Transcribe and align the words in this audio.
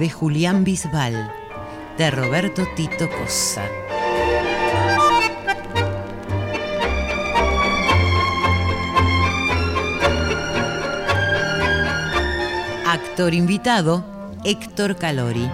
de 0.00 0.08
Julián 0.08 0.64
Bisbal, 0.64 1.30
de 1.98 2.10
Roberto 2.10 2.66
Tito 2.74 3.06
Cosa. 3.10 3.62
Actor 12.86 13.34
invitado, 13.34 14.02
Héctor 14.42 14.96
Calori. 14.96 15.50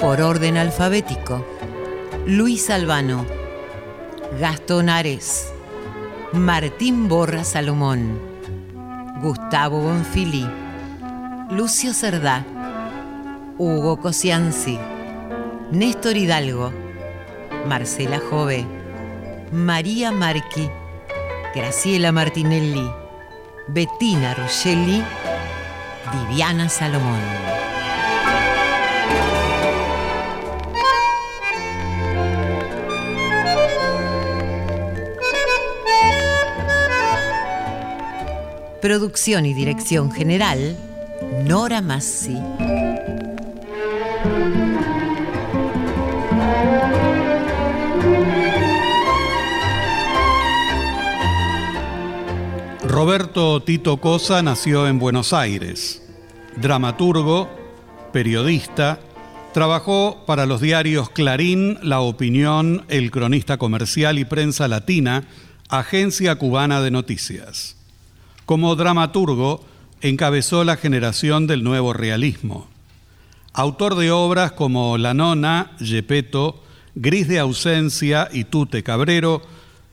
Por 0.00 0.22
orden 0.22 0.56
alfabético, 0.56 1.44
Luis 2.24 2.70
Albano, 2.70 3.26
Gastón 4.40 4.88
Ares. 4.88 5.53
Martín 6.34 7.06
Borra 7.08 7.44
Salomón, 7.44 8.18
Gustavo 9.22 9.80
Bonfili, 9.80 10.44
Lucio 11.50 11.94
Cerdá, 11.94 12.44
Hugo 13.56 14.00
Cosianzi, 14.00 14.76
Néstor 15.70 16.16
Hidalgo, 16.16 16.72
Marcela 17.68 18.18
Jove, 18.18 18.66
María 19.52 20.10
Marqui, 20.10 20.68
Graciela 21.54 22.10
Martinelli, 22.10 22.90
Bettina 23.68 24.34
Rochelli, 24.34 25.04
Viviana 26.12 26.68
Salomón. 26.68 27.53
Producción 38.84 39.46
y 39.46 39.54
dirección 39.54 40.12
general, 40.12 40.76
Nora 41.46 41.80
Massi. 41.80 42.36
Roberto 52.86 53.62
Tito 53.62 54.02
Cosa 54.02 54.42
nació 54.42 54.86
en 54.86 54.98
Buenos 54.98 55.32
Aires. 55.32 56.02
Dramaturgo, 56.56 57.48
periodista, 58.12 59.00
trabajó 59.54 60.24
para 60.26 60.44
los 60.44 60.60
diarios 60.60 61.08
Clarín, 61.08 61.78
La 61.82 62.00
Opinión, 62.00 62.84
El 62.88 63.10
Cronista 63.10 63.56
Comercial 63.56 64.18
y 64.18 64.26
Prensa 64.26 64.68
Latina, 64.68 65.24
Agencia 65.70 66.36
Cubana 66.36 66.82
de 66.82 66.90
Noticias. 66.90 67.76
Como 68.46 68.76
dramaturgo, 68.76 69.64
encabezó 70.02 70.64
la 70.64 70.76
generación 70.76 71.46
del 71.46 71.64
nuevo 71.64 71.92
realismo. 71.92 72.68
Autor 73.54 73.94
de 73.94 74.10
obras 74.10 74.52
como 74.52 74.98
La 74.98 75.14
Nona, 75.14 75.72
Gepetto, 75.78 76.62
Gris 76.94 77.26
de 77.26 77.38
Ausencia 77.38 78.28
y 78.32 78.44
Tute 78.44 78.82
Cabrero, 78.82 79.42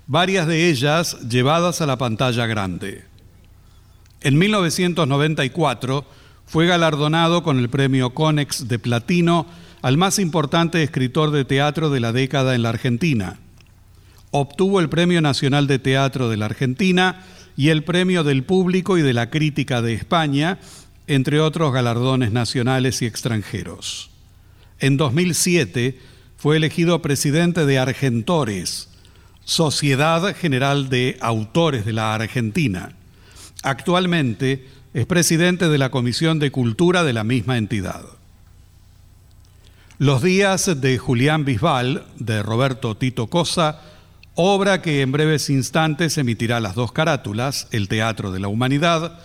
varias 0.07 0.47
de 0.47 0.69
ellas 0.69 1.17
llevadas 1.29 1.79
a 1.79 1.85
la 1.85 1.97
pantalla 1.97 2.45
grande. 2.45 3.05
En 4.19 4.37
1994 4.37 6.05
fue 6.45 6.67
galardonado 6.67 7.43
con 7.43 7.57
el 7.57 7.69
premio 7.69 8.09
Conex 8.09 8.67
de 8.67 8.79
Platino 8.79 9.45
al 9.81 9.97
más 9.97 10.19
importante 10.19 10.83
escritor 10.83 11.31
de 11.31 11.45
teatro 11.45 11.89
de 11.89 12.01
la 12.01 12.11
década 12.11 12.53
en 12.53 12.63
la 12.63 12.69
Argentina. 12.69 13.39
Obtuvo 14.31 14.79
el 14.79 14.89
Premio 14.89 15.21
Nacional 15.21 15.67
de 15.67 15.79
Teatro 15.79 16.29
de 16.29 16.37
la 16.37 16.45
Argentina 16.45 17.23
y 17.55 17.69
el 17.69 17.83
Premio 17.83 18.23
del 18.23 18.43
Público 18.43 18.97
y 18.97 19.01
de 19.01 19.13
la 19.13 19.29
Crítica 19.29 19.81
de 19.81 19.93
España, 19.93 20.59
entre 21.07 21.39
otros 21.39 21.73
galardones 21.73 22.31
nacionales 22.31 23.01
y 23.01 23.05
extranjeros. 23.05 24.09
En 24.79 24.97
2007 24.97 25.99
fue 26.37 26.57
elegido 26.57 27.01
presidente 27.01 27.65
de 27.65 27.77
Argentores, 27.77 28.89
Sociedad 29.43 30.35
General 30.35 30.89
de 30.89 31.17
Autores 31.21 31.85
de 31.85 31.93
la 31.93 32.13
Argentina. 32.13 32.93
Actualmente 33.63 34.67
es 34.93 35.05
presidente 35.05 35.69
de 35.69 35.77
la 35.77 35.91
Comisión 35.91 36.39
de 36.39 36.51
Cultura 36.51 37.03
de 37.03 37.13
la 37.13 37.23
misma 37.23 37.57
entidad. 37.57 38.03
Los 39.99 40.23
días 40.23 40.81
de 40.81 40.97
Julián 40.97 41.45
Bisbal, 41.45 42.05
de 42.17 42.41
Roberto 42.41 42.95
Tito 42.95 43.27
Cosa, 43.27 43.79
obra 44.35 44.81
que 44.81 45.01
en 45.01 45.11
breves 45.11 45.49
instantes 45.49 46.17
emitirá 46.17 46.59
las 46.59 46.75
dos 46.75 46.91
carátulas, 46.91 47.67
El 47.71 47.87
Teatro 47.87 48.31
de 48.31 48.39
la 48.39 48.47
Humanidad, 48.47 49.19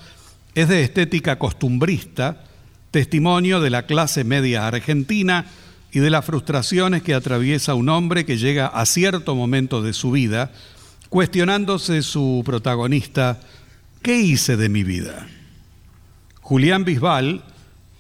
es 0.55 0.69
de 0.69 0.83
estética 0.83 1.39
costumbrista, 1.39 2.45
testimonio 2.91 3.61
de 3.61 3.71
la 3.71 3.87
clase 3.87 4.25
media 4.25 4.67
argentina 4.67 5.47
y 5.93 6.01
de 6.01 6.11
las 6.11 6.25
frustraciones 6.25 7.03
que 7.03 7.15
atraviesa 7.15 7.75
un 7.75 7.89
hombre 7.89 8.25
que 8.25 8.39
llega 8.39 8.67
a 8.67 8.87
cierto 8.87 9.35
momento 9.35 9.83
de 9.83 9.93
su 9.93 10.11
vida, 10.11 10.51
cuestionándose 11.09 12.03
su 12.03 12.43
protagonista, 12.45 13.41
¿qué 14.03 14.19
hice 14.21 14.57
de 14.57 14.69
mi 14.69 14.83
vida? 14.83 15.27
Julián 16.41 16.85
Bisbal 16.85 17.45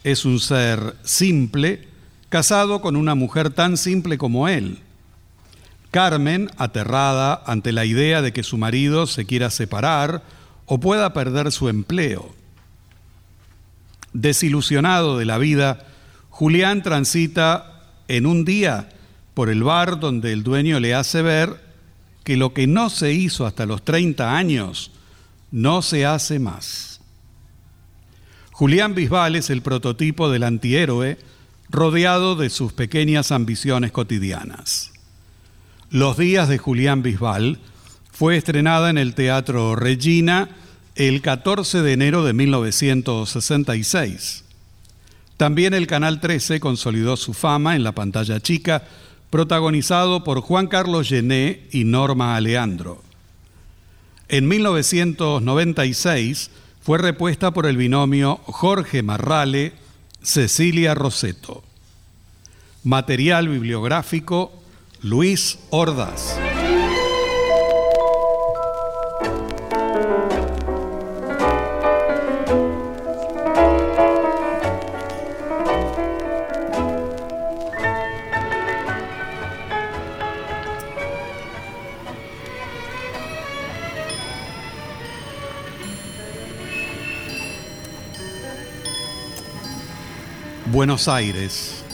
es 0.02 0.24
un 0.24 0.40
ser 0.40 0.96
simple, 1.02 1.88
casado 2.28 2.80
con 2.80 2.96
una 2.96 3.14
mujer 3.14 3.50
tan 3.50 3.76
simple 3.76 4.18
como 4.18 4.48
él. 4.48 4.78
Carmen, 5.96 6.50
aterrada 6.58 7.42
ante 7.46 7.72
la 7.72 7.86
idea 7.86 8.20
de 8.20 8.34
que 8.34 8.42
su 8.42 8.58
marido 8.58 9.06
se 9.06 9.24
quiera 9.24 9.48
separar 9.48 10.22
o 10.66 10.78
pueda 10.78 11.14
perder 11.14 11.50
su 11.50 11.70
empleo. 11.70 12.34
Desilusionado 14.12 15.16
de 15.16 15.24
la 15.24 15.38
vida, 15.38 15.86
Julián 16.28 16.82
transita 16.82 17.82
en 18.08 18.26
un 18.26 18.44
día 18.44 18.90
por 19.32 19.48
el 19.48 19.62
bar 19.62 19.98
donde 19.98 20.34
el 20.34 20.42
dueño 20.42 20.80
le 20.80 20.94
hace 20.94 21.22
ver 21.22 21.64
que 22.24 22.36
lo 22.36 22.52
que 22.52 22.66
no 22.66 22.90
se 22.90 23.14
hizo 23.14 23.46
hasta 23.46 23.64
los 23.64 23.82
30 23.82 24.36
años 24.36 24.90
no 25.50 25.80
se 25.80 26.04
hace 26.04 26.38
más. 26.38 27.00
Julián 28.52 28.94
Bisbal 28.94 29.34
es 29.34 29.48
el 29.48 29.62
prototipo 29.62 30.28
del 30.28 30.42
antihéroe 30.42 31.16
rodeado 31.70 32.36
de 32.36 32.50
sus 32.50 32.74
pequeñas 32.74 33.32
ambiciones 33.32 33.92
cotidianas. 33.92 34.92
Los 35.90 36.16
días 36.16 36.48
de 36.48 36.56
Julián 36.58 37.04
Bisbal 37.04 37.60
fue 38.10 38.36
estrenada 38.36 38.90
en 38.90 38.98
el 38.98 39.14
Teatro 39.14 39.76
Regina 39.76 40.48
el 40.96 41.22
14 41.22 41.82
de 41.82 41.92
enero 41.92 42.24
de 42.24 42.32
1966. 42.32 44.42
También 45.36 45.74
el 45.74 45.86
Canal 45.86 46.20
13 46.20 46.58
consolidó 46.58 47.16
su 47.16 47.34
fama 47.34 47.76
en 47.76 47.84
la 47.84 47.92
pantalla 47.92 48.40
chica, 48.40 48.82
protagonizado 49.30 50.24
por 50.24 50.40
Juan 50.40 50.66
Carlos 50.66 51.06
Gené 51.08 51.68
y 51.70 51.84
Norma 51.84 52.34
Aleandro. 52.34 53.00
En 54.28 54.48
1996 54.48 56.50
fue 56.80 56.98
repuesta 56.98 57.52
por 57.52 57.66
el 57.66 57.76
binomio 57.76 58.40
Jorge 58.46 59.04
Marrale, 59.04 59.72
Cecilia 60.20 60.96
Roseto. 60.96 61.62
Material 62.82 63.46
bibliográfico 63.46 64.55
Luis 65.02 65.58
Ordaz. 65.70 66.36
Buenos 90.72 91.08
Aires, 91.08 91.84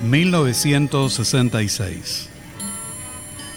1966. 0.00 2.33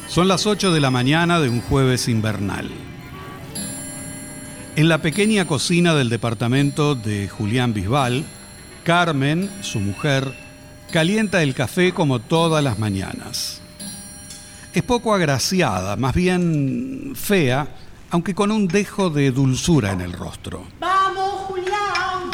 Son 0.07 0.27
las 0.27 0.47
8 0.47 0.71
de 0.71 0.79
la 0.79 0.91
mañana 0.91 1.39
de 1.39 1.49
un 1.49 1.61
jueves 1.61 2.07
invernal. 2.07 2.69
En 4.75 4.89
la 4.89 4.99
pequeña 4.99 5.45
cocina 5.45 5.93
del 5.95 6.09
departamento 6.09 6.95
de 6.95 7.27
Julián 7.27 7.73
Bisbal, 7.73 8.25
Carmen, 8.83 9.49
su 9.61 9.79
mujer, 9.79 10.33
calienta 10.91 11.43
el 11.43 11.53
café 11.53 11.93
como 11.93 12.19
todas 12.19 12.63
las 12.63 12.79
mañanas. 12.79 13.61
Es 14.73 14.83
poco 14.83 15.13
agraciada, 15.13 15.95
más 15.95 16.13
bien 16.13 17.13
fea, 17.15 17.67
aunque 18.09 18.35
con 18.35 18.51
un 18.51 18.67
dejo 18.67 19.09
de 19.09 19.31
dulzura 19.31 19.91
en 19.91 20.01
el 20.01 20.13
rostro. 20.13 20.65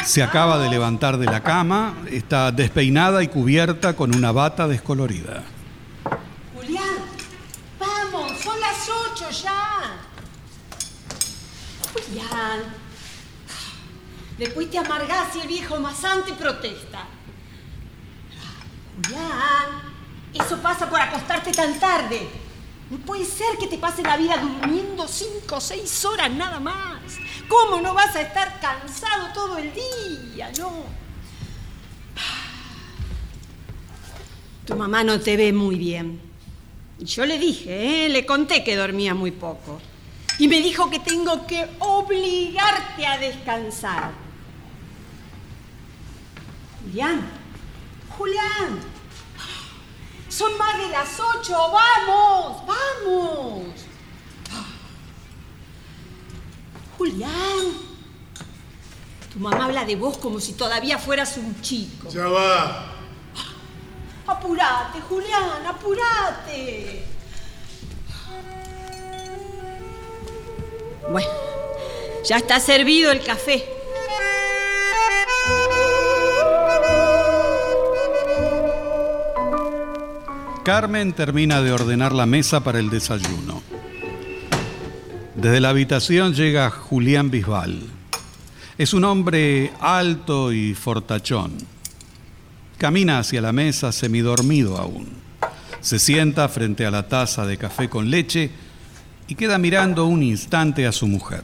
Se 0.04 0.22
acaba 0.22 0.58
de 0.58 0.68
levantar 0.68 1.16
de 1.16 1.24
la 1.24 1.42
cama, 1.42 1.94
está 2.10 2.52
despeinada 2.52 3.22
y 3.22 3.28
cubierta 3.28 3.96
con 3.96 4.14
una 4.14 4.32
bata 4.32 4.68
descolorida. 4.68 5.42
Julián, 6.54 6.84
vamos, 7.80 8.38
son 8.42 8.60
las 8.60 8.86
ocho 8.86 9.30
ya. 9.30 9.64
Julián. 12.14 12.60
Después 14.38 14.70
te 14.70 14.78
amargás 14.78 15.32
si 15.32 15.40
el 15.40 15.48
viejo 15.48 15.78
masante 15.80 16.32
protesta. 16.32 17.06
Julián, 19.06 19.82
eso 20.32 20.58
pasa 20.58 20.88
por 20.88 21.00
acostarte 21.00 21.52
tan 21.52 21.78
tarde. 21.78 22.28
No 22.90 22.98
puede 22.98 23.24
ser 23.24 23.56
que 23.58 23.66
te 23.66 23.78
pase 23.78 24.02
la 24.02 24.16
vida 24.16 24.36
durmiendo 24.36 25.08
cinco 25.08 25.56
o 25.56 25.60
seis 25.60 26.04
horas 26.04 26.30
nada 26.30 26.60
más. 26.60 27.00
¿Cómo 27.48 27.80
no 27.80 27.94
vas 27.94 28.14
a 28.14 28.22
estar 28.22 28.60
cansado 28.60 29.32
todo 29.32 29.58
el 29.58 29.72
día? 29.72 30.52
No. 30.58 30.84
Tu 34.66 34.76
mamá 34.76 35.02
no 35.02 35.20
te 35.20 35.36
ve 35.36 35.52
muy 35.52 35.76
bien. 35.76 36.20
Yo 36.98 37.26
le 37.26 37.38
dije, 37.38 38.06
¿eh? 38.06 38.08
le 38.08 38.24
conté 38.24 38.62
que 38.62 38.76
dormía 38.76 39.14
muy 39.14 39.30
poco. 39.30 39.80
Y 40.38 40.48
me 40.48 40.60
dijo 40.60 40.90
que 40.90 40.98
tengo 40.98 41.46
que 41.46 41.68
obligarte 41.78 43.06
a 43.06 43.18
descansar. 43.18 44.12
Julián, 46.82 47.30
Julián, 48.16 48.80
son 50.28 50.56
más 50.58 50.78
de 50.78 50.88
las 50.88 51.20
ocho, 51.20 51.56
vamos, 51.72 52.62
vamos. 52.66 53.64
Julián, 56.98 57.72
tu 59.32 59.38
mamá 59.38 59.64
habla 59.64 59.84
de 59.84 59.96
vos 59.96 60.18
como 60.18 60.40
si 60.40 60.52
todavía 60.52 60.98
fueras 60.98 61.36
un 61.36 61.60
chico. 61.60 62.08
Ya 62.08 62.26
va. 62.26 62.92
Apúrate, 64.26 65.00
Julián, 65.00 65.66
apúrate. 65.66 67.13
Bueno, 71.10 71.28
ya 72.24 72.36
está 72.36 72.60
servido 72.60 73.12
el 73.12 73.22
café. 73.22 73.64
Carmen 80.64 81.12
termina 81.12 81.60
de 81.60 81.72
ordenar 81.72 82.14
la 82.14 82.24
mesa 82.24 82.64
para 82.64 82.78
el 82.78 82.88
desayuno. 82.88 83.62
Desde 85.34 85.60
la 85.60 85.68
habitación 85.68 86.32
llega 86.32 86.70
Julián 86.70 87.30
Bisbal. 87.30 87.82
Es 88.78 88.94
un 88.94 89.04
hombre 89.04 89.72
alto 89.78 90.52
y 90.52 90.72
fortachón. 90.74 91.58
Camina 92.78 93.18
hacia 93.18 93.42
la 93.42 93.52
mesa 93.52 93.92
semidormido 93.92 94.78
aún. 94.78 95.08
Se 95.80 95.98
sienta 95.98 96.48
frente 96.48 96.86
a 96.86 96.90
la 96.90 97.08
taza 97.08 97.44
de 97.44 97.58
café 97.58 97.90
con 97.90 98.10
leche 98.10 98.50
y 99.28 99.34
queda 99.34 99.58
mirando 99.58 100.06
un 100.06 100.22
instante 100.22 100.86
a 100.86 100.92
su 100.92 101.06
mujer. 101.06 101.42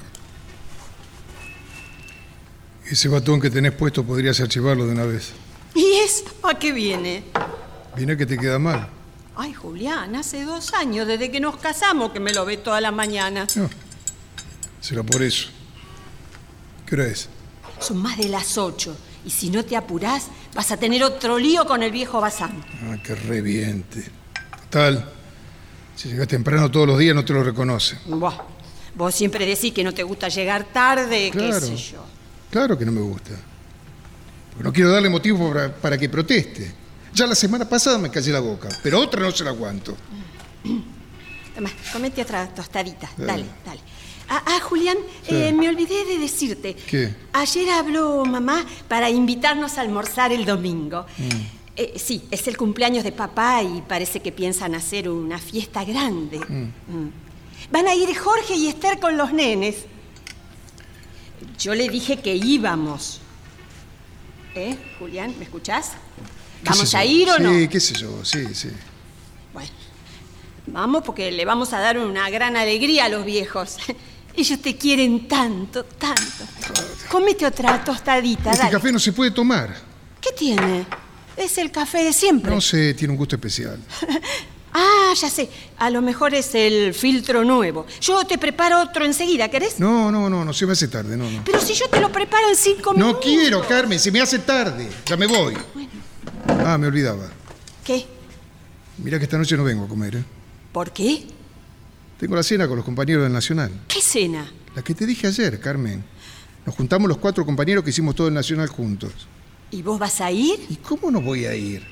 Ese 2.87 3.09
batón 3.09 3.41
que 3.41 3.51
tenés 3.51 3.73
puesto 3.73 4.05
podrías 4.05 4.41
archivarlo 4.41 4.87
de 4.87 4.93
una 4.93 5.05
vez. 5.05 5.33
¿Y 5.75 5.93
eso 6.05 6.25
a 6.43 6.59
qué 6.59 6.73
viene? 6.73 7.25
Viene 7.97 8.17
que 8.17 8.27
te 8.27 8.37
queda 8.37 8.59
mal. 8.59 8.89
Ay, 9.37 9.55
Julián, 9.55 10.17
hace 10.17 10.45
dos 10.45 10.75
años 10.75 11.07
desde 11.07 11.31
que 11.31 11.41
nos 11.41 11.57
casamos 11.57 12.11
que 12.13 12.21
me 12.21 12.35
lo 12.35 12.45
ve 12.45 12.57
toda 12.57 12.81
la 12.81 12.91
mañana. 12.91 13.47
No, 13.55 13.71
será 14.81 15.03
por 15.03 15.23
eso. 15.23 15.49
¿Qué 16.85 16.97
hora 16.97 17.07
es? 17.07 17.29
Son 17.79 17.97
más 17.99 18.19
de 18.19 18.29
las 18.29 18.59
ocho. 18.59 18.97
Y 19.25 19.31
si 19.31 19.51
no 19.51 19.65
te 19.65 19.77
apurás, 19.77 20.27
vas 20.55 20.73
a 20.73 20.77
tener 20.77 21.05
otro 21.05 21.39
lío 21.39 21.67
con 21.67 21.83
el 21.83 21.93
viejo 21.93 22.21
Bazán. 22.21 22.65
Ah, 22.85 22.97
que 23.03 23.15
reviente. 23.15 24.05
Total, 24.65 25.13
si 26.01 26.09
llegas 26.09 26.29
temprano 26.29 26.71
todos 26.71 26.87
los 26.87 26.99
días 26.99 27.15
no 27.15 27.25
te 27.25 27.33
lo 27.35 27.43
reconoce. 27.45 27.99
Buah, 28.07 28.39
vos 28.95 29.15
siempre 29.15 29.45
decís 29.45 29.73
que 29.75 29.85
no 29.85 29.93
te 29.93 30.03
gusta 30.03 30.29
llegar 30.29 30.65
tarde, 30.73 31.31
qué 31.31 31.39
Claro. 31.39 31.61
sé 31.61 31.77
yo. 31.77 32.05
Claro 32.51 32.79
que 32.79 32.87
no 32.87 32.93
me 32.93 33.03
gusta. 33.03 33.33
Porque 34.51 34.65
no 34.65 34.73
quiero 34.73 34.91
darle 34.91 35.11
motivo 35.11 35.53
para, 35.53 35.75
para 35.75 35.99
que 35.99 36.09
proteste. 36.09 36.73
Ya 37.13 37.27
la 37.27 37.35
semana 37.35 37.69
pasada 37.69 37.99
me 37.99 38.11
callé 38.11 38.33
la 38.33 38.41
boca, 38.41 38.69
pero 38.83 38.99
otra 39.01 39.21
no 39.21 39.31
se 39.31 39.45
la 39.45 39.51
aguanto. 39.51 39.95
Toma, 41.55 41.71
comete 41.93 42.23
otra 42.23 42.49
tostadita. 42.49 43.07
Eh. 43.19 43.25
Dale, 43.27 43.45
dale. 43.67 43.81
Ah, 44.29 44.43
ah, 44.47 44.61
Julián, 44.63 44.97
Sí. 45.29 45.35
eh, 45.35 45.53
me 45.53 45.69
olvidé 45.69 46.05
de 46.07 46.17
decirte. 46.19 46.75
¿Qué? 46.75 47.13
Ayer 47.33 47.69
habló 47.71 48.25
mamá 48.25 48.65
para 48.89 49.11
invitarnos 49.11 49.77
a 49.77 49.81
almorzar 49.83 50.33
el 50.33 50.45
domingo. 50.47 51.05
Mm. 51.19 51.60
Eh, 51.83 51.95
sí, 51.99 52.23
es 52.31 52.47
el 52.47 52.59
cumpleaños 52.59 53.05
de 53.05 53.11
papá 53.13 53.63
y 53.63 53.81
parece 53.81 54.21
que 54.21 54.33
piensan 54.33 54.75
hacer 54.75 55.09
una 55.09 55.39
fiesta 55.39 55.83
grande. 55.83 56.39
Mm. 56.39 57.09
Van 57.73 57.87
a 57.89 57.95
ir 57.95 58.15
Jorge 58.19 58.55
y 58.55 58.69
Esther 58.69 58.99
con 59.01 59.17
los 59.17 59.33
nenes. 59.33 59.77
Yo 61.59 61.75
le 61.75 61.89
dije 61.89 62.19
que 62.19 62.35
íbamos. 62.37 63.23
¿Eh, 64.55 64.77
Julián? 64.99 65.35
¿Me 65.39 65.45
escuchás? 65.45 65.93
¿Qué 66.63 66.69
¿Vamos 66.69 66.91
sé 66.91 66.99
a 66.99 67.05
yo? 67.07 67.11
ir 67.13 67.31
o 67.31 67.39
no? 67.39 67.51
Sí, 67.55 67.69
qué 67.69 67.81
sé 67.81 67.95
yo, 67.95 68.25
sí, 68.27 68.55
sí. 68.55 68.69
Bueno, 69.55 69.71
vamos 70.67 71.03
porque 71.03 71.31
le 71.33 71.47
vamos 71.47 71.73
a 71.73 71.79
dar 71.79 71.97
una 71.99 72.29
gran 72.29 72.59
alegría 72.59 73.07
a 73.07 73.09
los 73.09 73.25
viejos. 73.25 73.79
Ellos 74.37 74.61
te 74.61 74.77
quieren 74.77 75.27
tanto, 75.27 75.85
tanto. 75.85 76.45
Cómete 77.11 77.47
otra 77.47 77.83
tostadita, 77.83 78.51
Este 78.51 78.65
dale. 78.65 78.71
café 78.71 78.93
no 78.93 78.99
se 78.99 79.13
puede 79.15 79.31
tomar. 79.31 79.75
¿Qué 80.21 80.31
tiene? 80.33 80.85
Es 81.41 81.57
el 81.57 81.71
café 81.71 82.05
de 82.05 82.13
siempre. 82.13 82.55
No 82.55 82.61
sé, 82.61 82.93
tiene 82.95 83.13
un 83.13 83.19
gusto 83.19 83.37
especial. 83.37 83.79
Ah, 84.73 85.13
ya 85.21 85.29
sé. 85.29 85.51
A 85.79 85.91
lo 85.91 86.01
mejor 86.01 86.33
es 86.33 86.55
el 86.55 86.95
filtro 86.95 87.43
nuevo. 87.43 87.87
Yo 88.01 88.25
te 88.25 88.39
preparo 88.39 88.81
otro 88.81 89.05
enseguida, 89.05 89.49
¿querés? 89.51 89.81
No, 89.81 90.13
no, 90.13 90.31
no, 90.31 90.45
no 90.45 90.53
se 90.53 90.65
me 90.65 90.75
hace 90.75 90.87
tarde, 90.87 91.17
no, 91.17 91.29
no. 91.29 91.43
Pero 91.45 91.61
si 91.61 91.75
yo 91.75 91.89
te 91.89 92.01
lo 92.01 92.13
preparo 92.13 92.49
en 92.49 92.55
cinco 92.55 92.93
No 92.93 93.07
minutos. 93.07 93.21
quiero, 93.25 93.67
Carmen, 93.67 93.99
se 93.99 94.13
me 94.13 94.21
hace 94.21 94.39
tarde. 94.39 94.89
Ya 95.07 95.17
me 95.17 95.27
voy. 95.27 95.55
Ah, 96.65 96.79
me 96.79 96.87
olvidaba. 96.87 97.29
¿Qué? 97.83 98.07
Mira 98.99 99.19
que 99.19 99.25
esta 99.25 99.39
noche 99.39 99.57
no 99.57 99.65
vengo 99.65 99.87
a 99.87 99.89
comer, 99.89 100.15
¿eh? 100.15 100.25
¿Por 100.71 100.93
qué? 100.93 101.25
Tengo 102.21 102.37
la 102.37 102.45
cena 102.45 102.69
con 102.69 102.77
los 102.77 102.85
compañeros 102.85 103.25
del 103.25 103.33
Nacional. 103.33 103.73
¿Qué 103.89 104.01
cena? 104.01 104.49
La 104.77 104.83
que 104.83 104.95
te 104.95 105.05
dije 105.05 105.27
ayer, 105.27 105.59
Carmen. 105.59 106.05
Nos 106.65 106.77
juntamos 106.77 107.09
los 107.09 107.19
cuatro 107.19 107.45
compañeros 107.45 107.83
que 107.83 107.91
hicimos 107.91 108.15
todo 108.15 108.29
el 108.29 108.35
Nacional 108.35 108.69
juntos. 108.69 109.11
¿Y 109.71 109.83
vos 109.83 109.99
vas 109.99 110.21
a 110.21 110.31
ir? 110.31 110.67
¿Y 110.69 110.77
cómo 110.77 111.11
no 111.11 111.21
voy 111.21 111.45
a 111.45 111.55
ir? 111.55 111.83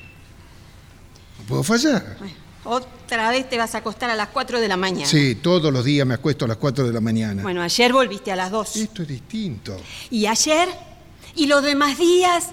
No 1.39 1.45
puedo 1.45 1.63
fallar. 1.63 2.17
Bueno, 2.19 2.33
otra 2.65 3.29
vez 3.29 3.49
te 3.49 3.57
vas 3.57 3.73
a 3.75 3.79
acostar 3.79 4.09
a 4.09 4.15
las 4.15 4.29
4 4.29 4.59
de 4.59 4.67
la 4.67 4.77
mañana. 4.77 5.05
Sí, 5.05 5.35
todos 5.35 5.71
los 5.71 5.85
días 5.85 6.05
me 6.05 6.13
acuesto 6.13 6.45
a 6.45 6.47
las 6.47 6.57
4 6.57 6.85
de 6.85 6.93
la 6.93 7.01
mañana. 7.01 7.41
Bueno, 7.41 7.61
ayer 7.61 7.93
volviste 7.93 8.31
a 8.31 8.35
las 8.35 8.51
2. 8.51 8.75
Esto 8.75 9.01
es 9.03 9.07
distinto. 9.07 9.77
¿Y 10.09 10.25
ayer? 10.25 10.67
¿Y 11.35 11.47
los 11.47 11.63
demás 11.63 11.97
días? 11.97 12.49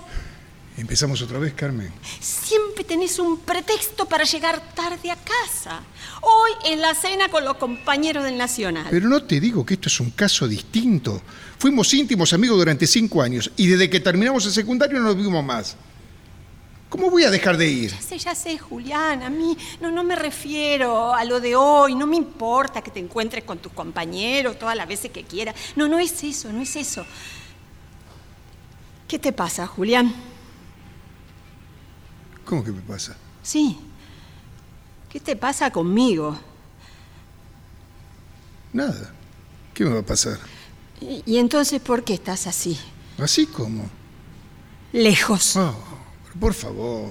Empezamos 0.77 1.23
otra 1.23 1.39
vez, 1.39 1.55
Carmen. 1.55 1.91
Siempre 2.21 2.85
tenés 2.85 3.19
un 3.19 3.41
pretexto 3.41 4.07
para 4.07 4.25
llegar 4.25 4.75
tarde 4.75 5.11
a 5.11 5.17
casa. 5.17 5.81
Hoy 6.21 6.51
en 6.67 6.83
la 6.83 6.95
cena 6.95 7.29
con 7.29 7.45
los 7.45 7.57
compañeros 7.57 8.25
del 8.25 8.37
Nacional. 8.37 8.87
Pero 8.91 9.09
no 9.09 9.23
te 9.23 9.41
digo 9.41 9.65
que 9.65 9.75
esto 9.75 9.89
es 9.89 9.99
un 10.01 10.11
caso 10.11 10.47
distinto. 10.47 11.23
Fuimos 11.59 11.93
íntimos 11.95 12.33
amigos 12.33 12.59
durante 12.59 12.87
cinco 12.87 13.23
años 13.23 13.51
y 13.57 13.67
desde 13.67 13.89
que 13.89 14.01
terminamos 14.01 14.45
el 14.47 14.53
secundario 14.53 14.99
no 14.99 15.07
nos 15.07 15.17
vimos 15.17 15.45
más. 15.45 15.77
¿Cómo 16.89 17.11
voy 17.11 17.25
a 17.25 17.31
dejar 17.31 17.57
de 17.57 17.69
ir? 17.69 17.91
Ya 17.91 18.01
sé, 18.01 18.19
ya 18.19 18.35
sé, 18.35 18.59
Julián, 18.59 19.23
a 19.23 19.31
mí 19.31 19.57
no, 19.81 19.91
no 19.91 20.05
me 20.05 20.15
refiero 20.15 21.13
a 21.13 21.25
lo 21.25 21.41
de 21.41 21.57
hoy, 21.57 21.95
no 21.95 22.07
me 22.07 22.17
importa 22.17 22.81
que 22.81 22.91
te 22.91 23.01
encuentres 23.01 23.43
con 23.45 23.59
tus 23.59 23.73
compañeros 23.73 24.59
todas 24.59 24.77
las 24.77 24.87
veces 24.87 25.11
que 25.11 25.25
quieras. 25.25 25.57
No, 25.75 25.89
no 25.89 25.99
es 25.99 26.23
eso, 26.23 26.53
no 26.53 26.61
es 26.61 26.77
eso. 26.77 27.05
¿Qué 29.09 29.19
te 29.19 29.33
pasa, 29.33 29.67
Julián? 29.67 30.15
¿Cómo 32.45 32.63
que 32.63 32.71
me 32.71 32.83
pasa? 32.83 33.17
Sí. 33.43 33.79
¿Qué 35.11 35.19
te 35.19 35.35
pasa 35.35 35.71
conmigo? 35.71 36.37
Nada. 38.73 39.13
¿Qué 39.75 39.85
me 39.85 39.91
va 39.91 40.01
a 40.01 40.07
pasar? 40.07 40.39
¿Y, 41.01 41.23
y 41.27 41.39
entonces 41.39 41.81
por 41.81 42.05
qué 42.05 42.15
estás 42.15 42.47
así? 42.47 42.79
¿Así 43.19 43.47
como? 43.47 43.89
Lejos. 44.93 45.57
Oh, 45.57 45.75
por 46.39 46.55
favor. 46.55 47.11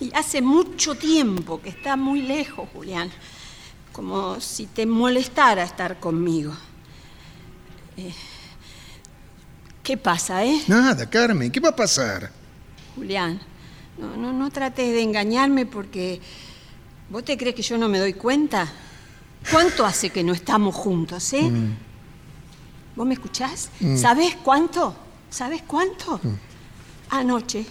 Y 0.00 0.10
hace 0.14 0.40
mucho 0.40 0.94
tiempo 0.94 1.60
que 1.60 1.70
está 1.70 1.96
muy 1.96 2.22
lejos, 2.22 2.68
Julián. 2.72 3.10
Como 3.92 4.40
si 4.40 4.66
te 4.66 4.86
molestara 4.86 5.64
estar 5.64 5.98
conmigo. 5.98 6.52
Eh, 7.96 8.14
¿Qué 9.82 9.96
pasa, 9.96 10.44
eh? 10.44 10.62
Nada, 10.68 11.08
Carmen. 11.08 11.50
¿Qué 11.50 11.60
va 11.60 11.70
a 11.70 11.76
pasar? 11.76 12.30
Julián, 12.94 13.40
no, 13.98 14.16
no, 14.16 14.32
no 14.32 14.50
trates 14.50 14.92
de 14.92 15.02
engañarme 15.02 15.66
porque... 15.66 16.20
¿Vos 17.10 17.24
te 17.24 17.38
crees 17.38 17.54
que 17.54 17.62
yo 17.62 17.78
no 17.78 17.88
me 17.88 17.98
doy 17.98 18.12
cuenta? 18.12 18.70
¿Cuánto 19.50 19.86
hace 19.86 20.10
que 20.10 20.22
no 20.22 20.34
estamos 20.34 20.74
juntos, 20.74 21.32
eh? 21.32 21.50
¿Vos 22.98 23.06
me 23.06 23.14
escuchás? 23.14 23.70
¿Sabés 23.96 24.34
cuánto? 24.42 24.92
¿Sabés 25.30 25.62
cuánto? 25.62 26.20
Anoche 27.10 27.64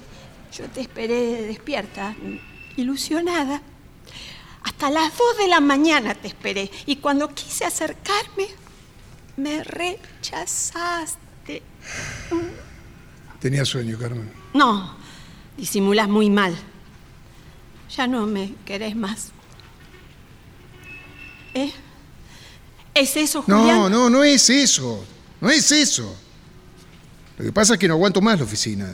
yo 0.57 0.69
te 0.69 0.79
esperé 0.79 1.41
despierta, 1.47 2.15
ilusionada. 2.77 3.61
Hasta 4.63 4.89
las 4.89 5.11
dos 5.17 5.37
de 5.37 5.49
la 5.49 5.59
mañana 5.59 6.15
te 6.15 6.29
esperé. 6.29 6.71
Y 6.85 6.95
cuando 6.95 7.27
quise 7.35 7.65
acercarme, 7.65 8.47
me 9.35 9.65
rechazaste. 9.65 11.17
Tenía 13.41 13.65
sueño, 13.65 13.99
Carmen. 13.99 14.31
No, 14.53 14.95
disimulas 15.57 16.07
muy 16.07 16.29
mal. 16.29 16.55
Ya 17.97 18.07
no 18.07 18.27
me 18.27 18.55
querés 18.63 18.95
más. 18.95 19.31
¿Eh? 21.53 21.73
¿Es 22.93 23.17
eso, 23.17 23.41
Julián? 23.41 23.67
No, 23.67 23.89
no, 23.89 24.09
no 24.09 24.23
es 24.23 24.49
eso. 24.49 25.03
No 25.39 25.49
es 25.49 25.71
eso. 25.71 26.15
Lo 27.37 27.45
que 27.45 27.51
pasa 27.51 27.73
es 27.73 27.79
que 27.79 27.87
no 27.87 27.93
aguanto 27.93 28.21
más 28.21 28.39
la 28.39 28.45
oficina. 28.45 28.91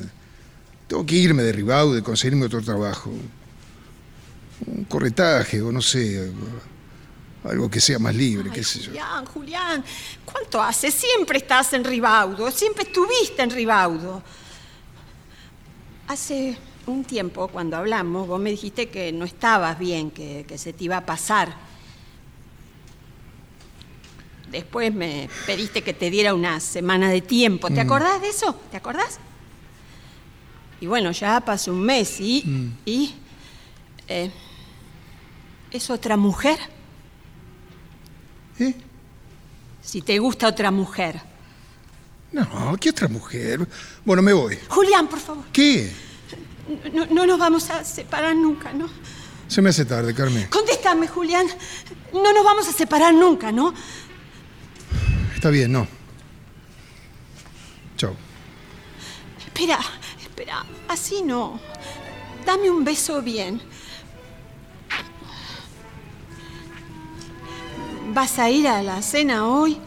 Tengo 0.88 1.06
que 1.06 1.16
irme 1.16 1.44
de 1.44 1.52
Ribaude, 1.54 2.04
conseguirme 2.04 2.46
otro 2.46 2.62
trabajo. 2.62 3.12
Un 4.66 4.84
corretaje 4.86 5.62
o 5.62 5.72
no 5.72 5.82
sé, 5.82 6.32
algo, 7.44 7.70
que 7.70 7.82
sea 7.82 8.00
más 8.00 8.16
libre, 8.16 8.50
Ay, 8.50 8.56
qué 8.56 8.64
sé 8.64 8.80
yo. 8.80 8.92
Julián, 8.92 9.26
Julián, 9.26 9.86
¿cuánto 10.26 10.62
hace? 10.62 10.92
Siempre 10.92 11.40
estás 11.40 11.74
en 11.74 11.84
Ribaudo, 11.84 12.52
siempre 12.52 12.84
estuviste 12.84 13.42
en 13.42 13.50
Ribaudo. 13.50 14.22
Hace 16.08 16.58
un 16.86 17.04
tiempo, 17.04 17.48
cuando 17.48 17.78
hablamos, 17.78 18.28
vos 18.28 18.40
me 18.40 18.52
dijiste 18.52 18.90
que 18.90 19.12
no 19.12 19.26
estabas 19.26 19.80
bien, 19.80 20.12
que, 20.12 20.46
que 20.48 20.58
se 20.58 20.74
te 20.74 20.84
iba 20.84 20.98
a 20.98 21.06
pasar. 21.06 21.73
Después 24.54 24.94
me 24.94 25.30
pediste 25.48 25.82
que 25.82 25.96
te 25.96 26.12
diera 26.12 26.36
una 26.36 26.60
semana 26.60 27.10
de 27.10 27.22
tiempo. 27.22 27.72
Mm. 27.72 27.74
¿Te 27.74 27.82
acordás 27.82 28.22
de 28.22 28.30
eso? 28.30 28.54
¿Te 28.70 28.78
acordás? 28.78 29.20
Y 30.80 30.86
bueno, 30.86 31.12
ya 31.12 31.42
pasó 31.42 31.72
un 31.72 31.82
mes 31.82 32.20
y... 32.20 32.44
Mm. 32.46 32.78
y 32.86 33.16
eh, 34.08 34.32
¿Es 35.72 35.90
otra 35.90 36.18
mujer? 36.18 36.60
¿Eh? 38.60 38.76
Si 39.82 40.04
te 40.04 40.20
gusta 40.20 40.48
otra 40.48 40.70
mujer. 40.70 41.20
No, 42.32 42.78
¿qué 42.80 42.92
otra 42.92 43.08
mujer? 43.08 43.68
Bueno, 44.06 44.22
me 44.22 44.34
voy. 44.34 44.60
Julián, 44.70 45.08
por 45.08 45.20
favor. 45.20 45.46
¿Qué? 45.52 45.92
No, 46.94 47.08
no 47.08 47.26
nos 47.26 47.40
vamos 47.40 47.72
a 47.72 47.84
separar 47.84 48.36
nunca, 48.36 48.72
¿no? 48.72 48.88
Se 49.48 49.64
me 49.64 49.70
hace 49.70 49.86
tarde, 49.86 50.14
Carmen. 50.14 50.48
Contéstame, 50.50 51.08
Julián. 51.08 51.48
No 52.14 52.34
nos 52.34 52.44
vamos 52.44 52.68
a 52.68 52.72
separar 52.72 53.14
nunca, 53.14 53.52
¿no? 53.52 53.74
Está 55.44 55.52
bien, 55.52 55.74
no. 55.74 55.86
Chao. 57.98 58.16
Espera, 59.46 59.78
espera. 60.22 60.66
Así 60.88 61.22
no. 61.22 61.60
Dame 62.46 62.72
un 62.72 62.86
beso 62.86 63.22
bien. 63.22 63.62
¿Vas 68.14 68.40
a 68.40 68.50
ir 68.50 68.70
a 68.70 68.82
la 68.82 69.02
cena 69.02 69.46
hoy? 69.46 69.78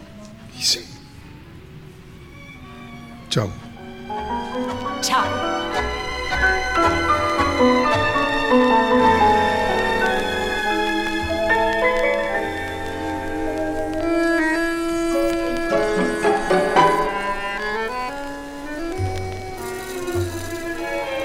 Y 0.58 0.62
sí. 0.62 0.84
Chao. 3.30 3.50
Chao. 5.00 5.24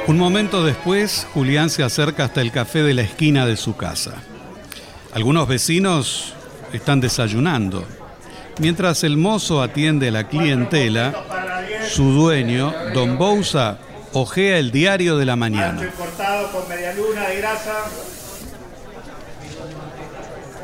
Un 0.07 0.17
momento 0.17 0.63
después, 0.63 1.27
Julián 1.33 1.69
se 1.69 1.83
acerca 1.83 2.25
hasta 2.25 2.41
el 2.41 2.51
café 2.51 2.83
de 2.83 2.93
la 2.93 3.01
esquina 3.03 3.45
de 3.45 3.55
su 3.55 3.75
casa. 3.75 4.15
Algunos 5.13 5.47
vecinos 5.47 6.33
están 6.73 6.99
desayunando. 6.99 7.85
Mientras 8.59 9.03
el 9.03 9.17
mozo 9.17 9.61
atiende 9.61 10.09
a 10.09 10.11
la 10.11 10.27
clientela, 10.27 11.13
su 11.89 12.11
dueño, 12.11 12.73
don 12.93 13.17
Bouza, 13.17 13.77
ojea 14.13 14.57
el 14.57 14.71
diario 14.71 15.17
de 15.17 15.25
la 15.25 15.35
mañana. 15.35 15.89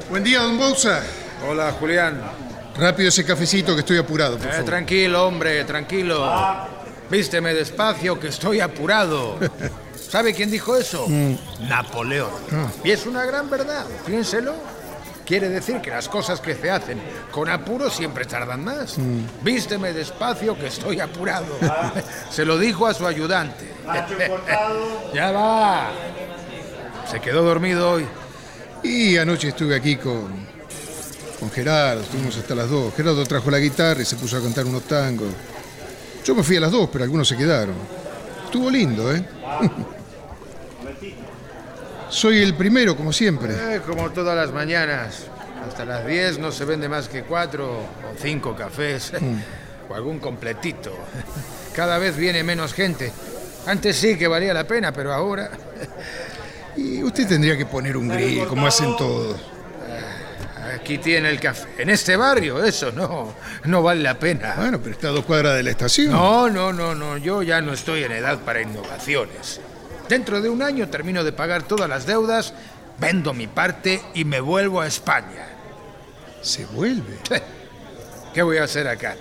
Buen 0.09 0.23
día, 0.23 0.41
don 0.41 0.57
Bouza. 0.57 1.01
Hola, 1.47 1.71
Julián. 1.79 2.21
Rápido 2.77 3.09
ese 3.09 3.25
cafecito 3.25 3.73
que 3.73 3.79
estoy 3.81 3.97
apurado, 3.97 4.37
por 4.37 4.47
Eh, 4.47 4.63
tranquilo, 4.63 5.25
hombre, 5.25 5.63
tranquilo. 5.63 6.25
Vísteme 7.09 7.53
despacio, 7.53 8.19
que 8.19 8.27
estoy 8.27 8.59
apurado. 8.59 9.37
¿Sabe 10.09 10.33
quién 10.33 10.49
dijo 10.49 10.75
eso? 10.75 11.07
Napoleón. 11.67 12.31
Ah. 12.51 12.67
Y 12.83 12.91
es 12.91 13.05
una 13.05 13.25
gran 13.25 13.49
verdad, 13.49 13.85
piénselo. 14.05 14.53
Quiere 15.25 15.49
decir 15.49 15.81
que 15.81 15.89
las 15.89 16.07
cosas 16.07 16.39
que 16.39 16.55
se 16.55 16.71
hacen 16.71 17.01
con 17.33 17.49
apuro 17.49 17.89
siempre 17.89 18.23
tardan 18.23 18.63
más. 18.63 18.95
Vísteme 19.41 19.91
despacio 19.91 20.57
que 20.57 20.67
estoy 20.67 21.01
apurado. 21.01 21.57
Se 22.31 22.45
lo 22.45 22.57
dijo 22.57 22.87
a 22.87 22.93
su 22.93 23.05
ayudante. 23.05 23.73
Ya 25.13 25.31
va. 25.31 25.89
Se 27.09 27.19
quedó 27.19 27.43
dormido 27.43 27.91
hoy. 27.91 28.05
Y 28.83 29.17
anoche 29.17 29.49
estuve 29.49 29.75
aquí 29.75 29.95
con, 29.97 30.29
con 31.39 31.51
Gerardo, 31.51 32.01
estuvimos 32.01 32.37
hasta 32.37 32.55
las 32.55 32.69
dos. 32.69 32.93
Gerardo 32.95 33.25
trajo 33.25 33.49
la 33.51 33.59
guitarra 33.59 34.01
y 34.01 34.05
se 34.05 34.15
puso 34.15 34.37
a 34.37 34.41
cantar 34.41 34.65
unos 34.65 34.83
tangos. 34.83 35.29
Yo 36.27 36.35
me 36.35 36.43
fui 36.43 36.57
a 36.57 36.59
las 36.59 36.73
dos, 36.73 36.89
pero 36.91 37.05
algunos 37.05 37.25
se 37.25 37.37
quedaron. 37.37 37.73
Estuvo 38.43 38.69
lindo, 38.69 39.15
¿eh? 39.15 39.23
Soy 42.09 42.39
el 42.39 42.53
primero, 42.53 42.97
como 42.97 43.13
siempre. 43.13 43.53
Eh, 43.53 43.81
como 43.87 44.11
todas 44.11 44.35
las 44.35 44.51
mañanas. 44.51 45.27
Hasta 45.65 45.85
las 45.85 46.05
10 46.05 46.39
no 46.39 46.51
se 46.51 46.65
vende 46.65 46.89
más 46.89 47.07
que 47.07 47.23
cuatro 47.23 47.77
o 47.77 48.21
cinco 48.21 48.53
cafés. 48.53 49.13
O 49.89 49.95
algún 49.95 50.19
completito. 50.19 50.91
Cada 51.73 51.97
vez 51.97 52.17
viene 52.17 52.43
menos 52.43 52.73
gente. 52.73 53.09
Antes 53.65 53.95
sí 53.95 54.17
que 54.17 54.27
valía 54.27 54.53
la 54.53 54.67
pena, 54.67 54.91
pero 54.91 55.13
ahora... 55.13 55.49
Y 56.75 57.01
usted 57.03 57.25
tendría 57.25 57.57
que 57.57 57.65
poner 57.65 57.95
un 57.95 58.09
grill, 58.09 58.47
como 58.47 58.67
hacen 58.67 58.97
todos. 58.97 59.37
Aquí 60.75 60.97
tiene 60.97 61.29
el 61.29 61.39
café. 61.39 61.67
En 61.77 61.89
este 61.89 62.15
barrio, 62.15 62.63
eso 62.63 62.91
no, 62.91 63.33
no 63.65 63.81
vale 63.81 64.01
la 64.01 64.17
pena. 64.19 64.55
Bueno, 64.57 64.79
pero 64.79 64.91
está 64.91 65.09
a 65.09 65.11
dos 65.11 65.25
cuadras 65.25 65.55
de 65.55 65.63
la 65.63 65.71
estación. 65.71 66.11
No, 66.11 66.49
no, 66.49 66.73
no, 66.73 66.95
no. 66.95 67.17
Yo 67.17 67.43
ya 67.43 67.61
no 67.61 67.73
estoy 67.73 68.03
en 68.03 68.11
edad 68.11 68.39
para 68.39 68.61
innovaciones. 68.61 69.61
Dentro 70.09 70.41
de 70.41 70.49
un 70.49 70.61
año 70.61 70.89
termino 70.89 71.23
de 71.23 71.31
pagar 71.31 71.63
todas 71.63 71.89
las 71.89 72.05
deudas, 72.05 72.53
vendo 72.99 73.33
mi 73.33 73.47
parte 73.47 74.01
y 74.13 74.25
me 74.25 74.39
vuelvo 74.39 74.81
a 74.81 74.87
España. 74.87 75.47
Se 76.41 76.65
vuelve. 76.65 77.17
¿Qué 78.33 78.41
voy 78.41 78.57
a 78.57 78.63
hacer 78.63 78.87
acá? 78.87 79.15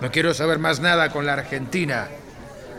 No 0.00 0.10
quiero 0.10 0.32
saber 0.34 0.58
más 0.58 0.80
nada 0.80 1.10
con 1.10 1.26
la 1.26 1.32
Argentina. 1.32 2.08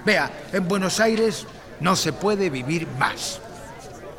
Vea, 0.06 0.32
en 0.54 0.68
Buenos 0.68 1.00
Aires 1.00 1.46
no 1.80 1.96
se 1.96 2.14
puede 2.14 2.50
vivir 2.50 2.88
más. 2.98 3.42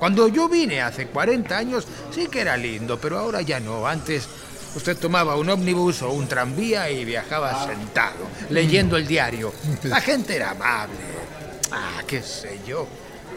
Cuando 0.00 0.26
yo 0.28 0.48
vine 0.48 0.80
hace 0.80 1.06
40 1.06 1.56
años 1.56 1.86
sí 2.10 2.26
que 2.26 2.40
era 2.40 2.56
lindo, 2.56 2.98
pero 2.98 3.18
ahora 3.18 3.42
ya 3.42 3.60
no. 3.60 3.86
Antes 3.86 4.26
usted 4.74 4.96
tomaba 4.96 5.36
un 5.36 5.48
ómnibus 5.50 6.00
o 6.02 6.10
un 6.10 6.26
tranvía 6.26 6.90
y 6.90 7.04
viajaba 7.04 7.66
sentado, 7.66 8.26
leyendo 8.48 8.96
el 8.96 9.06
diario. 9.06 9.52
La 9.84 10.00
gente 10.00 10.34
era 10.36 10.50
amable. 10.52 10.96
Ah, 11.70 12.02
qué 12.06 12.22
sé 12.22 12.60
yo. 12.66 12.86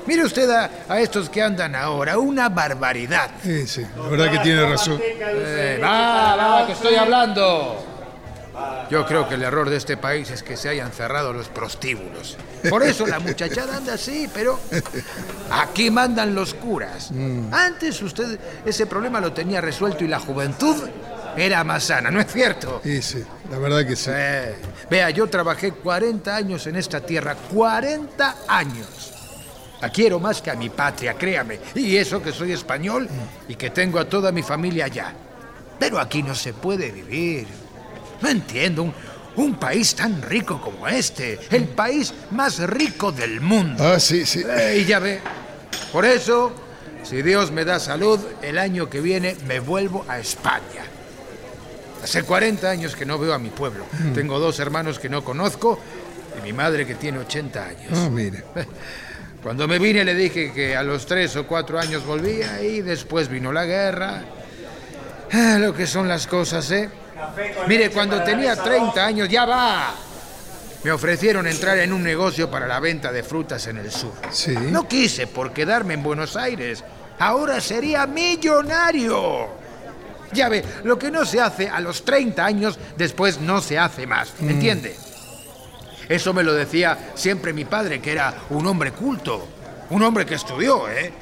Mire 0.06 0.24
usted 0.24 0.50
a, 0.50 0.70
a 0.90 1.00
estos 1.00 1.30
que 1.30 1.42
andan 1.42 1.76
ahora, 1.76 2.18
una 2.18 2.50
barbaridad. 2.50 3.30
Sí, 3.44 3.68
sí, 3.68 3.86
la 3.96 4.08
verdad 4.10 4.32
que 4.32 4.40
tiene 4.40 4.66
razón. 4.70 5.00
Eh, 5.02 5.80
va, 5.84 6.36
va, 6.36 6.66
que 6.66 6.74
estoy 6.74 6.96
hablando. 6.96 7.93
Yo 8.90 9.06
creo 9.06 9.28
que 9.28 9.36
el 9.36 9.44
error 9.44 9.70
de 9.70 9.78
este 9.78 9.98
país 9.98 10.30
es 10.30 10.44
que 10.44 10.56
se 10.58 10.70
hayan 10.70 10.92
cerrado 10.92 11.34
los 11.34 11.48
prostíbulos. 11.50 12.38
Por 12.70 12.84
eso 12.84 13.08
la 13.08 13.20
muchachada 13.20 13.78
anda 13.78 13.94
así, 13.96 14.30
pero 14.34 14.60
aquí 15.52 15.90
mandan 15.90 16.36
los 16.36 16.54
curas. 16.54 17.12
Antes 17.52 18.02
usted 18.02 18.40
ese 18.66 18.86
problema 18.86 19.20
lo 19.20 19.34
tenía 19.34 19.62
resuelto 19.62 20.04
y 20.04 20.08
la 20.08 20.20
juventud 20.20 20.76
era 21.36 21.64
más 21.64 21.86
sana, 21.86 22.12
¿no 22.12 22.20
es 22.20 22.32
cierto? 22.32 22.82
Sí, 22.84 23.02
sí, 23.02 23.24
la 23.50 23.58
verdad 23.58 23.88
que 23.88 23.96
sí. 23.96 24.12
Eh, 24.14 24.56
vea, 24.90 25.10
yo 25.10 25.28
trabajé 25.28 25.72
40 25.72 26.36
años 26.36 26.68
en 26.68 26.76
esta 26.76 27.02
tierra, 27.02 27.36
40 27.36 28.36
años. 28.48 29.14
La 29.82 29.90
quiero 29.90 30.20
más 30.20 30.42
que 30.42 30.52
a 30.52 30.56
mi 30.56 30.70
patria, 30.70 31.16
créame. 31.16 31.60
Y 31.76 31.98
eso 31.98 32.22
que 32.22 32.32
soy 32.32 32.52
español 32.52 33.10
y 33.48 33.56
que 33.56 33.70
tengo 33.72 34.00
a 34.00 34.08
toda 34.08 34.32
mi 34.32 34.44
familia 34.44 34.86
allá. 34.86 35.14
Pero 35.80 36.00
aquí 36.00 36.24
no 36.24 36.36
se 36.36 36.54
puede 36.54 36.92
vivir. 36.92 37.48
No 38.24 38.30
entiendo, 38.30 38.84
un, 38.84 38.94
un 39.36 39.56
país 39.56 39.94
tan 39.96 40.22
rico 40.22 40.62
como 40.62 40.88
este, 40.88 41.38
el 41.52 41.66
país 41.66 42.14
más 42.32 42.60
rico 42.60 43.12
del 43.12 43.42
mundo. 43.42 43.84
Ah, 43.84 44.00
sí, 44.00 44.26
sí. 44.26 44.42
Eh, 44.48 44.80
y 44.82 44.86
ya 44.86 45.00
ve, 45.00 45.20
por 45.92 46.06
eso, 46.06 46.54
si 47.04 47.22
Dios 47.22 47.52
me 47.52 47.66
da 47.66 47.82
salud, 47.82 48.18
el 48.42 48.58
año 48.58 48.90
que 48.90 49.02
viene 49.02 49.36
me 49.46 49.60
vuelvo 49.60 50.06
a 50.08 50.20
España. 50.20 50.86
Hace 52.02 52.24
40 52.24 52.70
años 52.70 52.96
que 52.96 53.06
no 53.06 53.20
veo 53.20 53.34
a 53.34 53.40
mi 53.40 53.50
pueblo. 53.50 53.86
Tengo 54.14 54.40
dos 54.40 54.60
hermanos 54.60 55.00
que 55.00 55.10
no 55.10 55.24
conozco 55.24 55.80
y 56.38 56.42
mi 56.42 56.54
madre 56.54 56.86
que 56.86 56.96
tiene 56.96 57.20
80 57.20 57.66
años. 57.66 57.92
Ah, 57.94 58.10
mire. 58.10 58.44
Cuando 59.44 59.68
me 59.68 59.80
vine 59.80 60.06
le 60.06 60.16
dije 60.16 60.54
que 60.54 60.76
a 60.78 60.84
los 60.84 61.06
tres 61.06 61.36
o 61.36 61.46
cuatro 61.46 61.78
años 61.78 62.06
volvía 62.06 62.62
y 62.62 62.82
después 62.82 63.28
vino 63.28 63.52
la 63.52 63.66
guerra. 63.66 64.24
Ah, 65.34 65.58
lo 65.60 65.74
que 65.74 65.88
son 65.88 66.08
las 66.08 66.28
cosas, 66.28 66.72
¿eh? 66.72 66.90
Mire, 67.68 67.90
cuando 67.92 68.22
tenía 68.24 68.56
30 68.56 69.06
años, 69.06 69.30
ya 69.30 69.46
va. 69.46 69.94
Me 70.84 70.92
ofrecieron 70.92 71.48
entrar 71.48 71.78
en 71.78 71.94
un 71.94 72.04
negocio 72.04 72.52
para 72.52 72.68
la 72.68 72.80
venta 72.80 73.12
de 73.12 73.24
frutas 73.24 73.66
en 73.68 73.78
el 73.78 73.90
sur. 73.92 74.14
Sí. 74.32 74.54
No 74.54 74.88
quise 74.88 75.28
por 75.28 75.54
quedarme 75.54 75.94
en 75.94 76.04
Buenos 76.04 76.36
Aires. 76.36 76.84
Ahora 77.20 77.62
sería 77.62 78.06
millonario. 78.06 79.48
Ya 80.34 80.50
ve, 80.50 80.66
lo 80.84 81.00
que 81.00 81.12
no 81.12 81.26
se 81.26 81.40
hace 81.40 81.70
a 81.70 81.80
los 81.80 82.04
30 82.04 82.44
años, 82.44 82.80
después 82.98 83.40
no 83.40 83.62
se 83.62 83.80
hace 83.80 84.06
más. 84.08 84.34
¿Entiende? 84.42 84.96
Eso 86.10 86.34
me 86.34 86.44
lo 86.44 86.54
decía 86.54 87.12
siempre 87.16 87.54
mi 87.54 87.64
padre, 87.64 88.02
que 88.02 88.12
era 88.12 88.34
un 88.50 88.68
hombre 88.68 88.92
culto. 88.92 89.48
Un 89.90 90.04
hombre 90.04 90.26
que 90.26 90.36
estudió, 90.36 90.90
¿eh? 90.90 91.14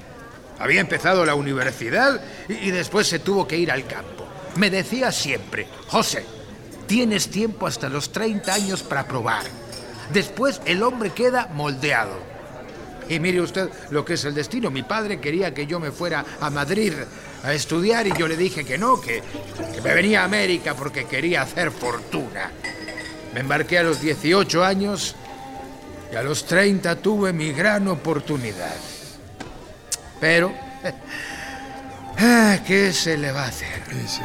Había 0.59 0.81
empezado 0.81 1.25
la 1.25 1.35
universidad 1.35 2.19
y, 2.47 2.53
y 2.53 2.71
después 2.71 3.05
se 3.07 3.19
tuvo 3.19 3.47
que 3.47 3.57
ir 3.57 3.71
al 3.71 3.85
campo. 3.85 4.20
Me 4.55 4.69
decía 4.69 5.11
siempre, 5.11 5.67
José, 5.87 6.25
tienes 6.87 7.29
tiempo 7.29 7.67
hasta 7.67 7.89
los 7.89 8.11
30 8.11 8.53
años 8.53 8.83
para 8.83 9.07
probar. 9.07 9.43
Después 10.11 10.61
el 10.65 10.83
hombre 10.83 11.11
queda 11.11 11.47
moldeado. 11.53 12.31
Y 13.07 13.19
mire 13.19 13.41
usted 13.41 13.69
lo 13.89 14.05
que 14.05 14.13
es 14.13 14.25
el 14.25 14.35
destino. 14.35 14.71
Mi 14.71 14.83
padre 14.83 15.19
quería 15.19 15.53
que 15.53 15.67
yo 15.67 15.79
me 15.79 15.91
fuera 15.91 16.25
a 16.39 16.49
Madrid 16.49 16.93
a 17.43 17.53
estudiar 17.53 18.07
y 18.07 18.13
yo 18.17 18.27
le 18.27 18.37
dije 18.37 18.63
que 18.63 18.77
no, 18.77 18.99
que, 19.01 19.21
me 19.83 19.93
venía 19.93 20.21
a 20.21 20.25
América 20.25 20.75
porque 20.75 21.05
quería 21.05 21.41
hacer 21.41 21.71
fortuna. 21.71 22.51
Me 23.33 23.39
embarqué 23.39 23.79
a 23.79 23.83
los 23.83 24.01
18 24.01 24.63
años 24.63 25.15
y 26.11 26.15
a 26.15 26.23
los 26.23 26.45
30 26.45 26.97
tuve 26.97 27.33
mi 27.33 27.51
gran 27.51 27.87
oportunidad. 27.87 28.75
Pero, 30.19 30.53
ah, 32.21 32.57
¿qué 32.65 32.93
se 32.93 33.17
le 33.17 33.31
va 33.31 33.45
a 33.45 33.47
hacer? 33.47 33.81
Sí. 34.07 34.21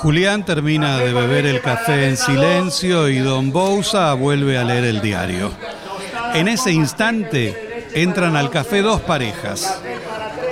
Julián 0.00 0.46
termina 0.46 0.98
de 0.98 1.12
beber 1.12 1.44
el 1.44 1.60
café 1.60 2.08
en 2.08 2.16
silencio 2.16 3.10
y 3.10 3.18
don 3.18 3.52
Bouza 3.52 4.14
vuelve 4.14 4.56
a 4.56 4.64
leer 4.64 4.84
el 4.84 5.02
diario. 5.02 5.52
En 6.32 6.48
ese 6.48 6.72
instante 6.72 7.86
entran 7.92 8.34
al 8.34 8.48
café 8.48 8.80
dos 8.80 9.02
parejas, 9.02 9.78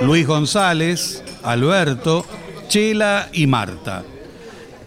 Luis 0.02 0.26
González, 0.26 1.24
Alberto, 1.42 2.24
Chela 2.68 3.28
y 3.32 3.46
Marta. 3.46 4.04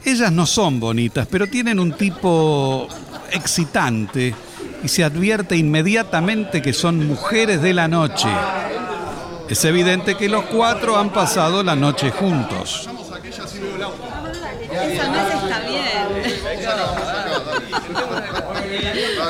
Ellas 0.03 0.31
no 0.31 0.45
son 0.45 0.79
bonitas, 0.79 1.27
pero 1.29 1.47
tienen 1.47 1.79
un 1.79 1.93
tipo 1.93 2.87
excitante 3.31 4.33
y 4.83 4.87
se 4.87 5.03
advierte 5.03 5.55
inmediatamente 5.55 6.61
que 6.61 6.73
son 6.73 7.07
mujeres 7.07 7.61
de 7.61 7.73
la 7.73 7.87
noche. 7.87 8.29
Es 9.49 9.65
evidente 9.65 10.15
que 10.15 10.29
los 10.29 10.45
cuatro 10.45 10.97
han 10.97 11.11
pasado 11.11 11.61
la 11.63 11.75
noche 11.75 12.09
juntos. 12.09 12.89
Esa 14.71 15.09
mesa 15.09 15.41
está 15.43 15.59
bien. 15.67 15.81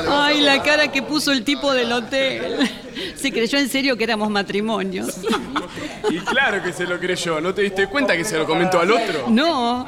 Ay, 0.08 0.40
la 0.40 0.62
cara 0.62 0.88
que 0.88 1.02
puso 1.02 1.32
el 1.32 1.42
tipo 1.42 1.72
del 1.72 1.92
hotel. 1.92 2.70
Se 3.16 3.32
creyó 3.32 3.58
en 3.58 3.68
serio 3.68 3.96
que 3.96 4.04
éramos 4.04 4.30
matrimonios. 4.30 5.08
Y 6.12 6.18
claro 6.20 6.62
que 6.62 6.74
se 6.74 6.84
lo 6.84 7.00
creyó, 7.00 7.40
¿no 7.40 7.54
te 7.54 7.62
diste 7.62 7.86
cuenta 7.86 8.14
que 8.14 8.22
se 8.22 8.36
lo 8.36 8.44
comentó 8.44 8.78
al 8.78 8.90
otro? 8.90 9.24
No, 9.28 9.86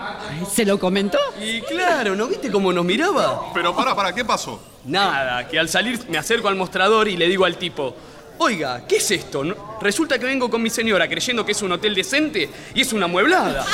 ¿se 0.51 0.65
lo 0.65 0.79
comentó? 0.79 1.19
Y 1.39 1.61
claro, 1.61 2.17
¿no 2.17 2.27
viste 2.29 2.51
cómo 2.51 2.73
nos 2.73 2.83
miraba? 2.83 3.53
Pero 3.53 3.77
para, 3.77 3.95
para, 3.95 4.15
¿qué 4.15 4.25
pasó? 4.25 4.59
Nada, 4.87 5.47
que 5.47 5.59
al 5.59 5.69
salir 5.69 6.01
me 6.09 6.17
acerco 6.17 6.49
al 6.49 6.57
mostrador 6.57 7.09
y 7.09 7.19
le 7.19 7.29
digo 7.29 7.45
al 7.45 7.59
tipo, 7.59 7.95
Oiga, 8.39 8.83
¿qué 8.87 8.97
es 8.97 9.11
esto? 9.13 9.45
No- 9.45 9.75
Resulta 9.81 10.19
que 10.19 10.25
vengo 10.27 10.51
con 10.51 10.61
mi 10.63 10.71
señora 10.71 11.07
creyendo 11.09 11.45
que 11.45 11.53
es 11.53 11.63
un 11.63 11.71
hotel 11.73 11.95
decente 11.95 12.49
y 12.75 12.81
es 12.81 12.93
una 12.93 13.07
mueblada. 13.07 13.65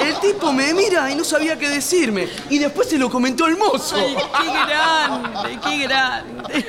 El 0.00 0.18
tipo 0.20 0.52
me 0.52 0.72
mira 0.74 1.10
y 1.10 1.14
no 1.14 1.24
sabía 1.24 1.58
qué 1.58 1.68
decirme. 1.68 2.28
Y 2.50 2.58
después 2.58 2.88
se 2.88 2.98
lo 2.98 3.10
comentó 3.10 3.46
el 3.46 3.56
mozo. 3.56 3.96
Ay, 3.96 4.16
qué 4.16 4.48
grande, 4.66 5.58
qué 5.64 5.78
grande. 5.78 6.66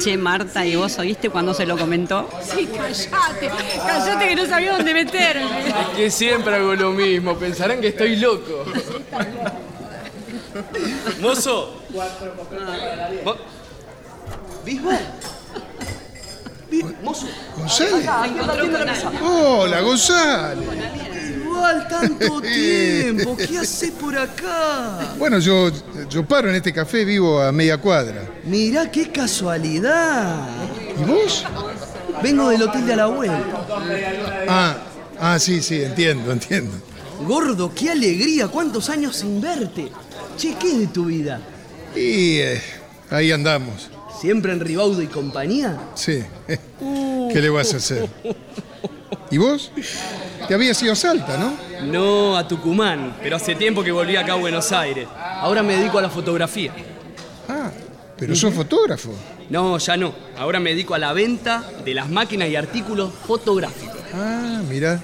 Che, 0.00 0.16
Marta, 0.16 0.64
¿y 0.64 0.76
vos 0.76 0.98
oíste 0.98 1.30
cuando 1.30 1.52
se 1.52 1.66
lo 1.66 1.76
comentó? 1.76 2.28
Sí, 2.42 2.68
cállate. 2.74 3.50
Cállate 3.86 4.28
que 4.28 4.36
no 4.36 4.46
sabía 4.46 4.72
dónde 4.76 4.94
meterme. 4.94 5.68
Es 5.68 5.74
que 5.96 6.10
siempre 6.10 6.54
hago 6.56 6.74
lo 6.74 6.90
mismo. 6.92 7.34
Pensarán 7.36 7.80
que 7.80 7.88
estoy 7.88 8.16
loco. 8.16 8.64
Mozo. 11.20 11.82
Mo- 13.24 13.36
¿Bisbal? 14.64 14.98
Bi- 14.98 15.31
Mozo. 17.02 17.26
¿González? 17.56 18.06
Hola, 19.22 19.80
González. 19.80 20.68
Igual 21.44 21.88
tanto 21.88 22.40
tiempo. 22.42 23.36
¿Qué 23.36 23.58
haces 23.58 23.90
por 23.92 24.16
acá? 24.16 25.14
Bueno, 25.18 25.38
yo, 25.38 25.70
yo 26.08 26.24
paro 26.26 26.48
en 26.48 26.56
este 26.56 26.72
café, 26.72 27.04
vivo 27.04 27.40
a 27.40 27.52
media 27.52 27.78
cuadra. 27.78 28.28
Mirá 28.44 28.90
qué 28.90 29.10
casualidad. 29.10 30.48
¿Y 30.98 31.04
vos? 31.04 31.44
Vengo 32.22 32.48
del 32.48 32.62
hotel 32.62 32.86
de 32.86 32.96
la 32.96 33.06
vuelta. 33.06 33.66
Ah, 34.48 34.76
ah, 35.20 35.38
sí, 35.38 35.60
sí, 35.60 35.82
entiendo, 35.82 36.32
entiendo. 36.32 36.72
Gordo, 37.26 37.72
qué 37.74 37.90
alegría, 37.90 38.48
cuántos 38.48 38.88
años 38.90 39.16
sin 39.16 39.40
verte. 39.40 39.90
Che, 40.36 40.54
¿qué 40.56 40.68
es 40.72 40.78
de 40.78 40.86
tu 40.88 41.04
vida? 41.06 41.40
Y 41.94 42.38
eh, 42.38 42.62
ahí 43.10 43.30
andamos. 43.30 43.90
¿Siempre 44.22 44.52
en 44.52 44.60
Ribaudo 44.60 45.02
y 45.02 45.08
compañía? 45.08 45.76
Sí. 45.96 46.22
¿Qué 47.32 47.40
le 47.42 47.50
vas 47.50 47.74
a 47.74 47.78
hacer? 47.78 48.08
¿Y 49.32 49.36
vos? 49.36 49.72
Te 50.46 50.54
habías 50.54 50.80
ido 50.80 50.92
a 50.92 50.94
Salta, 50.94 51.36
¿no? 51.36 51.56
No, 51.90 52.36
a 52.36 52.46
Tucumán, 52.46 53.16
pero 53.20 53.34
hace 53.34 53.56
tiempo 53.56 53.82
que 53.82 53.90
volví 53.90 54.14
acá 54.14 54.34
a 54.34 54.36
Buenos 54.36 54.70
Aires. 54.70 55.08
Ahora 55.16 55.64
me 55.64 55.76
dedico 55.76 55.98
a 55.98 56.02
la 56.02 56.08
fotografía. 56.08 56.72
Ah, 57.48 57.72
pero 58.16 58.36
sos 58.36 58.54
fotógrafo. 58.54 59.12
No, 59.50 59.76
ya 59.78 59.96
no. 59.96 60.14
Ahora 60.38 60.60
me 60.60 60.70
dedico 60.70 60.94
a 60.94 61.00
la 61.00 61.12
venta 61.12 61.64
de 61.84 61.92
las 61.92 62.08
máquinas 62.08 62.48
y 62.48 62.54
artículos 62.54 63.12
fotográficos. 63.26 63.98
Ah, 64.14 64.62
mira. 64.68 65.02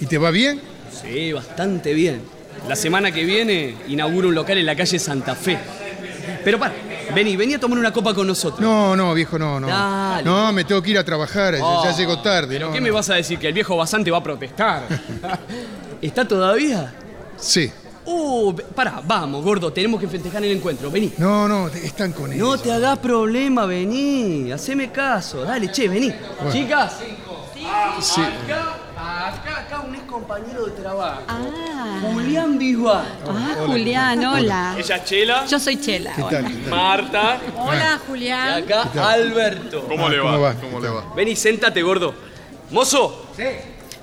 ¿Y 0.00 0.06
te 0.06 0.16
va 0.16 0.30
bien? 0.30 0.62
Sí, 1.02 1.30
bastante 1.34 1.92
bien. 1.92 2.22
La 2.66 2.74
semana 2.74 3.12
que 3.12 3.22
viene 3.24 3.74
inauguro 3.86 4.28
un 4.28 4.34
local 4.34 4.56
en 4.56 4.64
la 4.64 4.74
calle 4.74 4.98
Santa 4.98 5.34
Fe. 5.34 5.58
Pero 6.42 6.58
para, 6.58 6.74
vení, 7.16 7.36
vení 7.36 7.54
a 7.54 7.58
tomar 7.58 7.78
una 7.78 7.92
copa 7.92 8.12
con 8.14 8.26
nosotros. 8.26 8.60
No, 8.60 8.94
no, 8.94 9.12
viejo, 9.14 9.38
no, 9.38 9.58
no. 9.58 9.66
Dale. 9.66 10.22
No, 10.22 10.52
me 10.52 10.64
tengo 10.64 10.80
que 10.82 10.90
ir 10.90 10.98
a 10.98 11.04
trabajar, 11.04 11.54
ya- 11.54 11.64
Oh, 11.64 11.82
ya 11.84 11.96
llego 11.96 12.20
tarde. 12.20 12.54
¿Pero 12.54 12.66
no, 12.68 12.72
qué 12.72 12.80
no. 12.80 12.84
me 12.84 12.90
vas 12.90 13.08
a 13.10 13.14
decir? 13.14 13.38
¿Que 13.38 13.48
el 13.48 13.54
viejo 13.54 13.76
basante 13.76 14.10
va 14.10 14.18
a 14.18 14.22
protestar? 14.22 14.82
¿Está 16.02 16.26
todavía? 16.28 16.92
Sí. 17.38 17.72
Uh, 18.08 18.54
pará, 18.74 19.00
vamos, 19.04 19.42
gordo, 19.42 19.72
tenemos 19.72 20.00
que 20.00 20.06
festejar 20.06 20.44
el 20.44 20.52
encuentro. 20.52 20.90
Vení. 20.90 21.12
No, 21.18 21.48
no, 21.48 21.66
están 21.68 22.12
con 22.12 22.30
él. 22.32 22.38
No 22.38 22.56
te 22.56 22.70
hagas 22.72 22.98
problema, 22.98 23.66
vení. 23.66 24.52
Haceme 24.52 24.92
caso. 24.92 25.42
Dale, 25.42 25.72
che, 25.72 25.88
vení. 25.88 26.12
Chicas, 26.52 26.92
Sí. 28.00 28.20
Acá, 28.22 28.76
acá, 28.96 29.65
compañero 30.20 30.64
de 30.64 30.72
trabajo. 30.72 31.20
Julián 32.00 32.58
Bisbal. 32.58 33.04
Ah, 33.28 33.54
Julián, 33.66 34.24
hola. 34.24 34.74
ella 34.78 34.96
es 34.96 35.04
Chela, 35.04 35.44
Yo 35.46 35.58
soy 35.60 35.76
Chela. 35.78 36.12
¿Qué 36.14 36.22
hola. 36.22 36.30
tal? 36.40 36.46
¿Qué 36.46 36.54
tal? 36.60 36.70
Marta 36.70 37.38
Hola, 37.58 38.00
y 38.02 38.08
Julián. 38.08 38.62
acá 38.64 39.10
Alberto. 39.12 39.84
¿Cómo 39.86 40.08
le 40.08 40.18
va? 40.18 40.30
¿cómo 40.30 40.40
va? 40.40 40.54
¿Cómo 40.54 40.80
le 40.80 40.88
va? 40.88 41.04
Vení, 41.14 41.36
sentate, 41.36 41.82
gordo. 41.82 42.14
Mozo. 42.70 43.26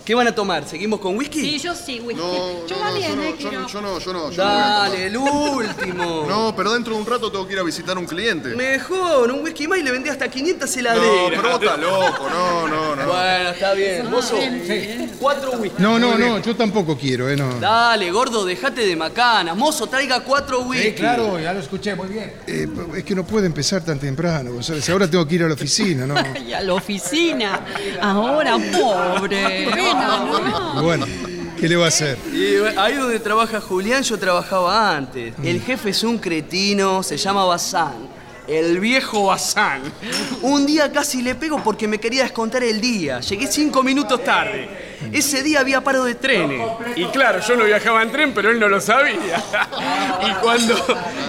¿Qué 0.05 0.13
van 0.13 0.27
a 0.27 0.35
tomar? 0.35 0.67
¿Seguimos 0.67 0.99
con 0.99 1.15
whisky? 1.15 1.39
Sí, 1.39 1.59
yo 1.59 1.73
sí, 1.73 2.01
whisky. 2.01 2.21
No, 2.21 2.67
yo 2.67 2.75
no, 2.75 2.83
no, 2.83 2.89
también, 2.89 3.09
yo 3.11 3.15
no, 3.15 3.23
eh, 3.23 3.35
yo 3.39 3.51
no, 3.51 3.67
yo 3.69 3.81
no, 3.81 3.99
yo 3.99 4.13
no, 4.13 4.31
yo 4.31 4.43
no 4.43 4.49
voy 4.49 4.59
a 4.59 4.67
Dale, 4.67 5.05
el 5.07 5.17
último. 5.17 6.25
No, 6.33 6.53
pero 6.55 6.73
dentro 6.73 6.93
de 6.93 6.99
un 6.99 7.05
rato 7.05 7.31
tengo 7.31 7.47
que 7.47 7.53
ir 7.53 7.59
a 7.59 7.63
visitar 7.63 7.95
a 7.95 7.99
un 7.99 8.05
cliente. 8.05 8.49
Mejor, 8.49 9.31
un 9.31 9.41
whisky 9.43 9.65
más 9.65 9.79
y 9.79 9.83
le 9.83 9.91
vendí 9.91 10.09
hasta 10.09 10.27
500 10.27 10.69
No, 10.69 10.79
heladeras. 10.79 11.29
pero 11.29 11.41
vos 11.43 11.61
estás 11.61 11.79
loco, 11.79 12.29
no, 12.29 12.67
no, 12.67 12.95
no. 12.97 13.05
Bueno, 13.07 13.49
está 13.51 13.73
bien. 13.73 14.11
Mozo, 14.11 14.37
cuatro 15.19 15.51
whisky. 15.53 15.81
No, 15.81 15.97
no, 15.97 16.17
no, 16.17 16.39
yo 16.39 16.53
tampoco 16.53 16.97
quiero, 16.97 17.29
¿eh? 17.29 17.37
No. 17.37 17.59
Dale, 17.59 18.11
gordo, 18.11 18.43
dejate 18.43 18.85
de 18.85 18.97
macana. 18.97 19.53
Mozo, 19.53 19.87
traiga 19.87 20.19
cuatro 20.21 20.63
whisky. 20.63 21.01
ya 21.01 21.53
lo 21.53 21.59
escuché 21.59 21.95
muy 21.95 22.09
bien. 22.09 22.33
Eh, 22.45 22.67
es 22.97 23.03
que 23.05 23.15
no 23.15 23.23
puede 23.25 23.45
empezar 23.45 23.85
tan 23.85 23.99
temprano, 23.99 24.51
González. 24.51 24.89
Ahora 24.89 25.09
tengo 25.09 25.25
que 25.25 25.35
ir 25.35 25.43
a 25.43 25.47
la 25.47 25.53
oficina, 25.53 26.05
¿no? 26.05 26.15
Y 26.45 26.51
a 26.51 26.59
la 26.61 26.73
oficina. 26.73 27.61
Ahora, 28.01 28.57
pobre. 28.57 29.92
Bueno, 30.81 31.05
¿qué 31.59 31.69
le 31.69 31.75
va 31.75 31.85
a 31.85 31.87
hacer? 31.87 32.17
Y 32.31 32.55
ahí 32.77 32.95
donde 32.95 33.19
trabaja 33.19 33.61
Julián 33.61 34.03
yo 34.03 34.17
trabajaba 34.17 34.95
antes. 34.95 35.33
El 35.43 35.61
jefe 35.61 35.91
es 35.91 36.03
un 36.03 36.17
cretino, 36.17 37.03
se 37.03 37.17
llama 37.17 37.45
Bazán. 37.45 38.23
El 38.47 38.81
viejo 38.81 39.27
Bazán. 39.27 39.81
Un 40.41 40.65
día 40.65 40.91
casi 40.91 41.21
le 41.21 41.35
pego 41.35 41.63
porque 41.63 41.87
me 41.87 41.99
quería 41.99 42.23
descontar 42.23 42.63
el 42.63 42.81
día. 42.81 43.21
Llegué 43.21 43.47
cinco 43.47 43.83
minutos 43.83 44.21
tarde. 44.23 44.67
Ese 45.13 45.41
día 45.43 45.61
había 45.61 45.81
paro 45.81 46.03
de 46.03 46.15
trenes. 46.15 46.61
Y 46.95 47.05
claro, 47.05 47.39
yo 47.39 47.55
no 47.55 47.63
viajaba 47.63 48.03
en 48.03 48.11
tren, 48.11 48.33
pero 48.33 48.51
él 48.51 48.59
no 48.59 48.67
lo 48.67 48.81
sabía. 48.81 49.41
Y 50.27 50.33
cuando, 50.41 50.75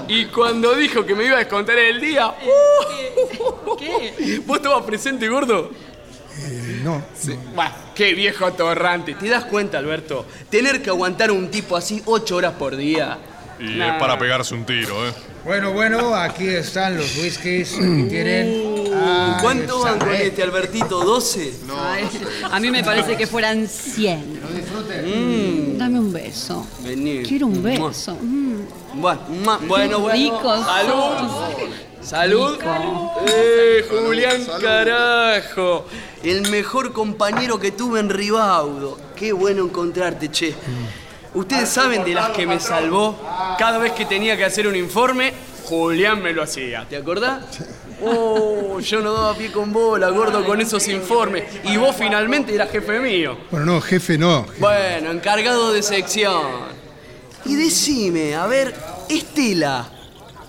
y 0.09 0.24
cuando 0.27 0.74
dijo 0.74 1.07
que 1.07 1.14
me 1.14 1.27
iba 1.27 1.37
a 1.37 1.40
descontar 1.40 1.79
el 1.79 2.00
día. 2.00 2.29
¡uh! 2.29 3.77
¿Qué? 3.77 4.42
¿Vos 4.46 4.57
estabas 4.57 4.85
presente, 4.85 5.29
gordo? 5.29 5.70
Eh, 6.38 6.81
no. 6.83 6.99
no. 6.99 7.05
Bah, 7.55 7.73
qué 7.94 8.14
viejo 8.14 8.53
torrante. 8.53 9.14
¿Te 9.14 9.29
das 9.29 9.44
cuenta, 9.44 9.79
Alberto? 9.79 10.27
Tener 10.51 10.83
que 10.83 10.90
aguantar 10.90 11.31
a 11.31 11.33
un 11.33 11.51
tipo 11.51 11.77
así 11.77 12.03
ocho 12.05 12.37
horas 12.37 12.55
por 12.55 12.77
día. 12.77 13.18
Y 13.61 13.81
es 13.81 13.92
para 13.94 14.18
pegarse 14.18 14.55
un 14.55 14.64
tiro, 14.64 15.09
¿eh? 15.09 15.12
Bueno, 15.44 15.73
bueno, 15.73 16.14
aquí 16.14 16.47
están 16.47 16.97
los 16.97 17.16
whiskies. 17.18 17.75
Aquí 17.75 18.07
tienen. 18.09 18.75
Ah, 18.94 19.38
¿Cuánto 19.40 19.81
van 19.81 19.99
con 19.99 20.14
este, 20.14 20.42
Albertito? 20.42 21.05
¿12? 21.05 21.53
Ay, 21.77 22.09
a 22.51 22.61
mí 22.61 22.70
me 22.70 22.83
parece 22.83 23.16
que 23.16 23.27
fueran 23.27 23.68
100. 23.68 25.79
Dame 25.79 25.99
un 25.99 26.12
beso. 26.12 26.66
Vení. 26.83 27.23
Quiero 27.23 27.47
un 27.47 27.62
beso. 27.62 28.16
Mm. 28.20 28.55
Bueno, 28.94 29.20
bueno, 29.66 29.99
bueno. 30.01 30.12
Ricos. 30.12 30.64
¡Salud! 30.64 31.68
¡Salud! 32.05 32.59
¡Eh, 33.27 33.87
Julián, 33.88 34.45
Salud. 34.45 34.62
carajo! 34.62 35.87
El 36.23 36.51
mejor 36.51 36.93
compañero 36.93 37.59
que 37.59 37.73
tuve 37.73 37.99
en 38.01 38.11
Ribaudo. 38.11 38.99
Qué 39.17 39.33
bueno 39.33 39.64
encontrarte, 39.64 40.31
che. 40.31 40.55
Ustedes 41.33 41.69
saben 41.69 42.05
de 42.05 42.12
las 42.12 42.31
que 42.31 42.47
me 42.47 42.61
salvó. 42.61 43.19
Cada 43.59 43.79
vez 43.79 43.93
que 43.93 44.05
tenía 44.05 44.37
que 44.37 44.45
hacer 44.45 44.67
un 44.67 44.77
informe, 44.77 45.33
Julián 45.64 46.23
me 46.23 46.35
lo 46.35 46.43
hacía. 46.43 46.87
¿Te 46.88 46.97
acordás? 46.99 47.43
Oh, 48.03 48.79
yo 48.81 49.01
no 49.01 49.14
daba 49.14 49.35
pie 49.35 49.51
con 49.51 49.73
bola, 49.73 50.11
gordo, 50.11 50.45
con 50.45 50.61
esos 50.61 50.87
informes. 50.88 51.45
Y 51.64 51.79
vos 51.79 51.97
finalmente 51.97 52.55
eras 52.55 52.71
jefe 52.71 53.01
mío. 53.01 53.38
Bueno, 53.51 53.67
no, 53.67 53.81
jefe, 53.81 54.19
no. 54.19 54.47
Bueno, 54.59 55.11
encargado 55.11 55.73
de 55.73 55.83
sección. 55.83 56.43
Y 57.47 57.55
decime, 57.57 58.35
a 58.35 58.47
ver, 58.47 58.75
Estela, 59.09 59.88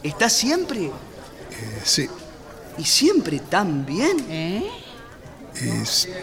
¿está 0.03 0.29
siempre? 0.29 0.91
Sí, 1.85 2.09
¿Y 2.79 2.83
siempre 2.83 3.39
tan 3.39 3.85
bien? 3.85 4.17
¿Eh? 4.29 4.69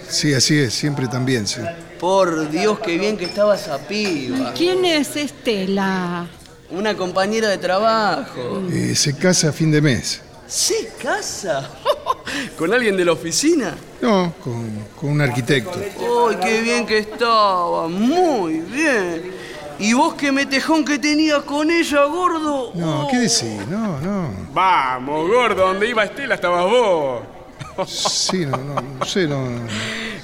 sí, 0.09 0.35
así 0.35 0.59
es, 0.59 0.75
siempre 0.75 1.07
también, 1.07 1.47
sí. 1.47 1.61
Por 1.99 2.51
Dios, 2.51 2.81
qué 2.81 2.99
bien 2.99 3.17
que 3.17 3.25
estaba 3.25 3.55
esa 3.55 3.79
piba. 3.79 4.53
¿Quién 4.55 4.85
es 4.85 5.17
Estela? 5.17 6.27
Una 6.71 6.97
compañera 6.97 7.49
de 7.49 7.59
trabajo. 7.59 8.63
Eh, 8.71 8.95
se 8.95 9.17
casa 9.17 9.51
a 9.51 9.53
fin 9.53 9.71
de 9.71 9.81
mes. 9.81 10.21
¿Se 10.49 10.91
casa? 11.01 11.71
¿Con 12.59 12.75
alguien 12.75 12.97
de 12.97 13.05
la 13.05 13.13
oficina? 13.13 13.75
No, 14.03 14.35
con, 14.43 14.69
con 15.01 15.11
un 15.11 15.21
arquitecto. 15.21 15.79
¡Ay, 16.29 16.37
qué 16.43 16.61
bien 16.61 16.85
que 16.85 16.99
estaba! 16.99 17.89
Muy 17.89 18.61
bien. 18.61 19.42
¿Y 19.79 19.93
vos 19.95 20.15
qué 20.15 20.33
metejón 20.33 20.85
que 20.85 20.99
tenías 20.99 21.43
con 21.43 21.71
ella, 21.71 22.05
gordo? 22.05 22.73
No, 22.75 23.09
¿qué 23.11 23.19
decís? 23.19 23.67
No, 23.69 23.99
no. 24.01 24.31
Vamos, 24.53 25.29
gordo, 25.29 25.67
donde 25.67 25.89
iba 25.89 26.05
Estela 26.05 26.35
estabas 26.35 26.65
vos. 26.65 27.23
Sí, 27.87 28.45
no, 28.45 28.59
no, 28.59 28.75
no 28.75 29.05
sé, 29.07 29.27
no. 29.27 29.45
no. 29.45 29.67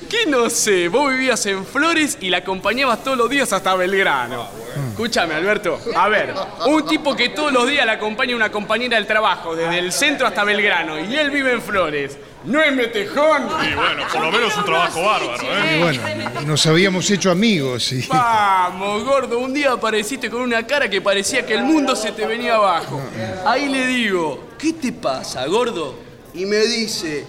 ¿Qué 0.09 0.25
no 0.27 0.49
sé? 0.49 0.89
Vos 0.89 1.11
vivías 1.11 1.45
en 1.47 1.67
Flores 1.67 2.17
y 2.21 2.31
la 2.31 2.39
acompañabas 2.39 3.05
todos 3.05 3.19
los 3.19 3.29
días 3.29 3.53
hasta 3.53 3.75
Belgrano. 3.75 4.47
Escúchame, 4.91 5.35
Alberto. 5.35 5.79
A 5.95 6.09
ver, 6.09 6.35
un 6.67 6.87
tipo 6.87 7.15
que 7.15 7.29
todos 7.31 7.53
los 7.53 7.69
días 7.69 7.85
le 7.85 7.93
acompaña 7.93 8.33
a 8.33 8.37
una 8.37 8.51
compañera 8.51 8.97
del 8.97 9.07
trabajo, 9.07 9.55
desde 9.55 9.79
el 9.79 9.93
centro 9.93 10.27
hasta 10.27 10.45
Belgrano, 10.45 10.99
y 10.99 11.15
él 11.15 11.31
vive 11.31 11.53
en 11.53 11.61
Flores. 11.61 12.17
¿No 12.49 12.63
es 12.63 12.75
metejón? 12.75 13.43
Y 13.43 13.75
bueno, 13.75 14.05
por 14.11 14.23
lo 14.23 14.33
menos 14.33 14.57
un 14.57 14.65
trabajo 14.65 15.03
bárbaro, 15.03 15.43
¿eh? 15.43 15.77
Y 15.77 15.83
bueno, 15.83 16.03
nos 16.47 16.67
habíamos 16.67 17.11
hecho 17.11 17.31
amigos 17.31 17.93
y. 17.93 18.07
Vamos, 18.07 19.05
gordo, 19.05 19.39
un 19.39 19.53
día 19.53 19.73
apareciste 19.73 20.31
con 20.31 20.41
una 20.41 20.67
cara 20.67 20.89
que 20.89 21.03
parecía 21.03 21.45
que 21.45 21.53
el 21.55 21.65
mundo 21.65 21.95
se 21.95 22.13
te 22.13 22.27
venía 22.27 22.55
abajo. 22.55 23.03
Ahí 23.45 23.69
le 23.69 23.87
digo, 23.87 24.49
¿qué 24.59 24.73
te 24.73 24.93
pasa, 24.93 25.47
gordo? 25.47 25.99
Y 26.33 26.47
me 26.47 26.57
dice, 26.57 27.27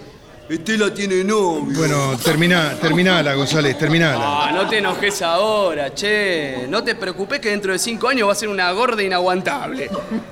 Estela 0.50 0.92
tiene 0.92 1.24
novio. 1.24 1.78
Bueno, 1.78 2.18
termina, 2.18 2.74
terminala, 2.82 3.36
González, 3.36 3.78
terminala. 3.78 4.48
Ah, 4.48 4.52
no 4.52 4.68
te 4.68 4.80
enojes 4.80 5.22
ahora, 5.22 5.94
che. 5.94 6.66
No 6.68 6.84
te 6.84 6.96
preocupes 6.96 7.40
que 7.40 7.50
dentro 7.50 7.72
de 7.72 7.78
cinco 7.78 8.08
años 8.08 8.28
va 8.28 8.32
a 8.32 8.36
ser 8.36 8.50
una 8.50 8.72
gorda 8.72 9.04
inaguantable. 9.04 9.92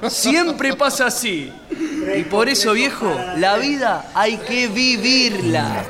Siempre 0.10 0.76
pasa 0.76 1.06
así. 1.06 1.54
Y 2.18 2.24
por 2.24 2.50
eso, 2.50 2.74
viejo, 2.74 3.16
la 3.38 3.58
vida 3.58 4.10
hay 4.16 4.38
que 4.38 4.68
vivirla. 4.68 5.86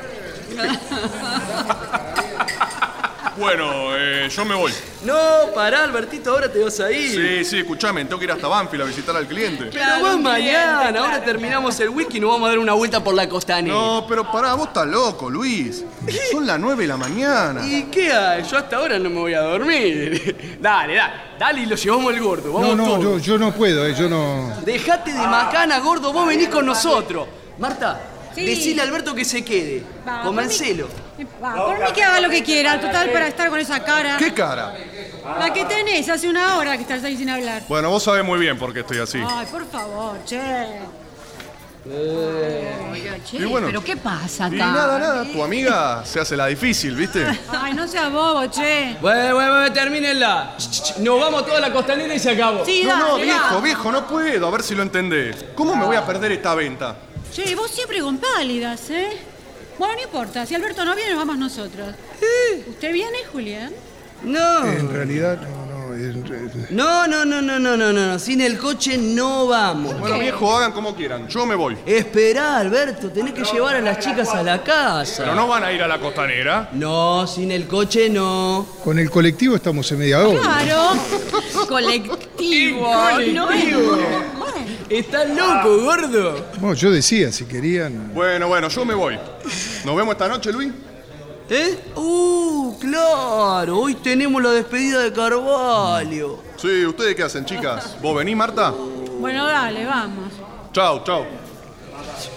Bueno, 3.38 3.95
eh, 3.95 4.28
yo 4.30 4.45
me 4.45 4.56
voy. 4.56 4.71
No, 5.04 5.15
pará, 5.54 5.84
Albertito, 5.84 6.32
ahora 6.32 6.52
te 6.52 6.63
vas 6.63 6.80
a 6.80 6.91
ir. 6.91 7.12
Sí, 7.43 7.45
sí, 7.45 7.60
escuchame, 7.60 8.04
tengo 8.06 8.17
que 8.17 8.26
ir 8.26 8.32
hasta 8.32 8.47
Banfield 8.47 8.84
a 8.84 8.86
visitar 8.86 9.15
al 9.15 9.28
cliente. 9.28 9.69
Pero 9.71 10.00
vos 10.00 10.19
mañana, 10.19 11.00
ahora 11.00 11.23
terminamos 11.23 11.80
el 11.80 11.89
whisky 11.89 12.17
y 12.17 12.19
nos 12.19 12.32
vamos 12.32 12.47
a 12.47 12.50
dar 12.50 12.60
una 12.60 12.73
vuelta 12.73 13.04
por 13.04 13.13
la 13.13 13.30
costanera. 13.30 13.76
No, 13.76 14.06
pero 14.10 14.30
pará, 14.32 14.56
vos 14.56 14.67
estás 14.69 14.88
loco, 14.88 15.30
Luis. 15.30 15.84
Son 16.32 16.47
las 16.47 16.60
9 16.60 16.82
de 16.84 16.88
la 16.88 16.97
mañana. 16.97 17.67
¿Y 17.67 17.84
qué 17.84 18.12
hay? 18.12 18.43
Yo 18.43 18.58
hasta 18.58 18.78
ahora 18.78 18.97
no 18.97 19.10
me 19.10 19.19
voy 19.19 19.34
a 19.36 19.41
dormir. 19.41 20.58
dale, 20.60 20.95
dale, 20.95 21.13
dale 21.38 21.62
y 21.62 21.65
lo 21.67 21.76
llevamos 21.76 22.13
al 22.13 22.19
gordo. 22.19 22.54
Vamos 22.54 22.69
No, 22.69 22.76
no, 22.76 22.86
todos. 22.86 23.04
yo, 23.04 23.34
yo 23.34 23.38
no 23.38 23.54
puedo, 23.54 23.86
eh, 23.86 23.93
yo 23.97 24.10
no. 24.10 24.52
Dejate 24.65 25.13
de 25.13 25.19
macana, 25.28 25.80
gordo, 25.80 26.12
vos 26.12 26.28
venís 26.28 26.50
con 26.50 26.65
nosotros. 26.65 27.28
Marta, 27.60 28.02
Sí. 28.38 28.45
decile 28.45 28.82
a 28.82 28.86
Alberto 28.86 29.15
que 29.15 29.26
se 29.26 29.43
quede. 29.43 29.84
Va, 30.08 30.21
Convencelo. 30.23 30.88
Va, 31.43 31.56
por 31.56 31.80
mí 31.80 31.86
que 31.93 32.04
haga 32.04 32.21
lo 32.21 32.30
que 32.30 32.43
quiera, 32.43 32.80
total 32.80 33.10
para 33.12 33.28
estar 33.28 33.50
con 33.50 33.60
esa 33.60 33.84
cara. 33.84 34.17
¿Qué 34.17 34.34
cara? 34.34 34.73
La 35.39 35.52
que 35.52 35.65
tenés, 35.65 36.08
hace 36.08 36.30
una 36.30 36.58
hora 36.58 36.76
que 36.78 36.84
estás 36.84 37.04
ahí 37.04 37.17
sin 37.17 37.30
hablar. 37.30 37.63
Bueno, 37.67 37.89
vos 37.89 38.04
sabés 38.04 38.23
muy 38.23 38.39
bien 38.39 38.58
por 38.58 38.73
qué 38.73 38.82
estoy 38.82 39.00
así. 39.00 39.19
Ay, 39.28 39.45
por 39.52 39.65
favor, 39.69 40.23
che. 40.26 40.39
Oiga, 42.91 43.15
che, 43.23 43.38
Y 43.38 43.45
bueno. 43.45 43.67
pero 43.67 43.82
¿qué 43.84 43.95
pasa 43.95 44.45
acá? 44.47 44.56
Y 44.56 44.60
nada, 44.60 45.00
nada, 45.00 45.23
tu 45.32 45.41
amiga 45.41 46.04
se 46.06 46.19
hace 46.19 46.36
la 46.36 46.47
difícil, 46.47 46.95
¿viste? 46.95 47.26
Ay, 47.50 47.73
no 47.73 47.88
seas 47.88 48.12
bobo, 48.12 48.45
che. 48.47 48.97
Bueno, 49.02 49.36
bueno, 49.36 49.52
bueno, 49.54 49.73
termínenla. 49.73 50.56
Ch, 50.58 50.69
ch, 50.69 50.82
ch, 50.84 50.97
Nos 50.97 51.19
vamos 51.19 51.45
toda 51.45 51.60
la 51.62 51.71
costanera 51.71 52.13
y 52.13 52.19
se 52.19 52.32
acabó. 52.32 52.65
Sí, 52.65 52.84
No, 52.86 52.97
no, 52.97 53.12
dale, 53.13 53.23
viejo, 53.23 53.56
va. 53.56 53.62
viejo, 53.62 53.91
no 53.91 54.08
puedo, 54.08 54.47
a 54.47 54.52
ver 54.52 54.63
si 54.63 54.76
lo 54.76 54.84
entendés. 54.84 55.45
¿Cómo 55.56 55.76
me 55.76 55.86
voy 55.86 55.95
a 55.95 56.06
perder 56.06 56.32
esta 56.34 56.54
venta? 56.56 56.95
Che, 57.38 57.54
vos 57.54 57.69
siempre 57.69 58.00
con 58.00 58.17
pálidas, 58.17 58.89
¿eh? 58.89 59.10
Bueno, 59.78 59.93
no 59.93 60.02
importa, 60.02 60.43
si 60.47 60.56
Alberto 60.56 60.84
no 60.84 60.95
viene, 60.95 61.13
vamos 61.13 61.38
nosotros. 61.38 61.93
¿Usted 62.67 62.91
viene, 62.91 63.19
Julián? 63.32 63.71
No. 64.23 64.65
En 64.65 64.91
realidad, 64.91 65.39
no, 65.41 65.66
no. 65.98 67.08
No, 67.08 67.08
no, 67.08 67.26
no, 67.26 67.42
no, 67.42 67.60
no, 67.60 67.78
no, 67.78 67.94
no. 67.94 68.20
Sin 68.20 68.42
el 68.42 68.58
coche 68.58 68.98
no 68.98 69.48
vamos. 69.48 70.00
Bueno, 70.00 70.20
viejo, 70.20 70.56
hagan 70.56 70.72
como 70.72 70.96
quieran, 70.96 71.28
yo 71.28 71.46
me 71.46 71.56
voy. 71.56 71.78
Esperá, 71.86 72.58
Alberto, 72.58 73.10
tenés 73.10 73.34
que 73.34 73.44
llevar 73.44 73.76
a 73.76 73.82
las 73.82 74.00
chicas 74.00 74.30
a 74.30 74.44
la 74.44 74.64
casa. 74.64 75.24
Pero 75.24 75.36
no 75.36 75.48
van 75.48 75.64
a 75.64 75.72
ir 75.72 75.82
a 75.82 75.88
la 75.88 76.00
costanera. 76.00 76.70
No, 76.74 77.26
sin 77.28 77.52
el 77.52 77.68
coche 77.68 78.10
no. 78.10 78.66
Con 78.84 79.00
el 79.00 79.10
colectivo 79.10 79.56
estamos 79.56 79.92
en 79.92 80.00
media 80.00 80.28
hora. 80.28 80.40
Claro. 80.40 80.94
Colectivo. 81.68 82.88
¿no? 83.34 83.48
¿Estás 84.90 85.30
loco, 85.30 85.84
gordo? 85.84 86.46
Bueno, 86.60 86.74
yo 86.74 86.92
decía, 86.92 87.32
si 87.32 87.46
querían. 87.46 88.14
Bueno, 88.14 88.48
bueno, 88.48 88.70
yo 88.70 88.86
me 88.86 88.94
voy. 88.94 89.18
¿Nos 89.86 89.96
vemos 89.96 90.14
esta 90.14 90.28
noche, 90.28 90.52
Luis? 90.52 90.72
¿Eh? 91.50 91.92
Uh, 91.96 92.78
claro. 92.80 93.80
Hoy 93.80 93.96
tenemos 93.96 94.42
la 94.44 94.52
despedida 94.52 95.04
de 95.04 95.14
Carvalho. 95.14 96.40
Sí, 96.58 96.86
¿ustedes 96.86 97.16
qué 97.16 97.24
hacen, 97.24 97.46
chicas? 97.46 97.96
¿Vos 98.02 98.16
venís, 98.18 98.36
Marta? 98.36 98.72
Bueno, 99.20 99.46
dale, 99.46 99.86
vamos. 99.86 100.34
Chau, 100.74 101.04
chau. 101.04 101.26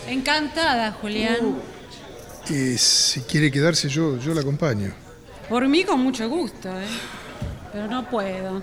Encantada, 0.06 0.92
Julián. 1.00 1.56
eh, 2.50 2.76
si 2.78 3.20
quiere 3.22 3.50
quedarse, 3.50 3.88
yo, 3.88 4.16
yo 4.18 4.32
la 4.34 4.40
acompaño. 4.42 4.92
Por 5.48 5.66
mí 5.66 5.84
con 5.84 6.00
mucho 6.00 6.28
gusto, 6.28 6.68
¿eh? 6.68 6.86
Pero 7.72 7.88
no 7.88 8.08
puedo. 8.08 8.62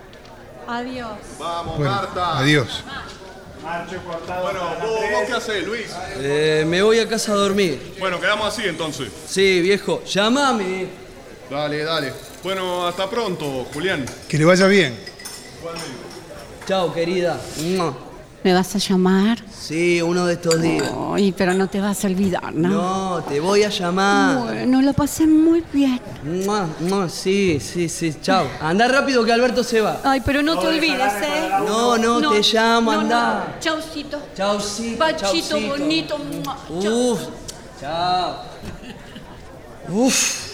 Adiós. 0.68 1.18
Vamos, 1.40 1.78
Bueno, 1.78 1.92
Marta. 1.94 2.38
adiós. 2.40 2.84
Bueno, 3.62 4.60
¿vos, 4.82 5.02
vos 5.12 5.24
qué 5.28 5.34
hacés, 5.34 5.66
Luis? 5.66 5.88
Eh, 6.18 6.64
me 6.68 6.82
voy 6.82 7.00
a 7.00 7.08
casa 7.08 7.34
a 7.34 7.36
dormir. 7.36 7.96
Bueno, 8.00 8.20
quedamos 8.20 8.48
así 8.48 8.68
entonces. 8.68 9.10
Sí, 9.28 9.62
viejo, 9.62 10.04
llámame. 10.06 10.88
Dale, 11.50 11.84
dale. 11.84 12.14
Bueno, 12.44 12.88
hasta 12.88 13.10
pronto, 13.10 13.66
Julián. 13.74 14.06
Que 14.28 14.38
le 14.38 14.46
vaya 14.46 14.68
bien. 14.68 14.98
Chao, 16.68 16.94
querida. 16.94 17.40
¿Me 18.48 18.54
vas 18.54 18.74
a 18.76 18.78
llamar? 18.78 19.44
Sí, 19.54 20.02
uno 20.02 20.26
de 20.26 20.36
estos 20.36 20.62
días. 20.62 20.90
Ay, 21.14 21.34
pero 21.38 21.54
no 21.54 21.68
te 21.68 21.82
vas 21.82 22.06
a 22.06 22.08
olvidar, 22.08 22.56
¿no? 22.56 22.70
No, 22.70 23.24
te 23.24 23.42
voy 23.42 23.64
a 23.64 23.68
llamar. 23.68 24.38
Bueno, 24.38 24.82
lo 24.82 24.94
pasé 24.94 25.28
muy 25.28 25.62
bien. 25.74 26.00
Mua, 26.24 26.66
mua, 26.80 27.10
Sí, 27.10 27.60
sí, 27.60 27.90
sí. 27.90 28.16
Chao. 28.22 28.48
Anda 28.62 28.88
rápido 28.88 29.26
que 29.26 29.34
Alberto 29.34 29.66
se 29.66 29.82
va. 29.82 30.00
Ay, 30.02 30.22
pero 30.26 30.42
no 30.42 30.58
te 30.58 30.66
olvides, 30.66 31.14
¿eh? 31.22 31.50
No, 31.68 31.98
no, 31.98 32.32
te 32.32 32.42
llamo, 32.42 32.94
no, 32.94 33.00
anda. 33.02 33.48
no. 33.54 33.60
Chaucito. 33.60 34.18
Chaucito. 34.34 34.98
Pachito 34.98 35.58
chaucito. 35.58 35.68
bonito. 35.68 36.18
Mua. 36.18 36.58
Chau. 36.82 37.12
Uf. 37.12 37.22
Chao. 37.82 38.36
Uf. 39.90 40.48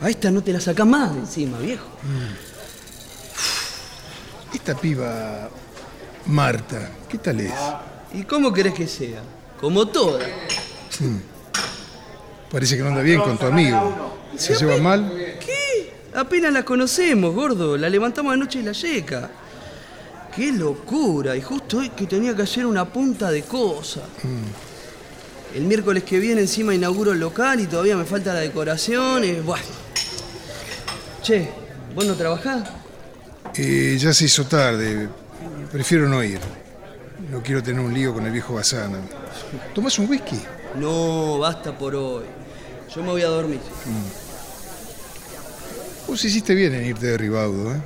A 0.00 0.10
esta 0.10 0.32
no 0.32 0.42
te 0.42 0.52
la 0.52 0.60
sacás 0.60 0.84
más 0.84 1.14
de 1.14 1.20
encima, 1.20 1.58
viejo. 1.58 1.86
Esta 4.52 4.74
piba, 4.74 5.48
Marta, 6.26 6.90
¿qué 7.08 7.18
tal 7.18 7.40
es? 7.40 7.52
¿Y 8.12 8.24
cómo 8.24 8.52
querés 8.52 8.74
que 8.74 8.86
sea? 8.86 9.22
Como 9.60 9.86
toda. 9.86 10.26
Parece 12.50 12.76
que 12.76 12.82
no 12.82 12.88
anda 12.88 13.02
bien 13.02 13.20
con 13.20 13.38
tu 13.38 13.46
amigo. 13.46 14.16
¿Se 14.36 14.54
lleva 14.54 14.76
mal? 14.78 15.10
¿Qué? 15.40 15.92
Apenas 16.14 16.52
la 16.52 16.64
conocemos, 16.64 17.34
gordo. 17.34 17.76
La 17.76 17.88
levantamos 17.88 18.32
anoche 18.32 18.58
y 18.58 18.62
la 18.62 18.72
yeca. 18.72 19.30
¡Qué 20.34 20.52
locura! 20.52 21.36
Y 21.36 21.42
justo 21.42 21.78
hoy 21.78 21.90
que 21.90 22.06
tenía 22.06 22.34
que 22.34 22.42
hacer 22.42 22.66
una 22.66 22.84
punta 22.84 23.30
de 23.30 23.42
cosas. 23.42 24.04
El 25.54 25.62
miércoles 25.64 26.02
que 26.04 26.18
viene 26.18 26.42
encima 26.42 26.74
inauguro 26.74 27.12
el 27.12 27.20
local 27.20 27.60
y 27.60 27.66
todavía 27.66 27.96
me 27.96 28.04
falta 28.04 28.34
la 28.34 28.40
decoración. 28.40 29.24
y 29.24 29.32
bueno. 29.40 29.64
Che, 31.22 31.48
¿vos 31.94 32.04
no 32.04 32.14
trabajás? 32.14 32.68
Eh, 33.54 33.96
ya 33.98 34.12
se 34.12 34.24
hizo 34.26 34.44
tarde. 34.44 35.08
Prefiero 35.70 36.08
no 36.08 36.22
ir. 36.22 36.40
No 37.30 37.42
quiero 37.42 37.62
tener 37.62 37.80
un 37.80 37.92
lío 37.92 38.12
con 38.12 38.26
el 38.26 38.32
viejo 38.32 38.54
Bazana. 38.54 38.98
¿Tomás 39.74 39.98
un 39.98 40.08
whisky? 40.08 40.40
No, 40.76 41.38
basta 41.38 41.76
por 41.76 41.94
hoy. 41.94 42.24
Yo 42.94 43.02
me 43.02 43.10
voy 43.10 43.22
a 43.22 43.28
dormir. 43.28 43.60
Vos 46.06 46.24
hiciste 46.24 46.54
bien 46.54 46.74
en 46.74 46.84
irte 46.84 47.06
de 47.06 47.18
Ribaudo, 47.18 47.74
¿eh? 47.74 47.80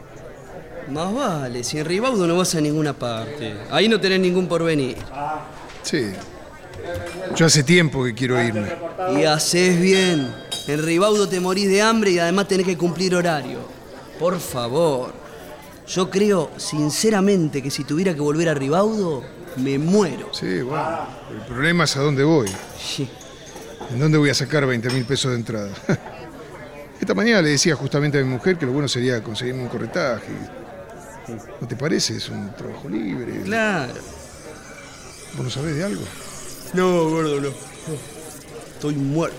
Más 0.90 1.14
vale, 1.14 1.62
si 1.62 1.78
en 1.78 1.86
Ribaudo 1.86 2.26
no 2.26 2.36
vas 2.36 2.54
a 2.54 2.60
ninguna 2.60 2.92
parte. 2.92 3.54
Ahí 3.70 3.88
no 3.88 4.00
tenés 4.00 4.20
ningún 4.20 4.48
porvenir. 4.48 4.96
Sí. 5.82 6.12
Yo 7.36 7.46
hace 7.46 7.62
tiempo 7.62 8.04
que 8.04 8.14
quiero 8.14 8.42
irme. 8.42 8.68
Y 9.16 9.24
haces 9.24 9.80
bien. 9.80 10.34
En 10.66 10.82
Ribaudo 10.84 11.28
te 11.28 11.40
morís 11.40 11.68
de 11.68 11.80
hambre 11.80 12.10
y 12.10 12.18
además 12.18 12.48
tenés 12.48 12.66
que 12.66 12.76
cumplir 12.76 13.14
horario. 13.14 13.60
Por 14.18 14.38
favor. 14.38 15.19
Yo 15.90 16.08
creo, 16.08 16.52
sinceramente, 16.56 17.60
que 17.60 17.70
si 17.70 17.82
tuviera 17.82 18.14
que 18.14 18.20
volver 18.20 18.48
a 18.48 18.54
Ribaudo, 18.54 19.24
me 19.56 19.76
muero. 19.76 20.28
Sí, 20.32 20.60
bueno. 20.60 21.00
El 21.32 21.40
problema 21.46 21.82
es 21.82 21.96
a 21.96 22.00
dónde 22.00 22.22
voy. 22.22 22.48
Sí. 22.80 23.08
¿En 23.90 23.98
dónde 23.98 24.16
voy 24.16 24.30
a 24.30 24.34
sacar 24.34 24.64
20 24.66 24.88
mil 24.90 25.04
pesos 25.04 25.32
de 25.32 25.38
entrada? 25.38 25.70
Esta 27.00 27.12
mañana 27.12 27.42
le 27.42 27.50
decía 27.50 27.74
justamente 27.74 28.20
a 28.20 28.22
mi 28.22 28.28
mujer 28.28 28.56
que 28.56 28.66
lo 28.66 28.72
bueno 28.72 28.86
sería 28.86 29.20
conseguirme 29.20 29.62
un 29.62 29.68
corretaje. 29.68 30.30
¿No 31.60 31.66
te 31.66 31.74
parece? 31.74 32.18
Es 32.18 32.28
un 32.28 32.54
trabajo 32.54 32.88
libre. 32.88 33.42
Claro. 33.42 33.94
¿Vos 35.34 35.44
no 35.44 35.50
sabés 35.50 35.74
de 35.74 35.84
algo? 35.84 36.02
No, 36.72 37.08
gordo, 37.08 37.40
no. 37.40 37.48
Estoy 38.74 38.94
muerto. 38.94 39.38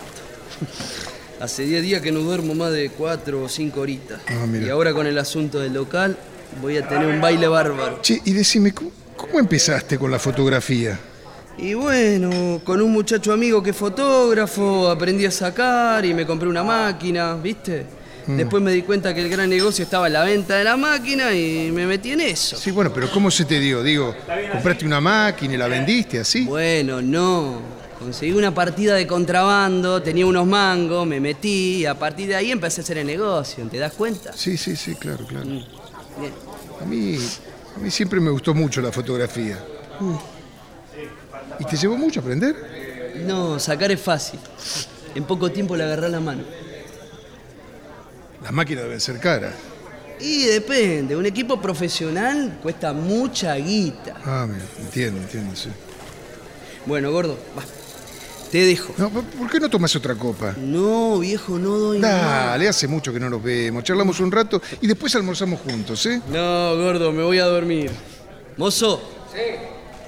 Hace 1.39 1.63
10 1.63 1.81
días 1.81 2.01
que 2.01 2.11
no 2.11 2.19
duermo 2.19 2.55
más 2.55 2.73
de 2.73 2.89
4 2.89 3.41
o 3.41 3.47
5 3.47 3.79
horitas. 3.79 4.21
Ah, 4.27 4.45
mira. 4.47 4.65
y 4.65 4.69
ahora 4.69 4.93
con 4.93 5.07
el 5.07 5.17
asunto 5.17 5.59
del 5.59 5.73
local 5.73 6.17
voy 6.61 6.77
a 6.77 6.87
tener 6.87 7.07
un 7.07 7.21
baile 7.21 7.47
bárbaro. 7.47 7.99
Che, 8.01 8.21
y 8.25 8.33
decime, 8.33 8.73
¿cómo, 8.73 8.91
cómo 9.15 9.39
empezaste 9.39 9.97
con 9.97 10.11
la 10.11 10.19
fotografía? 10.19 10.99
Y 11.57 11.73
bueno, 11.73 12.61
con 12.63 12.81
un 12.81 12.91
muchacho 12.91 13.31
amigo 13.33 13.61
que 13.61 13.69
es 13.69 13.75
fotógrafo, 13.75 14.89
aprendí 14.89 15.25
a 15.25 15.31
sacar 15.31 16.03
y 16.05 16.13
me 16.13 16.25
compré 16.25 16.47
una 16.47 16.63
máquina, 16.63 17.35
¿viste? 17.35 17.85
Mm. 18.25 18.37
Después 18.37 18.63
me 18.63 18.71
di 18.71 18.81
cuenta 18.83 19.13
que 19.13 19.21
el 19.21 19.29
gran 19.29 19.49
negocio 19.49 19.83
estaba 19.83 20.07
en 20.07 20.13
la 20.13 20.23
venta 20.23 20.55
de 20.55 20.63
la 20.63 20.77
máquina 20.77 21.33
y 21.33 21.71
me 21.71 21.85
metí 21.85 22.11
en 22.11 22.21
eso. 22.21 22.57
Sí, 22.57 22.71
bueno, 22.71 22.91
pero 22.93 23.11
¿cómo 23.11 23.29
se 23.29 23.45
te 23.45 23.59
dio? 23.59 23.83
Digo, 23.83 24.15
compraste 24.51 24.85
una 24.85 25.01
máquina 25.01 25.53
y 25.53 25.57
la 25.57 25.67
vendiste 25.67 26.19
así. 26.19 26.45
Bueno, 26.45 27.01
no. 27.01 27.81
Conseguí 27.99 28.31
una 28.31 28.51
partida 28.51 28.95
de 28.95 29.05
contrabando, 29.05 30.01
tenía 30.01 30.25
unos 30.25 30.47
mangos, 30.47 31.05
me 31.05 31.19
metí 31.19 31.81
y 31.81 31.85
a 31.85 31.93
partir 31.93 32.29
de 32.29 32.35
ahí 32.35 32.51
empecé 32.51 32.81
a 32.81 32.83
hacer 32.83 32.97
el 32.97 33.05
negocio, 33.05 33.63
¿te 33.67 33.77
das 33.77 33.93
cuenta? 33.93 34.33
Sí, 34.33 34.57
sí, 34.57 34.75
sí, 34.75 34.95
claro, 34.95 35.23
claro. 35.27 35.47
Bien. 36.21 36.33
A 36.79 36.85
mí, 36.85 37.17
a 37.75 37.79
mí 37.79 37.91
siempre 37.91 38.19
me 38.19 38.29
gustó 38.31 38.53
mucho 38.53 38.81
la 38.81 38.91
fotografía. 38.91 39.57
¿Y 41.59 41.65
te 41.65 41.75
llevó 41.75 41.97
mucho 41.97 42.19
aprender? 42.19 42.55
No, 43.25 43.59
sacar 43.59 43.91
es 43.91 44.01
fácil. 44.01 44.39
En 45.13 45.23
poco 45.25 45.51
tiempo 45.51 45.75
le 45.75 45.83
agarrás 45.83 46.11
la 46.11 46.19
mano. 46.19 46.43
Las 48.41 48.51
máquinas 48.51 48.83
deben 48.83 48.99
ser 48.99 49.19
caras. 49.19 49.53
Y 50.19 50.45
depende, 50.45 51.15
un 51.15 51.25
equipo 51.25 51.59
profesional 51.59 52.59
cuesta 52.61 52.93
mucha 52.93 53.55
guita. 53.55 54.15
Ah, 54.23 54.47
mira, 54.47 54.65
entiendo, 54.79 55.19
entiendo, 55.19 55.55
sí. 55.55 55.69
Bueno, 56.85 57.11
gordo, 57.11 57.37
va. 57.57 57.63
Te 58.51 58.65
dejo. 58.65 58.93
No, 58.97 59.09
¿Por 59.09 59.49
qué 59.49 59.61
no 59.61 59.69
tomas 59.69 59.95
otra 59.95 60.13
copa? 60.15 60.53
No, 60.57 61.19
viejo, 61.19 61.57
no 61.57 61.77
doy 61.77 61.99
nada. 61.99 62.47
Dale, 62.47 62.67
hace 62.67 62.85
mucho 62.85 63.13
que 63.13 63.19
no 63.19 63.29
nos 63.29 63.41
vemos. 63.41 63.83
Charlamos 63.85 64.19
un 64.19 64.29
rato 64.29 64.61
y 64.81 64.87
después 64.87 65.15
almorzamos 65.15 65.61
juntos, 65.61 66.05
¿eh? 66.05 66.21
No, 66.27 66.75
gordo, 66.75 67.13
me 67.13 67.23
voy 67.23 67.39
a 67.39 67.45
dormir. 67.45 67.91
Mozo. 68.57 69.01
Sí. 69.33 69.39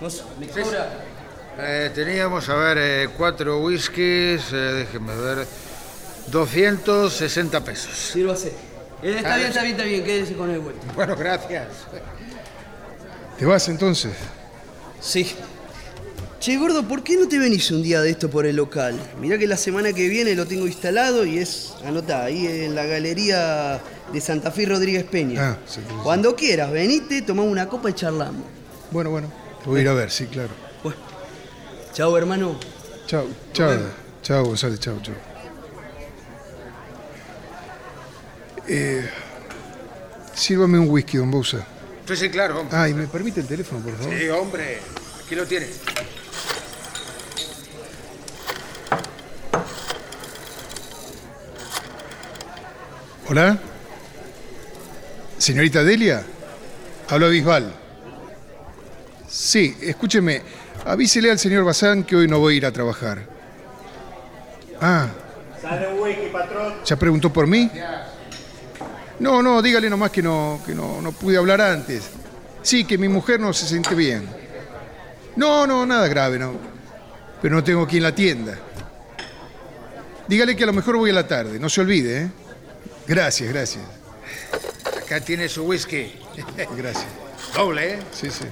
Mozo, 0.01 0.25
¿me 0.38 0.47
cobra? 0.47 1.06
Eh, 1.58 1.91
teníamos, 1.95 2.49
a 2.49 2.56
ver, 2.56 2.77
eh, 2.79 3.10
cuatro 3.15 3.60
whiskies, 3.62 4.51
eh, 4.51 4.56
déjenme 4.56 5.15
ver, 5.15 5.47
260 6.27 7.63
pesos. 7.63 7.95
Sírvase. 7.95 8.49
Eh, 9.01 9.15
está 9.17 9.38
bien, 9.38 9.47
está 9.47 9.62
bien, 9.62 9.75
está 9.75 9.84
bien, 9.86 10.03
quédese 10.03 10.34
con 10.34 10.49
el 10.49 10.60
vuelto. 10.60 10.82
Bueno, 10.95 11.15
gracias. 11.15 11.67
¿Te 13.38 13.45
vas 13.45 13.69
entonces? 13.69 14.13
Sí. 14.99 15.34
Che, 16.43 16.58
gordo, 16.58 16.86
¿por 16.86 17.03
qué 17.03 17.15
no 17.15 17.29
te 17.29 17.39
venís 17.39 17.71
un 17.71 17.82
día 17.82 18.01
de 18.01 18.10
esto 18.10 18.29
por 18.29 18.45
el 18.45 18.58
local? 18.58 18.99
Mirá 19.17 19.38
que 19.38 19.47
la 19.47 19.56
semana 19.56 19.93
que 19.93 20.10
viene 20.10 20.36
lo 20.36 20.45
tengo 20.45 20.67
instalado 20.67 21.25
y 21.25 21.38
es, 21.38 21.73
anotá, 21.86 22.25
ahí 22.25 22.45
en 22.45 22.75
la 22.75 22.84
galería 22.84 23.79
de 24.12 24.19
Santa 24.19 24.51
Fe 24.51 24.63
y 24.63 24.65
Rodríguez 24.65 25.06
Peña. 25.06 25.51
Ah, 25.51 25.58
sí, 25.65 25.75
sí, 25.75 25.88
sí. 25.88 25.95
Cuando 26.03 26.36
quieras, 26.36 26.69
venite, 26.69 27.21
tomamos 27.21 27.49
una 27.49 27.69
copa 27.69 27.91
y 27.91 27.93
charlamos. 27.93 28.43
Bueno, 28.91 29.10
bueno. 29.10 29.32
Te 29.63 29.69
voy 29.69 29.79
a 29.79 29.84
ir 29.84 29.88
a 29.88 29.93
ver, 29.93 30.12
sí, 30.12 30.25
claro. 30.25 30.49
Bueno. 30.84 30.99
Chao, 31.93 32.17
hermano. 32.17 32.60
Chao, 33.08 33.25
chao. 33.53 33.79
Chao, 34.21 34.43
González, 34.43 34.82
chao, 34.82 34.99
chao. 35.01 35.15
Eh, 38.67 39.10
sírvame 40.34 40.77
un 40.77 40.89
whisky, 40.89 41.19
don 41.19 41.32
Bousa. 41.32 41.65
Sí, 42.06 42.17
sí, 42.17 42.29
claro, 42.29 42.60
hombre. 42.60 42.77
Ah, 42.77 42.89
¿y 42.89 42.93
me 42.93 43.08
permite 43.08 43.39
el 43.39 43.47
teléfono, 43.47 43.82
por 43.82 43.95
favor? 43.95 44.13
Sí, 44.13 44.27
hombre, 44.27 44.79
aquí 45.25 45.36
lo 45.36 45.45
tiene. 45.47 45.67
¿Hola? 53.29 53.57
¿Señorita 55.38 55.81
Delia? 55.81 56.23
Hablo 57.09 57.29
Bisbal. 57.29 57.73
Sí, 59.29 59.77
escúcheme. 59.81 60.41
Avísele 60.86 61.31
al 61.31 61.39
señor 61.39 61.63
Bazán 61.63 62.03
que 62.03 62.17
hoy 62.17 62.27
no 62.27 62.39
voy 62.39 62.55
a 62.55 62.57
ir 62.57 62.65
a 62.65 62.71
trabajar. 62.73 63.23
Ah. 64.81 65.07
¿ya 66.86 66.97
preguntó 66.97 67.31
por 67.31 67.47
mí? 67.47 67.71
No, 69.19 69.41
no, 69.41 69.62
dígale 69.62 69.89
nomás 69.89 70.12
que 70.12 70.21
no, 70.21 70.59
que 70.65 70.75
no, 70.75 71.01
no 71.01 71.13
pude 71.13 71.38
hablar 71.38 71.62
antes. 71.62 72.09
Sí, 72.62 72.83
que 72.83 72.97
mi 72.97 73.07
mujer 73.07 73.39
no 73.39 73.53
se 73.53 73.65
siente 73.65 73.95
bien. 73.95 74.27
No, 75.38 75.65
no, 75.65 75.86
nada 75.86 76.09
grave, 76.09 76.38
no. 76.38 76.53
Pero 77.41 77.55
no 77.55 77.63
tengo 77.63 77.83
aquí 77.83 77.97
en 77.97 78.03
la 78.03 78.13
tienda. 78.13 78.57
Dígale 80.27 80.57
que 80.57 80.63
a 80.63 80.67
lo 80.67 80.73
mejor 80.73 80.97
voy 80.97 81.12
a 81.12 81.13
la 81.13 81.27
tarde, 81.27 81.57
no 81.57 81.69
se 81.69 81.79
olvide, 81.79 82.23
¿eh? 82.23 82.31
Gracias, 83.07 83.49
gracias. 83.49 83.83
Acá 85.03 85.19
tiene 85.19 85.49
su 85.49 85.63
whisky. 85.63 86.13
Gracias. 86.77 87.07
Doble, 87.53 87.95
¿eh? 87.95 87.99
Sí, 88.11 88.31
sí. 88.31 88.45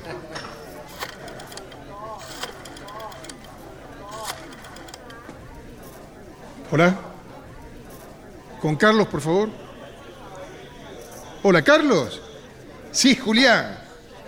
Hola. 6.72 6.96
Con 8.62 8.76
Carlos, 8.76 9.08
por 9.08 9.22
favor. 9.22 9.50
Hola, 11.44 11.62
Carlos. 11.64 12.22
Sí, 12.92 13.16
Julián. 13.16 13.80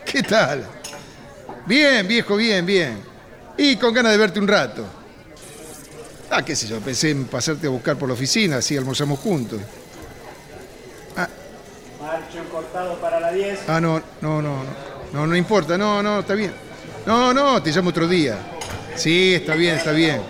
¿Qué 0.05 0.23
tal? 0.23 0.65
Bien, 1.65 2.07
viejo, 2.07 2.35
bien, 2.35 2.65
bien. 2.65 2.97
Y 3.57 3.75
con 3.75 3.93
ganas 3.93 4.13
de 4.13 4.17
verte 4.17 4.39
un 4.39 4.47
rato. 4.47 4.85
Ah, 6.29 6.43
qué 6.43 6.55
sé 6.55 6.67
yo, 6.67 6.79
pensé 6.79 7.11
en 7.11 7.25
pasarte 7.25 7.67
a 7.67 7.69
buscar 7.69 7.97
por 7.97 8.07
la 8.07 8.15
oficina, 8.15 8.57
así 8.57 8.75
almorzamos 8.75 9.19
juntos. 9.19 9.59
Marcho 12.03 12.43
cortado 12.51 12.97
para 12.97 13.17
la 13.17 13.31
10. 13.31 13.69
Ah, 13.69 13.79
no, 13.79 14.01
no, 14.19 14.41
no, 14.41 14.57
no. 14.57 14.93
No, 15.13 15.25
no 15.25 15.35
importa, 15.37 15.77
no, 15.77 16.03
no, 16.03 16.19
está 16.19 16.33
bien. 16.33 16.53
No, 17.05 17.33
no, 17.33 17.63
te 17.63 17.71
llamo 17.71 17.91
otro 17.91 18.09
día. 18.09 18.37
Sí, 18.95 19.35
está 19.35 19.55
bien, 19.55 19.77
está 19.77 19.91
bien. 19.91 20.21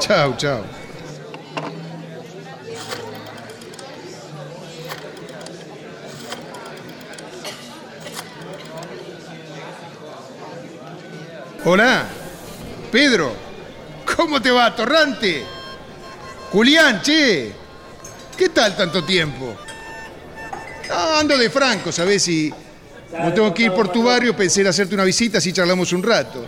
Chao, 0.00 0.36
chao. 0.36 0.64
Hola, 11.64 12.06
Pedro. 12.90 13.32
¿Cómo 14.16 14.42
te 14.42 14.50
va, 14.50 14.74
Torrante? 14.74 15.44
Julián, 16.50 17.00
che. 17.00 17.52
¿Qué 18.36 18.48
tal 18.48 18.76
tanto 18.76 19.04
tiempo? 19.04 19.54
Ah, 20.92 21.18
ando 21.20 21.36
de 21.36 21.50
franco, 21.50 21.92
¿sabes? 21.92 22.26
Y 22.28 22.52
como 23.10 23.32
tengo 23.32 23.52
que 23.54 23.64
ir 23.64 23.72
por 23.72 23.88
tu 23.88 24.04
barrio, 24.04 24.36
pensé 24.36 24.60
en 24.60 24.68
hacerte 24.68 24.94
una 24.94 25.04
visita, 25.04 25.38
así 25.38 25.52
charlamos 25.52 25.92
un 25.92 26.02
rato. 26.02 26.44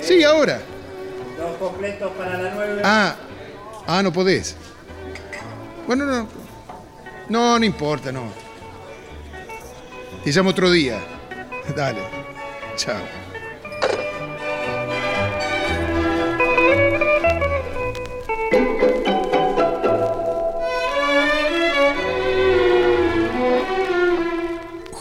Sí, 0.00 0.22
ahora. 0.22 0.60
Dos 1.38 1.56
completos 1.58 2.12
para 2.16 2.38
la 2.38 2.54
9. 2.54 2.82
Ah, 2.84 3.16
ah, 3.86 4.02
no 4.02 4.12
podés. 4.12 4.56
Bueno, 5.86 6.04
no. 6.04 6.28
No, 7.28 7.58
no 7.58 7.64
importa, 7.64 8.12
no. 8.12 8.32
Te 10.24 10.30
llamo 10.30 10.50
otro 10.50 10.70
día. 10.70 10.98
Dale. 11.76 12.00
Chao. 12.76 13.15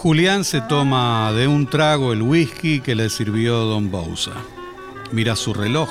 Julián 0.06 0.44
se 0.44 0.62
toma 0.62 1.32
de 1.34 1.48
un 1.48 1.66
trago 1.66 2.14
el 2.14 2.22
whisky 2.22 2.80
que 2.80 2.94
le 2.94 3.10
sirvió 3.10 3.56
don 3.62 3.90
Bousa. 3.90 4.34
Mira 5.12 5.36
su 5.36 5.52
reloj. 5.52 5.90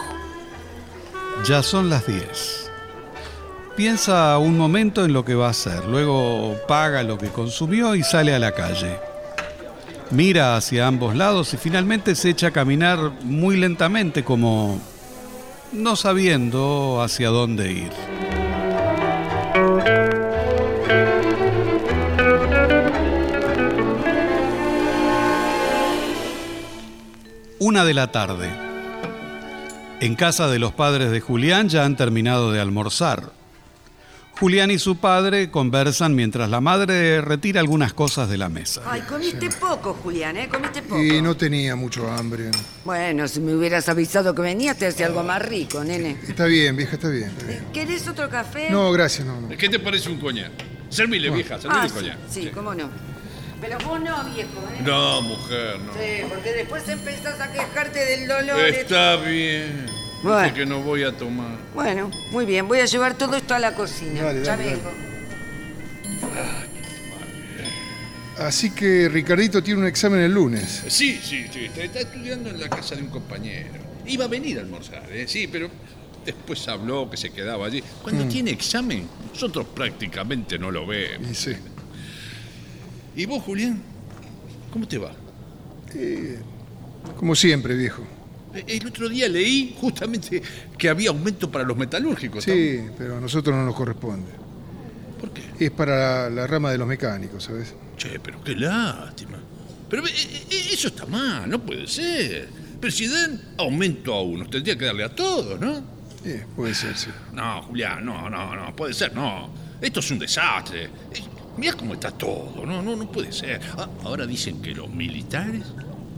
Ya 1.48 1.64
son 1.64 1.90
las 1.90 2.06
10. 2.06 2.70
Piensa 3.76 4.38
un 4.38 4.56
momento 4.56 5.04
en 5.04 5.12
lo 5.12 5.24
que 5.24 5.34
va 5.34 5.48
a 5.48 5.50
hacer, 5.50 5.84
luego 5.86 6.54
paga 6.68 7.02
lo 7.02 7.18
que 7.18 7.30
consumió 7.30 7.96
y 7.96 8.04
sale 8.04 8.32
a 8.32 8.38
la 8.38 8.52
calle. 8.52 9.00
Mira 10.12 10.54
hacia 10.54 10.86
ambos 10.86 11.16
lados 11.16 11.52
y 11.52 11.56
finalmente 11.56 12.14
se 12.14 12.30
echa 12.30 12.46
a 12.46 12.52
caminar 12.52 13.14
muy 13.24 13.56
lentamente 13.56 14.22
como 14.22 14.80
no 15.72 15.96
sabiendo 15.96 17.02
hacia 17.02 17.30
dónde 17.30 17.72
ir. 17.72 18.23
Una 27.66 27.82
de 27.86 27.94
la 27.94 28.12
tarde. 28.12 28.50
En 30.00 30.16
casa 30.16 30.48
de 30.48 30.58
los 30.58 30.74
padres 30.74 31.10
de 31.10 31.22
Julián 31.22 31.70
ya 31.70 31.86
han 31.86 31.96
terminado 31.96 32.52
de 32.52 32.60
almorzar. 32.60 33.32
Julián 34.38 34.70
y 34.70 34.78
su 34.78 34.98
padre 34.98 35.50
conversan 35.50 36.14
mientras 36.14 36.50
la 36.50 36.60
madre 36.60 37.22
retira 37.22 37.60
algunas 37.60 37.94
cosas 37.94 38.28
de 38.28 38.36
la 38.36 38.50
mesa. 38.50 38.82
Ay, 38.84 39.00
comiste 39.08 39.48
poco, 39.58 39.94
Julián, 39.94 40.36
¿eh? 40.36 40.46
Comiste 40.50 40.82
poco. 40.82 41.02
Y 41.02 41.22
no 41.22 41.38
tenía 41.38 41.74
mucho 41.74 42.06
hambre. 42.12 42.50
Bueno, 42.84 43.26
si 43.28 43.40
me 43.40 43.54
hubieras 43.54 43.88
avisado 43.88 44.34
que 44.34 44.42
venías, 44.42 44.76
te 44.76 44.86
hacía 44.88 45.06
algo 45.06 45.22
más 45.22 45.40
rico, 45.40 45.82
nene. 45.82 46.18
Está 46.28 46.44
bien, 46.44 46.76
vieja, 46.76 46.96
está 46.96 47.08
bien. 47.08 47.30
está 47.30 47.46
bien. 47.46 47.64
¿Querés 47.72 48.06
otro 48.06 48.28
café? 48.28 48.68
No, 48.68 48.92
gracias, 48.92 49.26
no. 49.26 49.40
no. 49.40 49.48
¿Qué 49.56 49.70
te 49.70 49.78
parece 49.78 50.10
un 50.10 50.20
coñac? 50.20 50.52
Servile, 50.90 51.30
vieja, 51.30 51.58
servile 51.58 51.80
Ah, 51.82 51.88
sí, 51.88 51.94
coñac. 51.94 52.18
sí, 52.28 52.50
cómo 52.52 52.74
no. 52.74 53.13
Pero 53.60 53.78
vos 53.78 54.00
no, 54.00 54.24
viejo, 54.24 54.50
¿eh? 54.72 54.82
No, 54.84 55.22
mujer, 55.22 55.78
no. 55.80 55.92
Sí, 55.94 56.22
porque 56.28 56.52
después 56.52 56.88
empezás 56.88 57.40
a 57.40 57.50
quejarte 57.52 57.98
del 58.04 58.28
dolor. 58.28 58.60
Está 58.68 59.16
bien. 59.16 59.86
Bueno. 60.22 60.42
Dice 60.42 60.54
que 60.54 60.66
no 60.66 60.80
voy 60.82 61.02
a 61.04 61.16
tomar. 61.16 61.58
Bueno, 61.74 62.10
muy 62.30 62.46
bien, 62.46 62.66
voy 62.68 62.80
a 62.80 62.84
llevar 62.86 63.14
todo 63.16 63.36
esto 63.36 63.54
a 63.54 63.58
la 63.58 63.74
cocina. 63.74 64.22
Dale, 64.22 64.44
ya 64.44 64.56
dale, 64.56 64.70
vengo. 64.74 64.90
Así 68.38 68.70
que 68.72 69.08
Ricardito 69.08 69.62
tiene 69.62 69.80
un 69.80 69.86
examen 69.86 70.20
el 70.20 70.32
lunes. 70.32 70.82
Sí, 70.88 71.20
sí, 71.22 71.46
sí. 71.52 71.66
Está, 71.66 71.82
está 71.84 72.00
estudiando 72.00 72.50
en 72.50 72.58
la 72.60 72.68
casa 72.68 72.96
de 72.96 73.02
un 73.02 73.08
compañero. 73.08 73.70
Iba 74.06 74.24
a 74.24 74.28
venir 74.28 74.58
a 74.58 74.62
almorzar, 74.62 75.04
¿eh? 75.12 75.26
Sí, 75.28 75.46
pero 75.46 75.70
después 76.24 76.66
habló 76.68 77.08
que 77.08 77.16
se 77.16 77.30
quedaba 77.30 77.66
allí. 77.66 77.82
Cuando 78.02 78.24
Mm. 78.24 78.28
tiene 78.28 78.50
examen, 78.50 79.08
nosotros 79.32 79.66
prácticamente 79.72 80.58
no 80.58 80.70
lo 80.72 80.84
vemos. 80.86 81.30
Y 81.30 81.34
sí. 81.34 81.56
¿Y 83.16 83.26
vos, 83.26 83.42
Julián? 83.42 83.80
¿Cómo 84.72 84.86
te 84.88 84.98
va? 84.98 85.12
Eh, 85.94 86.38
como 87.16 87.34
siempre, 87.34 87.74
viejo. 87.76 88.02
Eh, 88.54 88.64
El 88.66 88.86
otro 88.86 89.08
día 89.08 89.28
leí 89.28 89.76
justamente 89.80 90.42
que 90.76 90.88
había 90.88 91.10
aumento 91.10 91.50
para 91.50 91.64
los 91.64 91.76
metalúrgicos. 91.76 92.44
Sí, 92.44 92.80
pero 92.98 93.18
a 93.18 93.20
nosotros 93.20 93.54
no 93.54 93.64
nos 93.64 93.74
corresponde. 93.74 94.30
¿Por 95.20 95.30
qué? 95.32 95.42
Es 95.64 95.70
para 95.70 96.28
la, 96.28 96.30
la 96.30 96.46
rama 96.46 96.70
de 96.72 96.78
los 96.78 96.88
mecánicos, 96.88 97.44
¿sabes? 97.44 97.74
Che, 97.96 98.18
pero 98.20 98.42
qué 98.42 98.54
lástima. 98.56 99.38
Pero 99.88 100.06
eh, 100.06 100.10
eh, 100.50 100.68
eso 100.72 100.88
está 100.88 101.06
mal, 101.06 101.48
no 101.48 101.60
puede 101.60 101.86
ser. 101.86 102.48
Pero 102.80 102.92
si 102.92 103.06
dan 103.06 103.40
aumento 103.58 104.12
a 104.12 104.22
unos, 104.22 104.50
tendría 104.50 104.76
que 104.76 104.84
darle 104.86 105.04
a 105.04 105.14
todos, 105.14 105.60
¿no? 105.60 105.94
Sí, 106.24 106.34
puede 106.56 106.74
ser, 106.74 106.96
sí. 106.96 107.10
No, 107.32 107.62
Julián, 107.62 108.04
no, 108.04 108.28
no, 108.28 108.56
no, 108.56 108.74
puede 108.74 108.92
ser, 108.92 109.14
no. 109.14 109.50
Esto 109.80 110.00
es 110.00 110.10
un 110.10 110.18
desastre. 110.18 110.88
Mirá 111.56 111.74
cómo 111.74 111.94
está 111.94 112.10
todo, 112.10 112.64
no, 112.66 112.82
no, 112.82 112.96
no 112.96 113.10
puede 113.10 113.32
ser. 113.32 113.60
Ah, 113.78 113.88
ahora 114.04 114.26
dicen 114.26 114.60
que 114.60 114.72
los 114.74 114.88
militares 114.88 115.62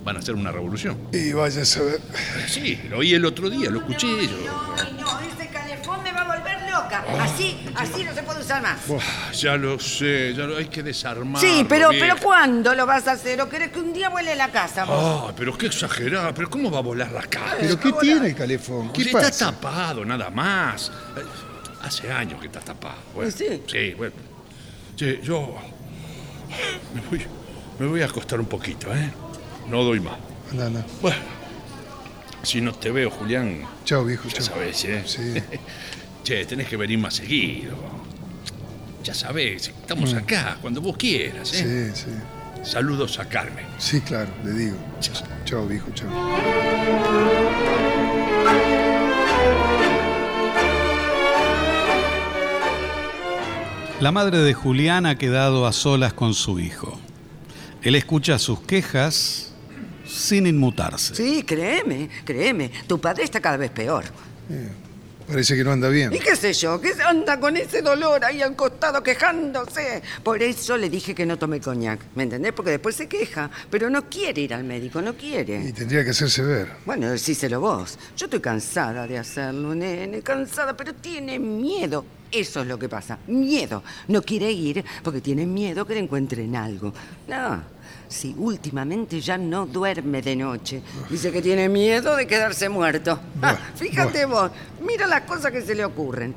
van 0.05 0.17
a 0.17 0.19
hacer 0.21 0.35
una 0.35 0.51
revolución. 0.53 0.97
Y 1.13 1.33
vaya 1.33 1.63
a 1.63 1.65
saber. 1.65 2.01
Sí, 2.49 2.81
lo 2.89 2.99
oí 2.99 3.13
el 3.15 3.25
otro 3.25 3.51
día, 3.51 3.69
lo 3.71 3.81
escuché 3.81 4.07
yo. 4.27 4.75
Ay, 4.77 4.97
no, 4.99 5.21
ese 5.21 5.49
calefón 5.49 6.03
me 6.03 6.13
va 6.13 6.21
a 6.23 6.37
volver 6.39 6.61
loca. 6.71 7.05
Así, 7.21 7.59
así 7.75 8.05
no 8.05 8.15
se 8.15 8.23
puede 8.23 8.41
usar 8.41 8.63
más. 8.63 8.79
Ah, 8.89 9.33
Ya 9.33 9.57
lo 9.57 9.79
sé, 9.79 10.33
ya 10.35 10.45
lo 10.45 10.57
hay 10.57 10.67
que 10.67 10.83
desarmar. 10.83 11.43
Sí, 11.43 11.67
pero, 11.69 11.91
pero 11.91 12.17
¿cuándo 12.23 12.75
lo 12.75 12.87
vas 12.87 13.07
a 13.09 13.13
hacer? 13.13 13.39
¿O 13.43 13.49
querés 13.49 13.71
que 13.73 13.81
un 13.81 13.93
día 13.93 14.09
vuele 14.09 14.35
la 14.37 14.49
casa 14.51 14.85
vos? 14.85 15.29
Ah, 15.31 15.35
pero 15.37 15.59
qué 15.59 15.67
exagerada, 15.67 16.33
pero 16.33 16.49
¿cómo 16.49 16.71
va 16.71 16.79
a 16.79 16.83
volar 16.83 17.11
la 17.13 17.23
casa? 17.23 17.57
¿Pero 17.61 17.79
qué 17.79 17.93
tiene 18.01 18.29
el 18.29 18.35
calefón? 18.37 18.93
¿Qué 18.93 19.05
Si 19.05 19.11
pasa? 19.11 19.29
Está 19.29 19.53
tapado, 19.53 20.05
nada 20.05 20.31
más. 20.31 20.91
Eh, 21.17 21.21
Hace 21.83 22.11
años 22.11 22.41
que 22.41 22.47
está 22.47 22.61
tapado. 22.61 22.97
Bueno, 23.15 23.31
¿Sí? 23.31 23.63
Sí, 23.67 23.93
bueno. 23.97 24.15
Che, 24.97 25.21
yo 25.23 25.55
me 26.95 27.01
voy, 27.11 27.21
me 27.79 27.87
voy 27.87 28.01
a 28.03 28.07
acostar 28.07 28.41
un 28.41 28.47
poquito, 28.47 28.95
¿eh? 28.95 29.11
No 29.69 29.83
doy 29.85 30.01
más. 30.01 30.17
Anda, 30.51 30.67
anda. 30.67 30.87
Bueno, 31.03 31.19
si 32.43 32.61
no 32.61 32.73
te 32.73 32.91
veo, 32.91 33.11
Julián, 33.11 33.61
Chao, 33.85 34.05
viejo, 34.05 34.29
ya 34.29 34.35
chao. 34.37 34.45
sabes, 34.47 34.85
¿eh? 34.85 35.03
Sí. 35.05 35.35
che, 36.25 36.47
tenés 36.47 36.69
que 36.69 36.77
venir 36.77 36.99
más 36.99 37.15
seguido. 37.15 37.77
Ya 39.05 39.13
sabés, 39.15 39.69
estamos 39.69 40.15
Mm. 40.15 40.19
acá, 40.19 40.59
cuando 40.61 40.81
vos 40.81 40.97
quieras, 40.97 41.53
¿eh? 41.55 41.93
Sí, 41.95 42.05
sí. 42.05 42.11
Saludos 42.71 43.19
a 43.19 43.29
Carmen. 43.29 43.67
Sí, 43.79 44.01
claro, 44.01 44.31
le 44.45 44.53
digo. 44.53 44.77
Chao, 45.45 45.67
viejo, 45.67 45.89
chao. 45.95 46.09
La 53.99 54.13
madre 54.13 54.39
de 54.41 54.53
Julián 54.53 55.07
ha 55.07 55.17
quedado 55.17 55.67
a 55.67 55.73
solas 55.73 56.13
con 56.13 56.35
su 56.35 56.59
hijo. 56.59 57.01
Él 57.81 57.95
escucha 57.95 58.39
sus 58.39 58.61
quejas 58.61 59.55
sin 60.07 60.47
inmutarse. 60.47 61.15
Sí, 61.15 61.43
créeme, 61.45 62.11
créeme. 62.23 62.71
Tu 62.87 63.01
padre 63.01 63.25
está 63.25 63.41
cada 63.41 63.57
vez 63.57 63.71
peor. 63.71 64.05
Parece 65.27 65.57
que 65.57 65.65
no 65.65 65.73
anda 65.73 65.89
bien. 65.89 66.13
¿Y 66.13 66.19
qué 66.19 66.37
sé 66.37 66.53
yo? 66.53 66.79
¿Qué 66.79 66.93
anda 67.03 67.41
con 67.41 67.57
ese 67.57 67.81
dolor 67.81 68.23
ahí 68.23 68.43
al 68.43 68.55
costado 68.55 69.03
quejándose? 69.03 70.03
Por 70.23 70.43
eso 70.43 70.77
le 70.77 70.91
dije 70.91 71.15
que 71.15 71.25
no 71.25 71.39
tome 71.39 71.59
coñac. 71.59 71.99
¿Me 72.15 72.25
entendés? 72.25 72.53
Porque 72.53 72.73
después 72.73 72.95
se 72.95 73.09
queja. 73.09 73.51
Pero 73.71 73.89
no 73.89 74.11
quiere 74.11 74.43
ir 74.43 74.53
al 74.53 74.65
médico, 74.65 75.01
no 75.01 75.17
quiere. 75.17 75.69
Y 75.69 75.73
tendría 75.73 76.05
que 76.05 76.11
hacerse 76.11 76.43
ver. 76.43 76.69
Bueno, 76.85 77.11
decíselo 77.11 77.61
vos. 77.61 77.99
Yo 78.15 78.27
estoy 78.27 78.41
cansada 78.41 79.07
de 79.07 79.17
hacerlo, 79.17 79.75
nene, 79.75 80.21
cansada, 80.21 80.77
pero 80.77 80.95
tiene 80.95 81.39
miedo. 81.39 82.05
Eso 82.31 82.61
es 82.61 82.67
lo 82.67 82.79
que 82.79 82.89
pasa, 82.89 83.19
miedo. 83.27 83.83
No 84.09 84.23
quiere 84.23 84.51
ir 84.51 84.85
porque 85.03 85.21
tiene 85.21 85.47
miedo 85.47 85.87
que 85.87 85.95
le 85.95 86.01
encuentren 86.01 86.57
algo. 86.57 86.93
No, 87.29 87.63
si 88.09 88.35
últimamente 88.39 89.21
ya 89.21 89.39
no 89.39 89.67
duerme 89.67 90.23
de 90.23 90.37
noche. 90.37 90.83
Dice 91.09 91.33
que 91.33 91.43
tiene 91.43 91.69
miedo 91.69 92.17
de 92.17 92.27
quedarse 92.27 92.69
muerto. 92.69 93.19
Ah, 93.43 93.57
fíjate 93.77 94.27
vos, 94.27 94.51
mira 94.81 95.07
las 95.07 95.23
cosas 95.23 95.53
que 95.53 95.63
se 95.63 95.75
le 95.75 95.85
ocurren. 95.85 96.35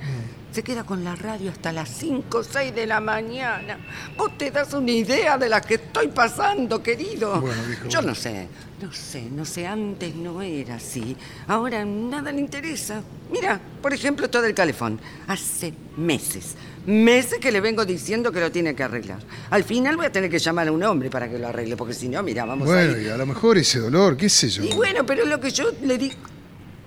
Se 0.52 0.64
queda 0.64 0.84
con 0.84 1.04
la 1.04 1.16
radio 1.16 1.52
hasta 1.52 1.72
las 1.72 1.90
5 1.90 2.38
o 2.40 2.44
6 2.44 2.74
de 2.74 2.88
la 2.88 3.00
mañana. 3.00 3.78
Vos 4.18 4.36
te 4.36 4.50
das 4.50 4.74
una 4.74 4.90
idea 4.92 5.38
de 5.38 5.48
la 5.48 5.62
que 5.62 5.76
estoy 5.76 6.08
pasando, 6.08 6.82
querido. 6.82 7.40
Bueno, 7.40 7.62
viejo, 7.68 7.84
Yo 7.88 8.00
bueno. 8.00 8.08
no 8.10 8.16
sé, 8.16 8.48
no 8.82 8.92
sé, 8.92 9.22
no 9.30 9.46
sé, 9.46 9.68
antes 9.68 10.16
no 10.16 10.42
era 10.42 10.76
así. 10.76 11.16
Ahora 11.48 11.86
nada 11.86 12.32
le 12.32 12.40
interesa. 12.40 13.04
Mira, 13.32 13.62
por 13.80 13.94
ejemplo, 13.94 14.26
esto 14.26 14.42
del 14.42 14.56
calefón. 14.56 15.00
Hace 15.28 15.72
meses, 15.98 16.56
meses 16.88 17.38
que 17.40 17.52
le 17.52 17.62
vengo 17.62 17.86
diciendo 17.86 18.32
que 18.32 18.40
lo 18.40 18.52
tiene 18.52 18.74
que 18.74 18.82
arreglar. 18.82 19.20
Al 19.52 19.64
final 19.64 19.98
voy 19.98 20.08
a 20.08 20.12
tener 20.12 20.32
que 20.32 20.40
llamar 20.40 20.68
a 20.68 20.72
un 20.72 20.82
hombre 20.82 21.12
para 21.12 21.30
que 21.30 21.38
lo 21.38 21.48
arregle, 21.50 21.78
porque 21.78 21.94
si 21.94 22.10
no, 22.10 22.24
mira, 22.24 22.44
vamos 22.46 22.68
a 22.68 22.72
Bueno, 22.74 22.98
ir. 22.98 23.06
y 23.06 23.10
a 23.10 23.18
lo 23.18 23.28
mejor 23.28 23.60
ese 23.60 23.78
dolor, 23.80 24.18
qué 24.18 24.28
sé 24.30 24.50
yo. 24.50 24.64
Y 24.64 24.74
bueno, 24.74 25.06
pero 25.06 25.26
lo 25.26 25.40
que 25.40 25.52
yo 25.52 25.66
le 25.84 25.96
di... 26.00 26.12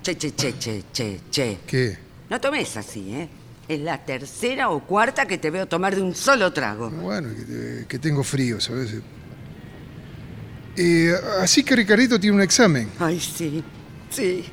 Che, 0.03 0.17
che, 0.19 0.35
che, 0.35 0.59
che, 0.59 0.83
che, 0.93 1.21
che. 1.31 1.59
¿Qué? 1.65 1.97
No 2.29 2.41
tomes 2.41 2.77
así, 2.77 3.15
¿eh? 3.15 3.29
Es 3.69 3.81
la 3.81 3.99
tercera 4.05 4.71
o 4.71 4.81
cuarta 4.81 5.27
que 5.27 5.39
te 5.39 5.51
veo 5.51 5.67
tomar 5.67 5.95
de 5.95 6.03
un 6.03 6.15
solo 6.15 6.53
trago. 6.53 6.91
Bueno, 6.91 7.29
que, 7.35 7.87
que 7.89 7.99
tengo 7.99 8.23
frío, 8.23 8.61
¿sabes? 8.61 8.95
Eh, 10.77 11.15
así 11.41 11.63
que 11.63 11.77
Ricardito 11.77 12.19
tiene 12.19 12.37
un 12.37 12.43
examen. 12.43 12.89
Ay, 12.99 13.21
sí, 13.21 13.63
sí. 14.11 14.45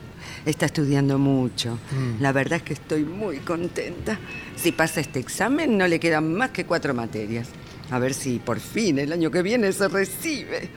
Está 0.46 0.68
estudiando 0.68 1.18
mucho. 1.18 1.80
Mm. 1.92 2.22
La 2.22 2.32
verdad 2.32 2.58
es 2.58 2.64
que 2.64 2.74
estoy 2.74 3.04
muy 3.04 3.38
contenta. 3.40 4.18
Si 4.56 4.72
pasa 4.72 5.02
este 5.02 5.20
examen, 5.20 5.78
no 5.78 5.88
le 5.88 6.00
quedan 6.00 6.34
más 6.34 6.52
que 6.52 6.66
cuatro 6.66 6.94
materias. 6.94 7.48
A 7.92 8.00
ver 8.00 8.14
si 8.14 8.40
por 8.40 8.60
fin 8.60 9.00
el 9.00 9.12
año 9.12 9.32
que 9.32 9.42
viene 9.42 9.72
se 9.72 9.88
recibe. 9.88 10.70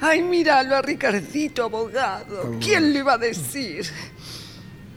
Ay, 0.00 0.22
míralo 0.22 0.76
a 0.76 0.82
Ricardito, 0.82 1.64
abogado. 1.64 2.58
¿Quién 2.60 2.92
le 2.92 3.00
iba 3.00 3.14
a 3.14 3.18
decir? 3.18 3.86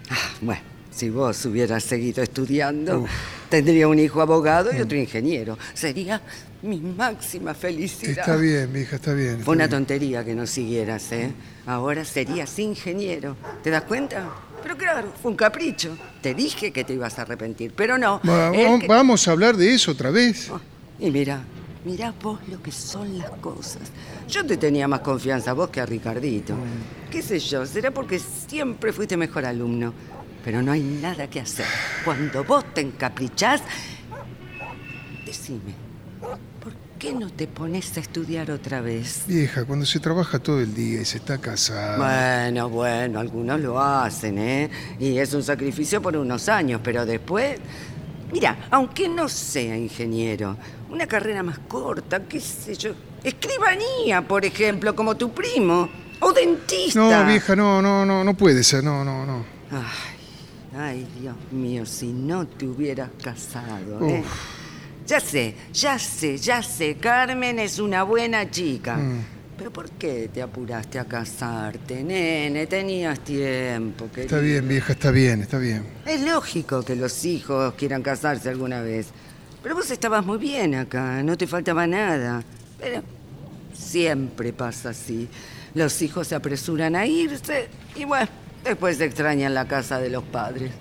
Ah, 0.10 0.32
bueno, 0.42 0.62
si 0.96 1.10
vos 1.10 1.46
hubieras 1.46 1.84
seguido 1.84 2.24
estudiando, 2.24 3.06
tendría 3.50 3.88
un 3.88 4.00
hijo 4.00 4.22
abogado 4.22 4.72
y 4.76 4.80
otro 4.80 4.98
ingeniero. 4.98 5.58
Sería 5.74 6.22
mi 6.62 6.80
máxima 6.80 7.54
felicidad. 7.54 8.20
Está 8.20 8.36
bien, 8.38 8.72
mi 8.72 8.80
hija, 8.82 8.96
está 8.96 9.14
bien. 9.14 9.32
está 9.34 9.44
Fue 9.46 9.56
una 9.56 9.66
bien. 9.68 9.80
tontería 9.80 10.24
que 10.24 10.34
no 10.36 10.48
siguieras, 10.48 11.12
¿eh? 11.12 11.32
Ahora 11.66 12.06
serías 12.06 12.58
ingeniero. 12.60 13.36
¿Te 13.64 13.70
das 13.72 13.84
cuenta? 13.84 14.30
Pero 14.64 14.78
claro, 14.78 15.12
fue 15.22 15.32
un 15.32 15.38
capricho. 15.38 15.98
Te 16.22 16.34
dije 16.34 16.72
que 16.72 16.84
te 16.84 16.94
ibas 16.94 17.20
a 17.20 17.24
arrepentir, 17.24 17.74
pero 17.76 17.98
no. 17.98 18.22
Va- 18.28 18.56
Él 18.56 18.76
va- 18.76 18.80
que- 18.80 18.88
Vamos 18.88 19.28
a 19.28 19.32
hablar 19.32 19.58
de 19.58 19.74
eso 19.74 19.92
otra 19.92 20.12
vez. 20.12 20.50
Y 21.00 21.12
mira, 21.12 21.44
mira 21.84 22.14
vos 22.22 22.40
lo 22.50 22.62
que 22.64 22.72
son 22.72 23.18
las 23.20 23.30
cosas. 23.42 23.82
Yo 24.30 24.46
te 24.46 24.58
tenía 24.58 24.88
más 24.88 25.02
confianza 25.02 25.52
a 25.52 25.54
vos 25.54 25.70
que 25.70 25.82
a 25.82 25.86
Ricardito. 25.86 26.56
¿Qué 27.12 27.22
sé 27.22 27.38
yo? 27.40 27.66
Será 27.66 27.92
porque 27.92 28.20
siempre 28.48 28.92
fuiste 28.94 29.18
mejor 29.18 29.46
alumno. 29.46 29.94
Pero 30.46 30.62
no 30.62 30.72
hay 30.72 30.82
nada 30.82 31.28
que 31.28 31.40
hacer. 31.40 31.66
Cuando 32.06 32.44
vos 32.44 32.64
te 32.76 32.82
encaprichás, 32.82 33.64
decime, 35.26 35.74
¿por 36.22 36.72
qué 37.00 37.16
no 37.16 37.32
te 37.32 37.48
pones 37.48 37.98
a 37.98 38.00
estudiar 38.00 38.52
otra 38.52 38.80
vez? 38.80 39.24
Vieja, 39.26 39.66
cuando 39.66 39.88
se 39.88 40.00
trabaja 40.00 40.38
todo 40.38 40.62
el 40.62 40.76
día 40.76 41.02
y 41.02 41.06
se 41.06 41.18
está 41.18 41.40
casada. 41.40 41.98
Bueno, 41.98 42.70
bueno, 42.70 43.20
algunos 43.20 43.60
lo 43.60 43.82
hacen, 43.82 44.38
¿eh? 44.38 44.70
Y 45.00 45.18
es 45.18 45.34
un 45.34 45.42
sacrificio 45.42 46.00
por 46.00 46.16
unos 46.16 46.48
años, 46.48 46.80
pero 46.84 47.08
después... 47.08 47.60
Mira, 48.32 48.68
aunque 48.70 49.08
no 49.10 49.28
sea 49.28 49.76
ingeniero, 49.76 50.58
una 50.92 51.08
carrera 51.08 51.42
más 51.42 51.58
corta, 51.68 52.20
qué 52.28 52.40
sé 52.40 52.76
yo, 52.76 52.92
escribanía, 53.24 54.22
por 54.28 54.46
ejemplo, 54.46 54.96
como 54.96 55.16
tu 55.16 55.32
primo, 55.32 55.90
o 56.20 56.34
dentista. 56.34 57.00
No, 57.00 57.26
vieja, 57.26 57.56
no, 57.56 57.82
no, 57.82 58.06
no, 58.06 58.24
no 58.24 58.34
puede 58.36 58.64
ser, 58.64 58.84
no, 58.84 59.04
no, 59.06 59.26
no. 59.26 59.46
Ay, 59.72 60.15
ay, 60.78 61.08
Dios 61.20 61.36
mío, 61.52 61.86
si 61.86 62.12
no 62.12 62.48
te 62.48 62.68
hubieras 62.68 63.10
casado, 63.22 64.08
¿eh? 64.08 64.24
Ya 65.08 65.20
sé, 65.20 65.56
ya 65.72 66.00
sé, 66.00 66.38
ya 66.38 66.64
sé, 66.64 66.96
Carmen 66.96 67.60
es 67.60 67.80
una 67.80 68.04
buena 68.04 68.50
chica. 68.50 68.98
Mm. 68.98 69.36
Pero 69.58 69.72
¿por 69.72 69.90
qué 69.92 70.30
te 70.34 70.42
apuraste 70.42 71.00
a 71.00 71.06
casarte, 71.06 72.04
nene? 72.04 72.68
Tenías 72.68 73.20
tiempo, 73.20 74.10
querido. 74.10 74.36
Está 74.36 74.40
bien, 74.40 74.68
vieja, 74.68 74.94
está 74.94 75.12
bien, 75.12 75.42
está 75.42 75.58
bien. 75.60 75.86
Es 76.06 76.22
lógico 76.22 76.84
que 76.84 76.96
los 76.96 77.24
hijos 77.24 77.74
quieran 77.76 78.02
casarse 78.02 78.50
alguna 78.50 78.82
vez. 78.82 79.08
Pero 79.64 79.76
vos 79.76 79.90
estabas 79.90 80.26
muy 80.26 80.38
bien 80.40 80.76
acá, 80.76 81.24
no 81.24 81.38
te 81.38 81.48
faltaba 81.48 81.88
nada. 81.88 82.44
Pero 82.80 83.02
siempre 83.74 84.52
pasa 84.52 84.90
así. 84.90 85.30
Los 85.74 86.02
hijos 86.02 86.28
se 86.28 86.36
apresuran 86.36 86.96
a 86.96 87.06
irse 87.06 87.70
y 87.96 88.06
bueno, 88.06 88.28
después 88.66 89.00
extrañan 89.00 89.54
la 89.54 89.68
casa 89.68 90.00
de 90.00 90.10
los 90.10 90.24
padres. 90.24 90.72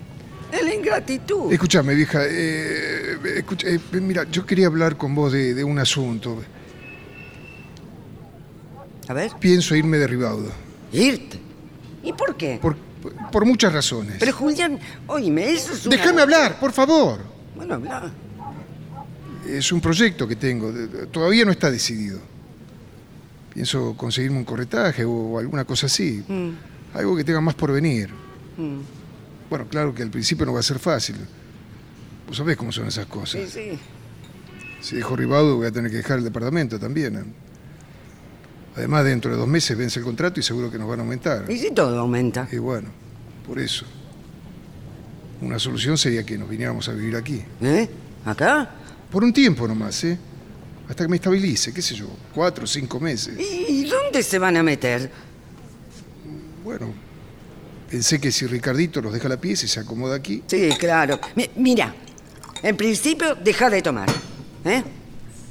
Es 0.51 0.63
la 0.63 0.75
ingratitud. 0.75 1.53
Escúchame, 1.53 1.95
vieja, 1.95 2.21
eh, 2.25 3.19
escucha, 3.37 3.69
eh, 3.69 3.81
mira, 3.93 4.25
yo 4.31 4.47
quería 4.47 4.67
hablar 4.67 4.97
con 4.97 5.15
vos 5.15 5.33
de, 5.33 5.55
de 5.55 5.65
un 5.65 5.79
asunto. 5.79 6.43
A 9.09 9.13
ver. 9.13 9.33
Pienso 9.39 9.75
irme 9.75 9.99
de 9.99 10.07
Ribaudo. 10.07 10.51
¿Irte? 10.93 11.39
¿Y 12.03 12.13
por 12.13 12.37
qué? 12.37 12.59
Por, 12.61 12.77
por 13.31 13.45
muchas 13.45 13.73
razones. 13.73 14.17
Pero 14.19 14.33
Julián, 14.33 14.79
oíme, 15.07 15.51
eso 15.51 15.73
es 15.73 15.87
una... 15.87 15.97
Déjame 15.97 16.23
hablar, 16.23 16.59
por 16.61 16.73
favor. 16.73 17.21
Bueno, 17.57 17.75
habla. 17.75 18.13
Es 19.49 19.73
un 19.73 19.81
proyecto 19.81 20.27
que 20.27 20.37
tengo, 20.37 20.73
todavía 21.11 21.45
no 21.45 21.51
está 21.51 21.71
decidido. 21.71 22.19
Pienso 23.53 23.95
conseguirme 23.97 24.39
un 24.39 24.45
corretaje 24.45 25.05
o 25.05 25.39
alguna 25.39 25.65
cosa 25.65 25.87
así. 25.87 26.25
Mm. 26.27 26.51
Algo 26.95 27.17
que 27.17 27.25
tenga 27.25 27.41
más 27.41 27.55
por 27.55 27.73
venir. 27.73 28.11
Mm. 28.57 28.81
Bueno, 29.51 29.67
claro 29.69 29.95
que 29.95 30.03
al 30.03 30.11
principio 30.11 30.47
no 30.47 30.53
va 30.53 30.61
a 30.61 30.63
ser 30.63 30.79
fácil. 30.79 31.17
Vos 32.27 32.37
sabés 32.37 32.57
cómo 32.57 32.73
son 32.73 32.87
esas 32.87 33.07
cosas. 33.07 33.51
Sí, 33.51 33.71
sí. 33.73 33.79
Si 34.81 34.97
dejo 34.97 35.17
Ribaudo 35.17 35.57
voy 35.57 35.67
a 35.67 35.73
tener 35.73 35.91
que 35.91 35.99
dejar 35.99 36.19
el 36.19 36.25
departamento 36.25 36.79
también. 36.79 37.17
¿eh? 37.17 37.25
Además, 38.77 39.05
dentro 39.05 39.31
de 39.31 39.37
dos 39.37 39.49
meses 39.49 39.77
vence 39.77 39.99
el 39.99 40.05
contrato 40.05 40.41
y 40.41 40.43
seguro 40.43 40.71
que 40.71 40.79
nos 40.79 40.89
van 40.89 41.01
a 41.01 41.03
aumentar. 41.03 41.51
¿Y 41.51 41.59
si 41.59 41.71
todo 41.71 41.99
aumenta? 41.99 42.49
Y 42.51 42.59
bueno, 42.59 42.89
por 43.47 43.59
eso. 43.59 43.87
Una 45.41 45.59
solución 45.59 45.99
sería 45.99 46.25
que 46.25 46.39
nos 46.39 46.49
viniéramos 46.49 46.89
a 46.89 46.93
vivir 46.93 47.17
aquí. 47.17 47.43
¿Eh? 47.61 47.89
¿Acá? 48.25 48.71
Por 49.11 49.25
un 49.25 49.33
tiempo 49.33 49.69
nomás, 49.69 50.03
¿eh? 50.05 50.19
Hasta 50.89 51.05
que 51.05 51.09
me 51.09 51.17
estabilice, 51.17 51.73
qué 51.73 51.81
sé 51.81 51.95
yo, 51.95 52.09
cuatro 52.35 52.65
o 52.65 52.67
cinco 52.67 53.01
meses. 53.01 53.39
¿Y 53.39 53.85
dónde 53.85 54.23
se 54.23 54.39
van 54.39 54.57
a 54.57 54.63
meter? 54.63 55.11
Bueno, 56.65 56.93
pensé 57.91 58.19
que 58.21 58.33
si 58.33 58.47
Ricardito 58.47 59.01
nos 59.03 59.13
deja 59.13 59.29
la 59.29 59.37
pieza 59.37 59.67
y 59.67 59.69
se 59.69 59.81
acomoda 59.81 60.17
aquí. 60.17 60.43
Sí, 60.47 60.71
claro. 60.79 61.21
Mi- 61.37 61.51
mira, 61.57 61.95
en 62.63 62.77
principio, 62.77 63.35
deja 63.35 63.69
de 63.71 63.83
tomar. 63.83 64.09
¿Eh? 64.65 64.83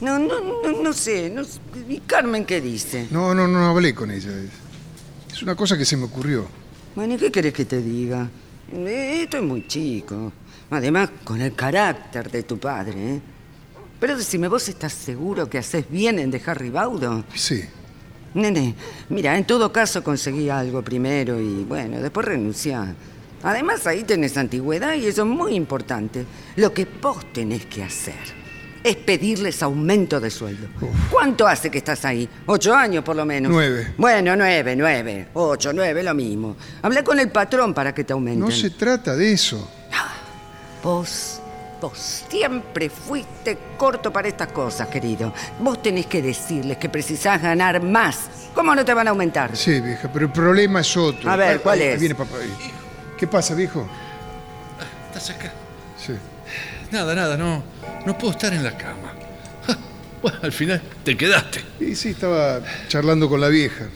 No, 0.01 0.17
no, 0.19 0.39
no, 0.41 0.81
no 0.81 0.93
sé. 0.93 1.29
No, 1.29 1.43
sé. 1.43 1.59
¿Y 1.87 1.99
Carmen 1.99 2.45
qué 2.45 2.59
dice? 2.59 3.07
No, 3.11 3.33
no, 3.35 3.47
no 3.47 3.65
hablé 3.67 3.93
con 3.93 4.09
ella. 4.11 4.29
Es- 4.31 5.33
Es 5.35 5.41
una 5.43 5.55
cosa 5.55 5.77
que 5.77 5.85
se 5.85 5.97
me 5.97 6.03
ocurrió. 6.05 6.47
Bueno, 6.95 7.15
¿y 7.15 7.17
qué 7.17 7.31
querés 7.31 7.53
que 7.53 7.65
te 7.65 7.81
diga? 7.81 8.29
Eh, 8.71 9.21
Esto 9.23 9.37
es 9.37 9.43
muy 9.43 9.67
chico. 9.67 10.31
Además, 10.69 11.09
con 11.23 11.41
el 11.41 11.53
carácter 11.55 12.29
de 12.31 12.43
tu 12.43 12.57
padre, 12.59 13.15
¿eh? 13.15 13.21
Pero 13.99 14.17
decime, 14.17 14.47
¿vos 14.47 14.67
estás 14.69 14.93
seguro 14.93 15.49
que 15.49 15.57
haces 15.59 15.85
bien 15.89 16.19
en 16.19 16.29
dejar 16.31 16.59
Ribaudo? 16.59 17.23
Sí. 17.35 17.63
Nene, 18.33 18.75
mira, 19.09 19.37
en 19.37 19.45
todo 19.45 19.71
caso 19.71 20.03
conseguí 20.03 20.49
algo 20.49 20.81
primero 20.81 21.39
y 21.39 21.63
bueno, 21.63 22.01
después 22.01 22.25
renunciá. 22.25 22.95
Además, 23.43 23.85
ahí 23.87 24.03
tenés 24.03 24.37
antigüedad 24.37 24.95
y 24.95 25.05
eso 25.05 25.23
es 25.23 25.27
muy 25.27 25.55
importante. 25.55 26.25
Lo 26.55 26.73
que 26.73 26.87
vos 27.01 27.31
tenés 27.33 27.65
que 27.65 27.83
hacer 27.83 28.15
es 28.83 28.95
pedirles 28.97 29.61
aumento 29.61 30.19
de 30.19 30.29
sueldo. 30.29 30.67
¿Cuánto 31.11 31.47
hace 31.47 31.69
que 31.69 31.77
estás 31.77 32.03
ahí? 32.05 32.27
Ocho 32.45 32.73
años 32.73 33.03
por 33.03 33.15
lo 33.15 33.25
menos. 33.25 33.51
Nueve. 33.51 33.93
Bueno, 33.97 34.35
nueve, 34.35 34.75
nueve. 34.75 35.27
Ocho, 35.33 35.71
nueve, 35.73 36.03
lo 36.03 36.13
mismo. 36.13 36.55
Hablé 36.81 37.03
con 37.03 37.19
el 37.19 37.29
patrón 37.31 37.73
para 37.73 37.93
que 37.93 38.03
te 38.03 38.13
aumenten. 38.13 38.39
No 38.39 38.51
se 38.51 38.69
trata 38.71 39.15
de 39.15 39.33
eso. 39.33 39.69
Vos, 40.83 41.41
vos 41.83 42.23
siempre 42.29 42.89
fuiste 42.89 43.57
corto 43.77 44.11
para 44.11 44.29
estas 44.29 44.51
cosas, 44.53 44.87
querido. 44.87 45.33
Vos 45.59 45.81
tenés 45.81 46.05
que 46.05 46.21
decirles 46.21 46.77
que 46.77 46.87
precisás 46.87 47.41
ganar 47.41 47.83
más. 47.83 48.29
¿Cómo 48.55 48.73
no 48.73 48.85
te 48.85 48.93
van 48.93 49.07
a 49.07 49.09
aumentar? 49.11 49.55
Sí, 49.57 49.81
vieja, 49.81 50.09
pero 50.11 50.27
el 50.27 50.31
problema 50.31 50.79
es 50.79 50.95
otro. 50.95 51.29
A 51.29 51.35
ver, 51.35 51.59
¿cuál 51.59 51.81
ahí 51.81 51.87
es? 51.87 51.99
Viene 51.99 52.15
papá. 52.15 52.37
ahí. 52.41 52.53
¿Qué 53.17 53.27
pasa, 53.27 53.53
viejo? 53.53 53.85
¿Estás 55.07 55.31
acá? 55.31 55.51
Sí. 55.97 56.13
Nada, 56.91 57.13
nada, 57.15 57.35
no. 57.35 57.63
No 58.05 58.17
puedo 58.17 58.31
estar 58.31 58.53
en 58.53 58.63
la 58.63 58.77
cama. 58.77 59.13
Bueno, 60.21 60.39
al 60.41 60.53
final 60.53 60.81
te 61.03 61.17
quedaste. 61.17 61.61
Y 61.81 61.95
sí, 61.95 62.11
estaba 62.11 62.61
charlando 62.87 63.27
con 63.27 63.41
la 63.41 63.49
vieja. 63.49 63.87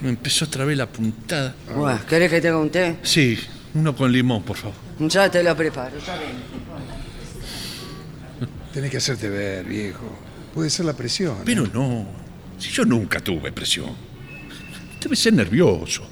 Me 0.00 0.08
empezó 0.08 0.46
otra 0.46 0.64
vez 0.64 0.78
la 0.78 0.86
puntada. 0.86 1.54
Buah, 1.76 1.98
¿Querés 2.08 2.30
que 2.30 2.40
te 2.40 2.48
haga 2.48 2.56
un 2.56 2.70
té? 2.70 2.96
Sí, 3.02 3.38
uno 3.74 3.94
con 3.94 4.10
limón, 4.10 4.42
por 4.44 4.56
favor. 4.56 4.76
Ya 4.98 5.30
te 5.30 5.42
lo 5.42 5.54
preparo, 5.54 5.98
ya 5.98 6.14
ven. 6.14 7.01
Tenés 8.72 8.90
que 8.90 8.96
hacerte 8.96 9.28
ver, 9.28 9.64
viejo. 9.64 10.04
Puede 10.54 10.70
ser 10.70 10.86
la 10.86 10.94
presión. 10.94 11.36
¿eh? 11.38 11.42
Pero 11.44 11.66
no. 11.66 12.06
Si 12.58 12.70
yo 12.70 12.84
nunca 12.84 13.20
tuve 13.20 13.52
presión. 13.52 13.94
Debe 15.00 15.16
ser 15.16 15.32
nervioso. 15.34 16.02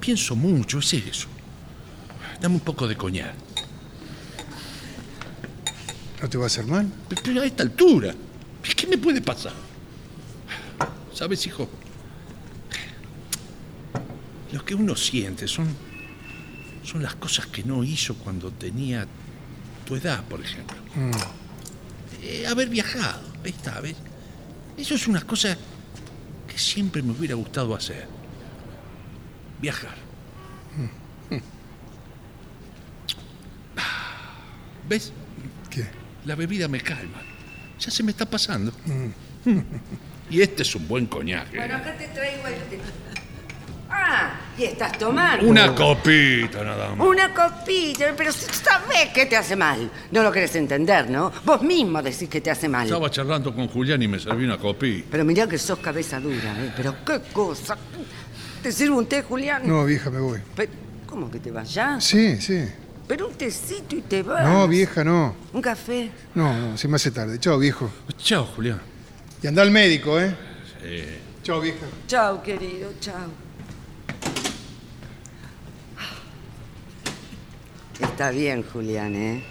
Pienso 0.00 0.34
mucho, 0.36 0.78
es 0.78 0.92
eso. 0.94 1.28
Dame 2.40 2.54
un 2.56 2.60
poco 2.60 2.86
de 2.88 2.96
coñac. 2.96 3.34
¿No 6.22 6.28
te 6.28 6.38
va 6.38 6.44
a 6.44 6.46
hacer 6.46 6.64
mal? 6.66 6.90
Pero- 7.08 7.22
Pero 7.22 7.40
a 7.42 7.46
esta 7.46 7.62
altura, 7.62 8.14
¿qué 8.76 8.86
me 8.86 8.98
puede 8.98 9.20
pasar? 9.20 9.52
¿Sabes, 11.12 11.46
hijo? 11.46 11.68
Lo 14.52 14.64
que 14.64 14.74
uno 14.74 14.96
siente 14.96 15.46
son, 15.48 15.66
son 16.82 17.02
las 17.02 17.16
cosas 17.16 17.46
que 17.46 17.62
no 17.64 17.84
hizo 17.84 18.14
cuando 18.16 18.50
tenía 18.52 19.06
tu 19.86 19.96
edad, 19.96 20.22
por 20.24 20.40
ejemplo. 20.42 20.76
Mm. 20.94 21.10
Eh, 22.22 22.46
haber 22.46 22.68
viajado, 22.68 23.22
ahí 23.42 23.50
está, 23.50 23.80
¿ves? 23.80 23.96
Eso 24.76 24.94
es 24.94 25.06
una 25.06 25.22
cosa 25.22 25.56
que 26.46 26.58
siempre 26.58 27.02
me 27.02 27.12
hubiera 27.12 27.34
gustado 27.34 27.74
hacer. 27.74 28.06
Viajar. 29.60 30.04
¿Ves? 34.88 35.12
¿Qué? 35.70 35.86
La 36.24 36.34
bebida 36.34 36.68
me 36.68 36.80
calma. 36.80 37.20
Ya 37.80 37.90
se 37.90 38.02
me 38.02 38.10
está 38.10 38.28
pasando. 38.28 38.72
Y 40.28 40.40
este 40.40 40.62
es 40.62 40.74
un 40.74 40.88
buen 40.88 41.06
coñac. 41.06 41.54
¿eh? 41.54 41.58
Bueno, 41.58 41.76
acá 41.76 41.96
te 41.96 42.08
traigo 42.08 42.48
el. 42.48 42.56
Ah, 43.90 44.32
y 44.58 44.64
estás 44.64 44.98
tomando. 44.98 45.46
Una 45.46 45.74
copita 45.74 46.62
nada 46.64 46.94
más. 46.94 47.06
Una 47.06 47.32
copita, 47.32 48.12
pero 48.16 48.32
sabés 48.32 49.10
que 49.14 49.26
te 49.26 49.36
hace 49.36 49.56
mal. 49.56 49.90
No 50.10 50.22
lo 50.22 50.32
querés 50.32 50.56
entender, 50.56 51.08
¿no? 51.10 51.32
Vos 51.44 51.62
mismo 51.62 52.02
decís 52.02 52.28
que 52.28 52.40
te 52.40 52.50
hace 52.50 52.68
mal. 52.68 52.84
Estaba 52.86 53.10
charlando 53.10 53.54
con 53.54 53.68
Julián 53.68 54.02
y 54.02 54.08
me 54.08 54.18
serví 54.18 54.44
una 54.44 54.58
copita. 54.58 55.08
Pero 55.10 55.24
mirá 55.24 55.46
que 55.46 55.58
sos 55.58 55.78
cabeza 55.78 56.20
dura, 56.20 56.52
¿eh? 56.58 56.72
Pero 56.76 56.96
qué 57.04 57.20
cosa. 57.32 57.76
¿Te 58.62 58.72
sirvo 58.72 58.98
un 58.98 59.06
té, 59.06 59.22
Julián? 59.22 59.62
No, 59.66 59.84
vieja, 59.84 60.10
me 60.10 60.20
voy. 60.20 60.40
¿Cómo 61.06 61.30
que 61.30 61.38
te 61.38 61.50
vas 61.50 61.72
ya? 61.72 62.00
Sí, 62.00 62.40
sí. 62.40 62.66
Pero 63.06 63.28
un 63.28 63.34
tecito 63.34 63.94
y 63.94 64.00
te 64.02 64.22
vas. 64.22 64.44
No, 64.44 64.66
vieja, 64.66 65.04
no. 65.04 65.36
¿Un 65.52 65.62
café? 65.62 66.10
No, 66.34 66.52
no, 66.52 66.76
se 66.76 66.88
me 66.88 66.96
hace 66.96 67.12
tarde. 67.12 67.38
Chao, 67.38 67.58
viejo. 67.58 67.88
Chao, 68.18 68.44
Julián. 68.44 68.80
Y 69.42 69.46
anda 69.46 69.62
al 69.62 69.70
médico, 69.70 70.18
¿eh? 70.20 70.34
Sí. 70.82 71.04
Chao, 71.44 71.60
vieja. 71.60 71.86
Chao, 72.08 72.42
querido, 72.42 72.90
chao. 73.00 73.45
Está 78.16 78.30
bien, 78.30 78.62
Julián, 78.62 79.14
¿eh? 79.14 79.42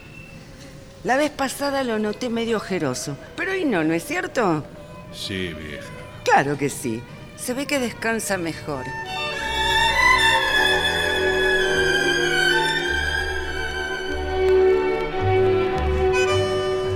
La 1.04 1.18
vez 1.18 1.30
pasada 1.30 1.84
lo 1.84 2.00
noté 2.00 2.32
medio 2.32 2.58
ojeroso, 2.58 3.16
pero 3.38 3.52
hoy 3.52 3.64
no, 3.64 3.84
¿no 3.84 3.94
es 3.94 4.04
cierto? 4.04 4.66
Sí, 5.14 5.54
vieja. 5.54 5.86
Claro 6.24 6.58
que 6.58 6.70
sí. 6.70 7.00
Se 7.38 7.54
ve 7.54 7.68
que 7.68 7.78
descansa 7.78 8.40
mejor. 8.40 8.84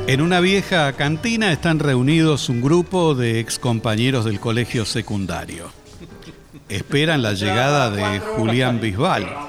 En 0.07 0.21
una 0.21 0.39
vieja 0.39 0.91
cantina 0.93 1.51
están 1.51 1.77
reunidos 1.77 2.49
un 2.49 2.61
grupo 2.61 3.13
de 3.13 3.39
excompañeros 3.39 4.25
del 4.25 4.39
colegio 4.39 4.85
secundario. 4.85 5.71
Esperan 6.67 7.21
la 7.21 7.33
llegada 7.33 7.91
de 7.91 8.19
Julián 8.19 8.81
Bisbal. 8.81 9.48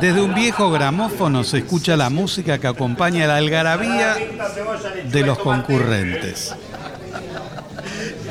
Desde 0.00 0.20
un 0.20 0.34
viejo 0.34 0.70
gramófono 0.70 1.42
se 1.44 1.58
escucha 1.58 1.96
la 1.96 2.10
música 2.10 2.58
que 2.58 2.66
acompaña 2.66 3.26
la 3.26 3.36
algarabía 3.36 4.16
de 5.10 5.22
los 5.22 5.38
concurrentes. 5.38 6.54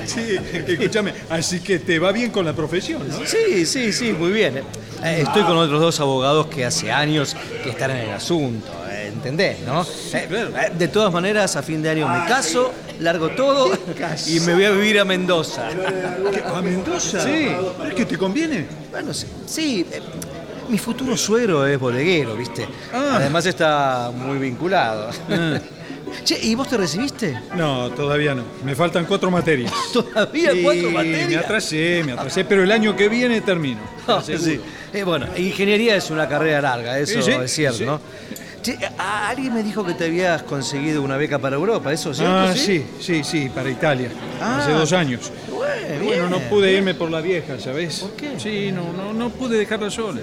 Sí, 0.06 0.38
escúchame, 0.66 1.14
así 1.30 1.60
que 1.60 1.80
te 1.80 2.00
va 2.00 2.14
bien 2.14 2.32
con 2.32 2.46
la 2.46 2.54
profesión, 2.54 3.06
¿no? 3.10 3.26
Sí, 3.26 3.66
sí, 3.66 3.92
sí, 3.92 4.14
muy 4.14 4.32
bien. 4.32 4.58
Eh, 5.04 5.22
Estoy 5.22 5.44
con 5.44 5.58
otros 5.58 5.82
dos 5.82 6.00
abogados 6.00 6.48
que 6.48 6.66
hace 6.66 6.92
años 6.92 7.36
que 7.64 7.70
están 7.72 7.92
en 7.92 7.98
el 7.98 8.12
asunto, 8.12 8.68
eh, 8.90 9.12
¿entendés, 9.14 9.60
no? 9.62 9.86
Eh, 10.14 10.72
De 10.78 10.88
todas 10.88 11.12
maneras, 11.14 11.56
a 11.58 11.62
fin 11.62 11.82
de 11.82 11.90
año 11.90 12.08
me 12.08 12.26
caso, 12.26 12.72
largo 13.02 13.30
todo 13.30 13.70
y 14.28 14.40
me 14.40 14.54
voy 14.54 14.64
a 14.66 14.72
vivir 14.72 15.00
a 15.00 15.06
Mendoza. 15.06 15.68
¿A 16.56 16.62
Mendoza? 16.62 17.24
Sí. 17.24 17.50
¿Es 17.90 17.94
que 17.94 18.06
te 18.06 18.18
conviene? 18.18 18.66
Bueno, 18.90 19.14
sí, 19.14 19.28
sí, 19.46 19.86
mi 20.70 20.78
futuro 20.78 21.16
suegro 21.18 21.66
es 21.66 21.80
bodeguero, 21.80 22.36
¿viste? 22.36 22.68
Ah. 22.94 23.14
Además 23.16 23.46
está 23.46 24.12
muy 24.16 24.38
vinculado. 24.38 25.10
Che, 26.24 26.40
¿y 26.42 26.56
vos 26.56 26.70
te 26.70 26.78
recibiste? 26.78 27.38
No, 27.56 27.90
todavía 27.92 28.34
no. 28.34 28.42
Me 28.64 28.76
faltan 28.76 29.06
cuatro 29.06 29.30
materias. 29.30 29.72
¿Todavía 29.94 30.52
Sí, 30.54 30.62
cuatro 30.64 30.90
materias? 30.90 31.30
Me 31.30 31.36
atrasé, 31.36 32.02
me 32.06 32.14
atrasé, 32.14 32.46
pero 32.46 32.64
el 32.64 32.72
año 32.72 32.96
que 32.96 33.10
viene 33.10 33.42
termino. 33.42 33.80
Ah, 34.08 34.22
Seguro. 34.26 34.42
sí. 34.52 34.62
Eh, 34.94 35.04
bueno, 35.04 35.28
ingeniería 35.36 35.98
es 35.98 36.10
una 36.10 36.30
carrera 36.30 36.62
larga, 36.62 36.98
eso 36.98 37.22
Sí, 37.22 37.30
es 37.32 37.52
cierto. 37.54 37.84
¿no? 37.86 38.00
Che, 38.62 38.78
a- 38.98 39.28
alguien 39.28 39.54
me 39.54 39.62
dijo 39.64 39.86
que 39.86 39.96
te 39.96 40.06
habías 40.06 40.44
conseguido 40.44 41.02
una 41.02 41.18
beca 41.18 41.40
para 41.40 41.58
Europa, 41.58 41.92
¿eso 41.92 42.12
es 42.12 42.18
cierto? 42.18 42.34
Ah, 42.34 42.54
sí, 42.56 42.86
sí, 43.02 43.22
sí, 43.26 43.50
para 43.54 43.70
Italia. 43.70 44.10
Ah. 44.42 44.60
Hace 44.62 44.72
dos 44.72 44.94
años. 44.94 45.30
Bueno, 45.52 46.06
Bueno, 46.06 46.30
no 46.30 46.40
pude 46.50 46.72
irme 46.72 46.94
por 46.94 47.12
la 47.12 47.20
vieja, 47.20 47.60
¿sabes? 47.60 48.00
¿Por 48.00 48.12
qué? 48.12 48.40
Sí, 48.40 48.72
no, 48.72 48.94
no, 48.94 49.12
no 49.14 49.30
pude 49.30 49.58
dejarla 49.58 49.92
sola. 49.92 50.22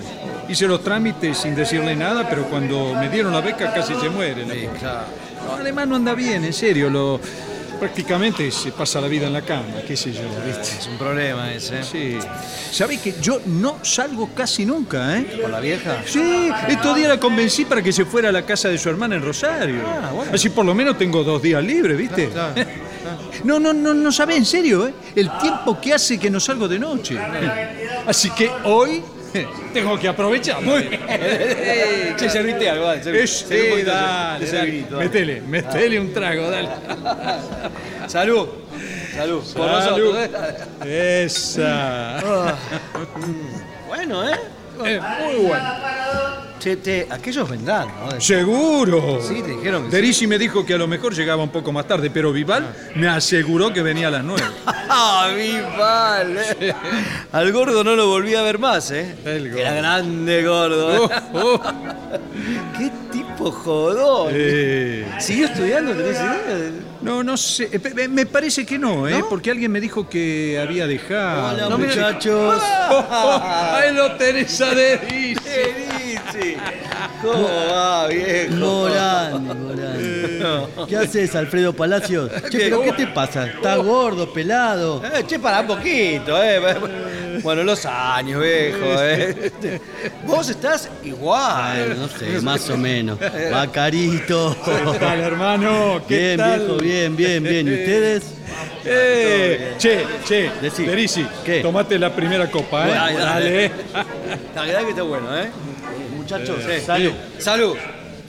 Hice 0.49 0.66
los 0.66 0.82
trámites 0.82 1.38
sin 1.38 1.55
decirle 1.55 1.97
nada, 1.97 2.28
pero 2.28 2.45
cuando 2.45 2.95
me 2.95 3.09
dieron 3.09 3.32
la 3.32 3.40
beca 3.40 3.72
casi 3.72 3.95
se 3.95 4.09
muere. 4.09 4.42
la 4.42 4.55
pobre. 4.55 4.78
claro. 4.78 5.05
No, 5.47 5.55
además 5.57 5.88
no 5.88 5.97
anda 5.97 6.14
bien, 6.14 6.45
en 6.45 6.53
serio. 6.53 6.88
Lo, 6.88 7.20
prácticamente 7.78 8.51
se 8.51 8.72
pasa 8.72 9.01
la 9.01 9.09
vida 9.09 9.26
en 9.26 9.32
la 9.32 9.42
cama, 9.42 9.82
qué 9.86 9.97
sé 9.97 10.12
yo, 10.12 10.22
¿viste? 10.47 10.78
Es 10.78 10.86
un 10.86 10.97
problema 10.97 11.53
ese. 11.53 11.82
Sí. 11.82 12.18
¿Sabés 12.70 13.01
que 13.01 13.14
yo 13.20 13.40
no 13.47 13.84
salgo 13.84 14.30
casi 14.34 14.64
nunca, 14.64 15.18
eh? 15.18 15.38
¿Por 15.40 15.51
la 15.51 15.61
vieja? 15.61 16.03
Sí, 16.07 16.51
estos 16.68 16.97
días 16.97 17.09
la 17.09 17.20
convencí 17.20 17.64
para 17.64 17.82
que 17.82 17.92
se 17.92 18.05
fuera 18.05 18.30
a 18.30 18.32
la 18.32 18.47
casa 18.47 18.68
de 18.68 18.78
su 18.78 18.88
hermana 18.88 19.16
en 19.16 19.22
Rosario. 19.22 19.82
Ah, 19.86 20.11
bueno. 20.12 20.32
Así 20.32 20.49
por 20.49 20.64
lo 20.64 20.74
menos 20.74 20.97
tengo 20.97 21.22
dos 21.24 21.42
días 21.42 21.62
libres, 21.62 21.97
¿viste? 21.97 22.28
Claro, 22.28 22.55
No, 23.45 23.61
no, 23.61 23.74
no, 23.74 23.92
no 23.92 24.11
sabe 24.11 24.36
en 24.36 24.47
serio, 24.47 24.86
¿eh? 24.86 24.95
El 25.14 25.30
tiempo 25.38 25.78
que 25.78 25.92
hace 25.92 26.18
que 26.18 26.30
no 26.30 26.40
salgo 26.40 26.66
de 26.66 26.78
noche. 26.78 27.18
Así 28.07 28.30
que 28.30 28.51
hoy 28.64 29.03
tengo 29.72 29.99
que 29.99 30.09
aprovechar. 30.09 30.61
Muy 30.62 30.82
bien. 30.85 31.01
Che, 32.16 32.28
servite 32.30 32.68
algo, 32.70 32.87
dale, 32.87 33.22
Es, 33.22 33.43
un 33.43 33.49
sí, 33.49 33.57
poquito, 33.70 33.91
dale, 33.91 34.47
de 34.47 34.53
dale. 34.53 34.82
dale. 34.89 34.97
Metele, 35.05 35.41
metele 35.41 35.99
un 36.01 36.12
trago, 36.12 36.51
dale. 36.51 36.68
Salud. 38.07 38.49
Salud. 39.14 39.43
Por 39.55 39.68
Salud. 39.82 40.14
nosotros, 40.14 40.16
¿eh? 40.85 41.24
Esa. 41.24 42.57
Bueno, 43.89 44.28
¿eh? 44.28 44.39
Eh, 44.85 45.01
muy 45.20 45.47
bueno. 45.47 45.64
Che, 46.65 46.77
te, 46.77 47.07
aquellos 47.11 47.47
vendrán, 47.51 47.89
¿no? 47.89 48.19
Seguro. 48.23 49.21
Sí, 49.21 49.43
te 49.43 49.51
dijeron 49.51 49.83
que 49.85 49.91
sí. 49.91 49.97
Derisi 49.97 50.27
me 50.27 50.39
dijo 50.39 50.65
que 50.65 50.73
a 50.73 50.79
lo 50.79 50.87
mejor 50.89 51.12
llegaba 51.15 51.43
un 51.43 51.51
poco 51.51 51.73
más 51.73 51.87
tarde, 51.87 52.09
pero 52.09 52.33
Vival 52.33 52.75
me 52.95 53.07
aseguró 53.07 53.71
que 53.71 53.83
venía 53.83 54.09
a 54.09 54.12
las 54.12 54.25
nueve. 54.25 54.43
¡Ah, 54.67 55.29
Vival! 55.37 56.39
eh. 56.61 56.73
Al 57.33 57.53
gordo 57.53 57.85
no 57.85 57.95
lo 57.95 58.09
volví 58.09 58.35
a 58.35 58.41
ver 58.41 58.59
más, 58.59 58.91
¿eh? 58.93 59.15
El 59.27 59.49
gordo. 59.51 59.61
Era 59.61 59.75
grande 59.75 60.43
gordo. 60.43 61.05
Oh, 61.05 61.11
oh. 61.35 61.61
¡Qué 62.79 62.91
tipo 63.12 63.53
jodón! 63.53 64.29
Eh, 64.33 65.07
¿Siguió 65.21 65.47
estudiando? 65.49 65.93
¿Tenés 65.93 66.17
idea? 66.17 66.71
No, 67.03 67.23
no 67.23 67.37
sé. 67.37 67.69
Eh, 67.73 67.79
pe- 67.79 68.09
Me 68.09 68.25
parece 68.25 68.65
que 68.65 68.79
no, 68.79 69.07
¿eh? 69.07 69.23
Porque 69.29 69.51
alguien 69.51 69.71
me 69.71 69.81
dijo 69.83 70.09
que 70.09 70.59
había 70.59 70.87
dejado. 70.87 71.51
Hola, 71.55 71.69
No, 71.69 71.77
mira- 71.77 71.89
muchachos. 71.95 72.62
Oh, 72.91 73.03
oh, 73.11 73.41
ahí 73.43 73.95
lo 73.95 74.12
tenés 74.17 74.61
a 74.61 74.75
Derisi. 74.75 75.41
¿Cómo 77.22 77.49
va, 77.70 78.07
viejo? 78.09 78.55
Morán, 78.57 79.47
Morán. 79.47 80.87
¿Qué 80.89 80.97
haces, 80.97 81.35
Alfredo 81.35 81.72
Palacios? 81.72 82.30
Che, 82.51 82.59
pero 82.59 82.82
¿qué 82.82 82.93
te 82.93 83.07
pasa? 83.07 83.47
¿Estás 83.47 83.78
gordo, 83.78 84.32
pelado? 84.32 85.03
Eh, 85.05 85.24
che, 85.26 85.39
para 85.39 85.61
un 85.61 85.66
poquito, 85.68 86.43
¿eh? 86.43 86.61
Bueno, 87.43 87.62
los 87.62 87.85
años, 87.87 88.43
viejo, 88.43 88.85
¿eh? 89.01 89.51
Vos 90.26 90.49
estás 90.49 90.89
igual. 91.03 91.87
Bueno, 91.89 92.03
no 92.03 92.09
sé, 92.09 92.41
más 92.43 92.68
o 92.70 92.76
menos. 92.76 93.18
Va 93.20 93.70
carito. 93.70 94.57
¿Qué 94.64 94.99
tal, 94.99 95.20
hermano? 95.20 96.03
¿Qué 96.07 96.18
Bien, 96.18 96.37
tal? 96.37 96.59
viejo, 96.61 96.76
bien, 96.78 97.16
bien, 97.16 97.43
bien. 97.43 97.68
¿Y 97.68 97.72
ustedes? 97.74 98.22
Eh, 98.85 99.74
che, 99.78 100.05
che, 100.26 100.51
Decí. 100.61 101.26
¿Qué? 101.45 101.61
tomate 101.62 101.99
la 101.99 102.14
primera 102.14 102.51
copa, 102.51 102.85
¿eh? 102.85 102.89
Bueno, 102.89 103.01
dale, 103.05 103.18
dale. 103.18 103.51
Dale. 103.93 104.11
La 104.55 104.62
verdad 104.62 104.80
que 104.82 104.91
está 104.91 105.03
bueno, 105.03 105.37
¿eh? 105.39 105.51
Muchachos, 106.25 106.57
Sí. 106.66 106.81
salud. 106.87 107.12
Salud. 107.39 107.77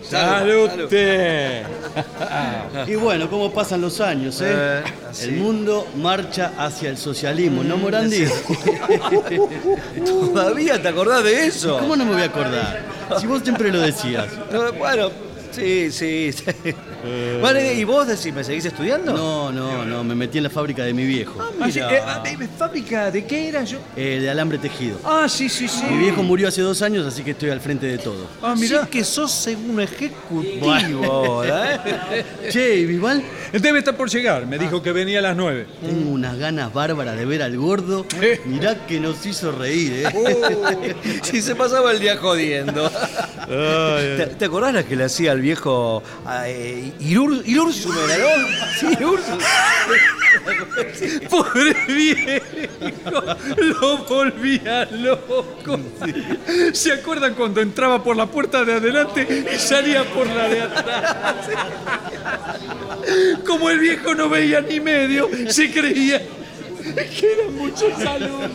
Salute. 0.03 1.63
Y 2.87 2.95
bueno, 2.95 3.29
¿cómo 3.29 3.51
pasan 3.53 3.79
los 3.79 4.01
años, 4.01 4.41
eh? 4.41 4.53
Eh. 4.53 4.83
El 5.23 5.31
mundo 5.37 5.87
marcha 5.95 6.51
hacia 6.57 6.89
el 6.89 6.97
socialismo, 6.97 7.63
¿no, 7.63 7.77
Morandi? 7.77 8.25
¿Todavía 10.05 10.81
te 10.81 10.89
acordás 10.89 11.23
de 11.23 11.47
eso? 11.47 11.79
¿Cómo 11.79 11.95
no 11.95 12.03
me 12.03 12.11
voy 12.13 12.21
a 12.23 12.25
acordar? 12.25 12.83
Si 13.17 13.25
vos 13.27 13.41
siempre 13.43 13.71
lo 13.71 13.79
decías. 13.79 14.27
No, 14.51 14.73
bueno, 14.73 15.09
sí, 15.55 15.91
sí. 15.91 16.31
sí. 16.33 16.75
Bueno, 17.39 17.59
¿y 17.59 17.83
vos 17.83 18.07
decime, 18.07 18.43
seguís 18.43 18.65
estudiando? 18.65 19.13
No, 19.13 19.51
no, 19.51 19.85
no, 19.85 20.03
me 20.03 20.15
metí 20.15 20.37
en 20.37 20.45
la 20.45 20.49
fábrica 20.49 20.83
de 20.83 20.93
mi 20.93 21.05
viejo. 21.05 21.39
Ah, 21.61 21.69
sí, 21.69 21.79
eh, 21.79 21.99
ah, 22.03 22.23
eh, 22.25 22.47
¿Fábrica 22.57 23.11
de 23.11 23.25
qué 23.25 23.49
era 23.49 23.63
yo? 23.63 23.77
Eh, 23.95 24.19
de 24.21 24.29
alambre 24.29 24.57
tejido. 24.57 24.97
Ah, 25.03 25.27
sí, 25.29 25.49
sí, 25.49 25.67
sí. 25.67 25.83
Mi 25.89 25.99
viejo 25.99 26.23
murió 26.23 26.47
hace 26.47 26.61
dos 26.61 26.81
años, 26.81 27.05
así 27.05 27.23
que 27.23 27.31
estoy 27.31 27.49
al 27.49 27.61
frente 27.61 27.85
de 27.85 27.97
todo. 27.97 28.27
Ah, 28.41 28.55
mirá. 28.57 28.83
Sí 28.83 28.89
que 28.89 29.03
sos 29.03 29.47
un 29.47 29.81
ejecutivo, 29.81 31.05
ahora, 31.05 31.75
¿eh? 32.11 32.25
Che, 32.49 32.77
¿y 32.77 32.85
Vival? 32.85 33.23
Debe 33.51 33.79
estar 33.79 33.95
por 33.95 34.09
llegar. 34.09 34.45
Me 34.47 34.57
dijo 34.57 34.81
que 34.81 34.91
venía 34.91 35.19
a 35.19 35.21
las 35.21 35.37
nueve. 35.37 35.67
Tengo 35.81 36.09
unas 36.09 36.37
ganas 36.37 36.73
bárbaras 36.73 37.17
de 37.17 37.25
ver 37.25 37.41
al 37.41 37.55
gordo. 37.57 38.05
Eh. 38.21 38.41
Mirá 38.45 38.85
que 38.87 38.99
nos 38.99 39.25
hizo 39.25 39.51
reír, 39.51 40.05
¿eh? 40.05 40.95
Si 41.23 41.41
se 41.41 41.55
pasaba 41.55 41.91
el 41.91 41.99
día 41.99 42.17
jodiendo. 42.17 42.89
¿Te, 43.47 44.25
te 44.37 44.45
acordás 44.45 44.73
la 44.73 44.83
que 44.83 44.95
le 44.95 45.03
hacía 45.03 45.31
al 45.31 45.41
viejo 45.45 46.01
eh, 46.43 46.91
Irur, 47.01 47.43
Irursum 47.45 47.93
era, 48.09 48.37
no? 48.37 48.47
Sí. 50.95 51.19
Pobre 51.29 51.73
viejo, 51.87 53.21
lo 53.57 53.97
volvía 54.05 54.85
loco. 54.91 55.79
¿Se 56.73 56.93
acuerdan 56.93 57.35
cuando 57.35 57.61
entraba 57.61 58.03
por 58.03 58.17
la 58.17 58.25
puerta 58.25 58.65
de 58.65 58.73
adelante 58.73 59.45
y 59.53 59.59
salía 59.59 60.03
por 60.03 60.25
la 60.27 60.49
de 60.49 60.61
atrás? 60.61 61.47
Como 63.45 63.69
el 63.69 63.79
viejo 63.79 64.15
no 64.15 64.27
veía 64.29 64.61
ni 64.61 64.79
medio, 64.79 65.29
se 65.49 65.71
creía 65.71 66.21
que 66.93 67.31
eran 67.33 67.55
muchos 67.55 67.99
alumnos. 68.05 68.51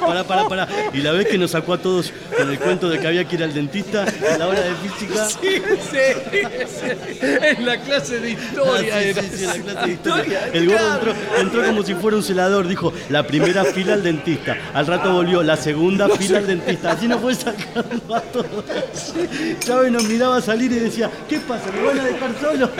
Pará, 0.00 0.24
pará, 0.24 0.48
pará. 0.48 0.68
Y 0.92 0.98
la 0.98 1.12
vez 1.12 1.26
que 1.28 1.38
nos 1.38 1.52
sacó 1.52 1.74
a 1.74 1.78
todos 1.78 2.12
con 2.36 2.50
el 2.50 2.58
cuento 2.58 2.88
de 2.88 2.98
que 2.98 3.06
había 3.06 3.24
que 3.24 3.36
ir 3.36 3.42
al 3.44 3.54
dentista 3.54 4.04
a 4.34 4.38
la 4.38 4.46
hora 4.48 4.60
de 4.60 4.74
física. 4.76 5.24
Sí, 5.28 5.62
sí, 5.90 5.98
sí. 6.66 7.20
En 7.20 7.64
la 7.66 7.78
clase 7.80 8.20
de 8.20 8.28
Ah, 8.28 8.32
historia 8.32 9.00
sí, 9.00 9.08
era. 9.08 9.22
sí, 9.22 9.28
sí, 9.36 9.44
en 9.44 9.48
la 9.66 9.72
clase 9.72 9.86
de 9.86 9.92
historia. 9.92 10.50
El 10.52 10.68
gordo 10.68 10.94
entró, 10.94 11.14
entró 11.40 11.64
como 11.64 11.82
si 11.82 11.94
fuera 11.94 12.16
un 12.16 12.22
celador, 12.22 12.66
dijo, 12.68 12.92
la 13.08 13.26
primera 13.26 13.64
fila 13.64 13.94
al 13.94 14.02
dentista. 14.02 14.56
Al 14.74 14.86
rato 14.86 15.12
volvió, 15.12 15.42
la 15.42 15.56
segunda 15.56 16.08
fila 16.10 16.38
al 16.38 16.46
dentista. 16.46 16.92
Así 16.92 17.08
nos 17.08 17.20
fue 17.20 17.34
sacando 17.34 18.14
a 18.14 18.20
todos. 18.20 18.64
Chávez 19.60 19.92
nos 19.92 20.04
miraba 20.04 20.40
salir 20.40 20.70
y 20.72 20.76
decía, 20.80 21.10
¿qué 21.28 21.38
pasa? 21.40 21.70
¿Me 21.72 21.82
van 21.82 21.98
a 22.00 22.04
dejar 22.04 22.30
solo? 22.40 22.70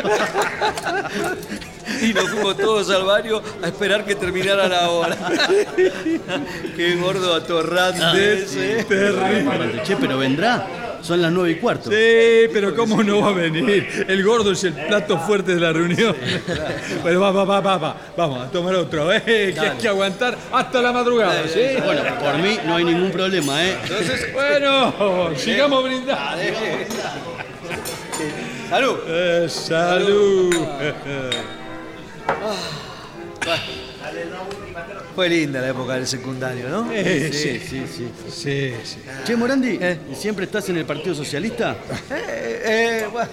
Y 2.03 2.13
nos 2.13 2.29
fuimos 2.29 2.57
todos 2.57 2.91
al 2.91 3.05
baño 3.05 3.41
a 3.63 3.67
esperar 3.67 4.05
que 4.05 4.15
terminara 4.15 4.69
la 4.69 4.91
hora. 4.91 5.17
Qué 6.77 6.97
gordo 6.97 7.35
atorrante 7.35 8.43
ese. 8.43 8.85
Terrible. 8.85 9.83
Che, 9.85 9.97
pero 9.97 10.19
vendrá. 10.19 10.67
Son 11.03 11.23
las 11.23 11.31
nueve 11.31 11.53
y 11.53 11.55
cuarto. 11.57 11.91
Sí, 11.91 12.49
pero 12.53 12.75
¿cómo 12.75 13.03
no 13.03 13.21
va 13.21 13.29
a 13.29 13.33
venir? 13.33 14.05
El 14.09 14.25
gordo 14.25 14.53
es 14.53 14.65
el 14.65 14.75
plato 14.75 15.19
fuerte 15.19 15.55
de 15.55 15.61
la 15.61 15.73
reunión. 15.73 16.15
Pero 17.05 17.21
va, 17.21 17.31
va, 17.31 17.45
va, 17.45 17.61
va, 17.61 17.79
va. 17.79 17.97
Vamos 18.17 18.47
a 18.47 18.51
tomar 18.51 18.75
otro, 18.75 19.13
¿eh? 19.13 19.23
Que 19.25 19.61
hay 19.61 19.79
que 19.79 19.89
aguantar 19.89 20.37
hasta 20.53 20.83
la 20.83 20.93
madrugada, 20.93 21.47
¿sí? 21.47 21.61
Bueno, 21.85 22.03
por 22.19 22.39
mí 22.39 22.59
no 22.67 22.77
hay 22.77 22.85
ningún 22.85 23.11
problema, 23.11 23.65
¿eh? 23.65 23.79
Entonces, 23.83 24.33
bueno, 24.33 25.31
sigamos 25.37 25.85
brindando. 25.85 26.43
¡Salud! 28.69 28.99
Eh, 29.07 29.47
salud. 29.49 30.55
Fue 35.15 35.29
linda 35.29 35.61
la 35.61 35.69
época 35.71 35.95
del 35.95 36.07
secundario, 36.07 36.69
¿no? 36.69 36.91
Eh, 36.93 37.31
Sí, 37.33 37.59
sí, 37.59 37.61
sí, 37.69 37.87
sí. 37.87 38.09
sí, 38.31 38.75
sí. 38.85 38.99
Che, 39.25 39.37
Morandi, 39.37 39.79
¿y 40.13 40.15
siempre 40.15 40.45
estás 40.45 40.69
en 40.69 40.77
el 40.77 40.85
Partido 40.85 41.15
Socialista? 41.15 41.77
Eh, 42.11 42.63
eh, 42.65 43.07
bueno. 43.11 43.29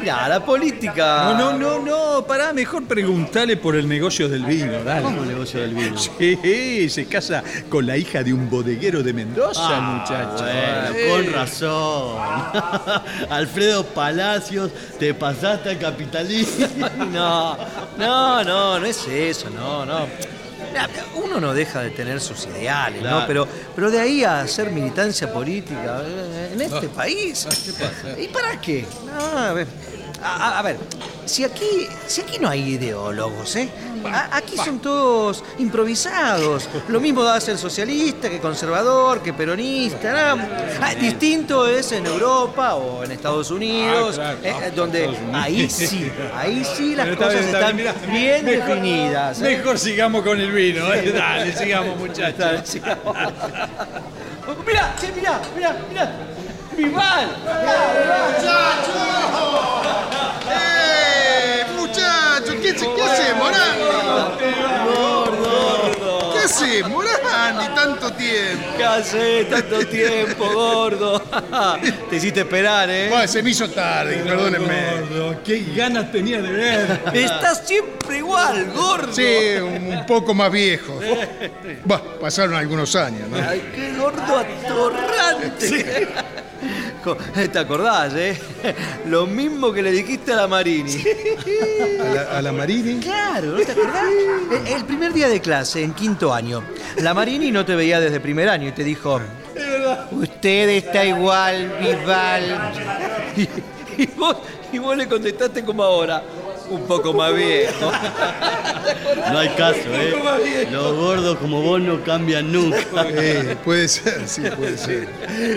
Mirá, 0.00 0.28
la 0.28 0.44
política. 0.44 1.34
No, 1.36 1.52
no, 1.52 1.58
no, 1.58 1.78
no, 2.18 2.26
pará, 2.26 2.52
mejor 2.52 2.84
preguntale 2.84 3.56
por 3.56 3.76
el 3.76 3.88
negocio 3.88 4.28
del 4.28 4.44
vino, 4.44 4.82
dale. 4.84 5.02
¿Cómo 5.02 5.22
el 5.22 5.28
negocio 5.28 5.60
del 5.60 5.74
vino? 5.74 5.96
Sí, 5.98 6.88
se 6.90 7.06
casa 7.06 7.42
con 7.68 7.86
la 7.86 7.96
hija 7.96 8.22
de 8.22 8.32
un 8.32 8.48
bodeguero 8.50 9.02
de 9.02 9.12
Mendoza, 9.12 9.60
Ah, 9.62 9.80
muchacho. 9.80 10.44
Bueno, 10.44 11.24
con 11.24 11.32
razón. 11.32 12.16
Alfredo 13.30 13.84
Palacios, 13.84 14.70
te 14.98 15.14
pasaste 15.14 15.70
al 15.70 15.78
capitalismo. 15.78 16.66
No, 17.12 17.56
no, 17.98 18.44
no, 18.44 18.78
no 18.80 18.86
es 18.86 19.06
eso, 19.08 19.50
no, 19.50 19.84
no. 19.86 20.06
Uno 21.14 21.40
no 21.40 21.54
deja 21.54 21.82
de 21.82 21.90
tener 21.90 22.20
sus 22.20 22.46
ideales, 22.46 23.00
Claro. 23.00 23.20
¿no? 23.20 23.26
Pero, 23.26 23.48
pero 23.74 23.90
de 23.90 24.00
ahí 24.00 24.24
a 24.24 24.40
hacer 24.40 24.70
militancia 24.70 25.32
política 25.32 26.02
eh, 26.04 26.50
en 26.54 26.60
este 26.60 26.88
país. 26.88 27.46
¿Qué 27.64 27.72
pasa? 27.72 28.18
¿Y 28.20 28.28
para 28.28 28.60
qué? 28.60 28.86
No, 29.06 29.54
a 30.22 30.62
ver. 30.62 30.76
A, 30.76 31.28
si 31.28 31.42
aquí, 31.44 31.88
si 32.06 32.20
aquí 32.20 32.38
no 32.38 32.48
hay 32.48 32.62
ideólogos, 32.74 33.56
¿eh? 33.56 33.68
A- 34.04 34.36
aquí 34.36 34.56
son 34.56 34.78
todos 34.78 35.42
improvisados. 35.58 36.68
Lo 36.86 37.00
mismo 37.00 37.24
va 37.24 37.34
a 37.34 37.40
ser 37.40 37.58
socialista 37.58 38.30
que 38.30 38.38
conservador, 38.38 39.20
que 39.22 39.32
peronista. 39.32 40.36
¿no? 40.36 40.42
Ah, 40.80 40.94
distinto 40.94 41.66
es 41.66 41.90
en 41.90 42.06
Europa 42.06 42.76
o 42.76 43.02
en 43.02 43.10
Estados 43.10 43.50
Unidos, 43.50 44.20
Ah, 44.22 44.34
claro. 44.40 44.66
eh, 44.66 44.72
donde 44.76 45.00
Estados 45.06 45.20
Unidos. 45.22 45.42
ahí 45.44 45.68
sí, 45.70 46.12
ahí 46.36 46.64
sí 46.64 46.94
las 46.94 47.08
está 47.08 47.16
cosas 47.24 47.32
bien, 47.40 47.46
está 47.46 47.58
están 47.60 47.76
bien, 47.76 47.92
mirá. 48.06 48.12
bien 48.12 48.44
Mejor- 48.44 48.68
definidas. 48.68 49.40
¿eh? 49.40 49.42
Mejor 49.56 49.78
sigamos 49.80 50.22
con 50.22 50.40
el 50.40 50.52
vino, 50.52 50.94
¿eh? 50.94 51.10
Dale, 51.12 51.52
sigamos, 51.52 51.96
muchachos. 51.98 52.38
Dale, 52.38 52.64
sigamos. 52.64 53.16
Mirá, 54.66 54.94
che, 55.00 55.10
mirá, 55.12 55.40
mirá, 55.56 55.76
mirá. 55.88 56.12
¡Vival! 56.76 57.28
¡Muchachos! 58.36 58.94
¡Eh! 60.50 61.64
¡Muchachos! 61.74 62.54
¿Qué, 62.62 62.74
¿Qué 62.74 63.02
hacemos, 63.02 63.50
Gordo! 64.84 66.32
¿Qué 66.32 66.38
hacemos, 66.40 66.90
Morandi? 66.90 67.66
Tanto 67.74 68.12
tiempo. 68.12 68.64
¿Qué 68.76 68.84
haces 68.84 69.48
tanto 69.48 69.86
tiempo, 69.86 70.50
gordo? 70.52 71.22
Te 72.10 72.16
hiciste 72.16 72.40
esperar, 72.40 72.90
¿eh? 72.90 73.08
Bueno, 73.08 73.26
se 73.26 73.42
me 73.42 73.50
hizo 73.50 73.70
tarde, 73.70 74.16
perdónenme. 74.18 75.00
Gordo, 75.08 75.42
qué 75.42 75.64
ganas 75.74 76.12
tenía 76.12 76.42
de 76.42 76.50
ver. 76.50 77.00
Estás 77.14 77.62
siempre 77.66 78.18
igual, 78.18 78.70
gordo. 78.74 79.12
Sí, 79.14 79.56
un 79.60 80.04
poco 80.06 80.34
más 80.34 80.50
viejo. 80.52 81.00
Bah, 81.84 82.02
pasaron 82.20 82.54
algunos 82.54 82.94
años, 82.96 83.28
¿no? 83.28 83.36
Ay, 83.36 83.70
qué 83.74 83.94
gordo 83.96 84.38
atorrante. 84.38 86.08
¿Te 87.52 87.58
acordás, 87.58 88.14
eh? 88.14 88.38
Lo 89.06 89.26
mismo 89.26 89.72
que 89.72 89.82
le 89.82 89.92
dijiste 89.92 90.32
a 90.32 90.36
la 90.36 90.48
Marini. 90.48 90.92
¿A 92.00 92.14
la, 92.14 92.38
a 92.38 92.42
la 92.42 92.52
Marini? 92.52 93.00
Claro, 93.00 93.52
¿no 93.52 93.58
te 93.58 93.72
acordás? 93.72 94.04
El, 94.50 94.66
el 94.66 94.84
primer 94.84 95.12
día 95.12 95.28
de 95.28 95.40
clase, 95.40 95.82
en 95.82 95.92
quinto 95.94 96.32
año, 96.34 96.62
la 97.02 97.14
Marini 97.14 97.50
no 97.52 97.64
te 97.64 97.74
veía 97.76 98.00
desde 98.00 98.20
primer 98.20 98.48
año 98.48 98.68
y 98.68 98.72
te 98.72 98.84
dijo... 98.84 99.20
Usted 100.10 100.68
está 100.70 101.04
igual, 101.04 101.76
Bisbal. 101.80 102.72
Y, 103.98 104.02
y 104.02 104.06
vos, 104.16 104.36
y 104.72 104.78
vos 104.78 104.96
le 104.96 105.06
contestaste 105.06 105.62
como 105.62 105.82
ahora, 105.82 106.22
un 106.70 106.86
poco 106.86 107.12
más 107.12 107.34
viejo. 107.34 107.90
No 109.30 109.38
hay 109.38 109.48
caso, 109.50 109.78
¿eh? 109.92 110.68
Los 110.70 110.94
gordos 110.94 111.38
como 111.38 111.60
vos 111.60 111.80
no 111.80 112.02
cambian 112.04 112.52
nunca. 112.52 112.78
Eh, 113.08 113.56
puede 113.64 113.88
ser, 113.88 114.28
sí, 114.28 114.42
puede 114.56 114.76
ser. 114.78 115.08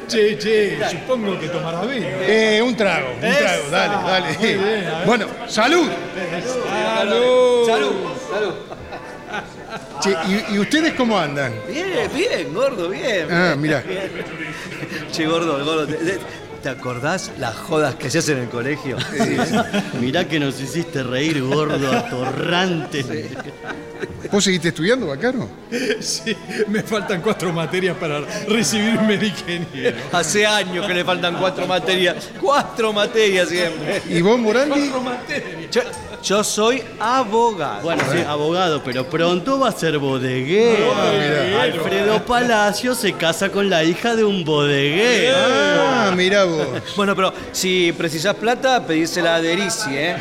Che, 0.07 0.37
che, 0.37 0.77
supongo 0.89 1.39
que 1.39 1.47
tomará 1.49 1.81
vino. 1.81 2.07
Eh, 2.21 2.61
un 2.61 2.75
trago, 2.75 3.09
un 3.13 3.19
trago, 3.19 3.69
dale, 3.69 3.95
dale. 4.05 4.37
Muy 4.39 4.47
bien, 4.47 4.59
a 4.87 4.97
ver. 4.99 5.05
Bueno, 5.05 5.25
salud. 5.47 5.89
Salud. 6.97 7.65
Salud, 7.67 7.95
salud. 8.31 8.53
Che, 10.01 10.09
¿y, 10.09 10.55
y 10.55 10.59
ustedes 10.59 10.93
cómo 10.93 11.19
andan? 11.19 11.53
Bien, 11.67 12.09
bien, 12.15 12.53
gordo, 12.53 12.89
bien. 12.89 13.27
Ah, 13.31 13.55
mirá. 13.57 13.83
Che, 15.11 15.25
gordo, 15.27 15.63
gordo, 15.63 15.85
¿te, 15.87 15.95
te- 15.95 16.19
te 16.61 16.69
acordás 16.69 17.31
las 17.37 17.55
jodas 17.55 17.95
que 17.95 18.09
se 18.09 18.19
hacen 18.19 18.37
en 18.37 18.43
el 18.43 18.49
colegio? 18.49 18.97
Mirá 19.99 20.27
que 20.27 20.39
nos 20.39 20.59
hiciste 20.59 21.03
reír, 21.03 21.41
gordo, 21.41 21.91
atorrante. 21.97 23.29
¿Vos 24.31 24.43
seguiste 24.43 24.69
estudiando, 24.69 25.07
Bacaro? 25.07 25.49
Sí, 25.99 26.35
me 26.67 26.83
faltan 26.83 27.21
cuatro 27.21 27.51
materias 27.51 27.97
para 27.97 28.21
recibirme 28.47 29.17
de 29.17 29.27
ingeniero. 29.27 29.97
Hace 30.11 30.45
años 30.45 30.85
que 30.85 30.93
le 30.93 31.03
faltan 31.03 31.35
cuatro 31.35 31.65
materias. 31.67 32.29
Cuatro 32.39 32.93
materias 32.93 33.49
siempre. 33.49 34.01
¿Y 34.09 34.21
vos, 34.21 34.39
Morandi? 34.39 34.89
Cuatro 34.89 35.01
materias. 35.01 35.71
Yo, 35.71 35.81
yo 36.23 36.43
soy 36.43 36.83
abogado. 36.99 37.81
Bueno, 37.81 38.03
sí, 38.11 38.19
abogado, 38.27 38.81
pero 38.83 39.05
pronto 39.09 39.59
va 39.59 39.69
a 39.69 39.71
ser 39.71 39.97
bodeguero. 39.97 40.93
mirá. 41.13 41.61
Alfredo 41.63 42.25
Palacio 42.25 42.93
se 42.95 43.13
casa 43.13 43.49
con 43.49 43.69
la 43.69 43.83
hija 43.83 44.15
de 44.15 44.23
un 44.23 44.43
bodeguero. 44.43 45.35
Ah, 45.37 46.11
mirá 46.15 46.43
vos. 46.45 46.67
Bueno, 46.95 47.15
pero 47.15 47.33
si 47.51 47.91
precisás 47.93 48.35
plata, 48.35 48.85
pedísela 48.85 49.35
a 49.35 49.41
Derisi, 49.41 49.89
¿eh? 49.95 50.17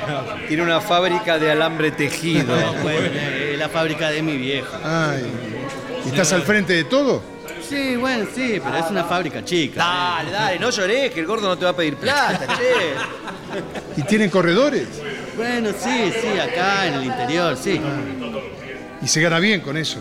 Tiene 0.47 0.63
una 0.63 0.81
fábrica 0.81 1.39
de 1.39 1.51
alambre 1.51 1.91
tejido. 1.91 2.55
Bueno, 2.83 3.09
eh, 3.13 3.57
la 3.59 3.69
fábrica 3.69 4.11
de 4.11 4.23
mi 4.23 4.37
vieja. 4.37 4.79
Ay, 4.85 5.25
¿y 6.05 6.09
¿estás 6.09 6.33
al 6.33 6.43
frente 6.43 6.73
de 6.75 6.85
todo? 6.85 7.23
Sí, 7.69 7.97
bueno, 7.97 8.27
sí, 8.35 8.61
pero 8.65 8.79
es 8.79 8.91
una 8.91 9.05
fábrica 9.05 9.45
chica. 9.45 9.81
Dale, 9.85 10.31
dale, 10.31 10.59
no 10.59 10.71
llores, 10.71 11.13
que 11.13 11.21
el 11.21 11.27
gordo 11.27 11.49
no 11.49 11.59
te 11.59 11.65
va 11.67 11.73
a 11.73 11.77
pedir 11.77 11.97
plata, 11.97 12.47
che. 12.57 14.01
¿Y 14.01 14.03
tienen 14.05 14.31
corredores? 14.31 14.89
Bueno, 15.39 15.71
sí, 15.79 16.13
sí, 16.21 16.39
acá 16.39 16.89
en 16.89 16.95
el 16.95 17.05
interior, 17.05 17.57
sí. 17.57 17.81
Y 19.01 19.07
se 19.07 19.21
gana 19.21 19.39
bien 19.39 19.61
con 19.61 19.77
eso. 19.77 19.99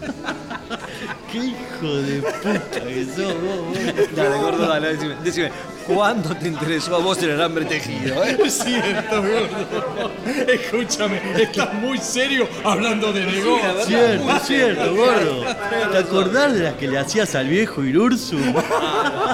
Qué 1.30 1.38
hijo 1.38 1.94
de 1.96 2.22
puta 2.22 2.80
que 2.80 3.04
sos 3.04 3.34
vos, 3.42 3.58
vos. 3.66 4.16
Dale, 4.16 4.38
gordo, 4.38 4.66
dale, 4.66 4.94
decime, 4.94 5.14
decime, 5.22 5.52
¿cuándo 5.86 6.34
te 6.34 6.48
interesó 6.48 6.96
a 6.96 7.00
vos 7.00 7.22
el 7.22 7.32
alambre 7.32 7.66
tejido, 7.66 8.24
eh? 8.24 8.38
Es 8.46 8.54
cierto, 8.64 9.22
gordo. 9.22 10.10
Escúchame, 10.50 11.20
estás 11.42 11.74
muy 11.74 11.98
serio 11.98 12.48
hablando 12.64 13.12
de 13.12 13.26
negocio. 13.26 13.84
Cierto, 13.84 14.36
es 14.36 14.42
cierto, 14.44 14.96
gordo. 14.96 15.44
¿Te 15.92 15.98
acordás 15.98 16.54
de 16.54 16.60
las 16.60 16.74
que 16.76 16.88
le 16.88 16.98
hacías 16.98 17.34
al 17.34 17.48
viejo 17.48 17.84
Irursu? 17.84 18.38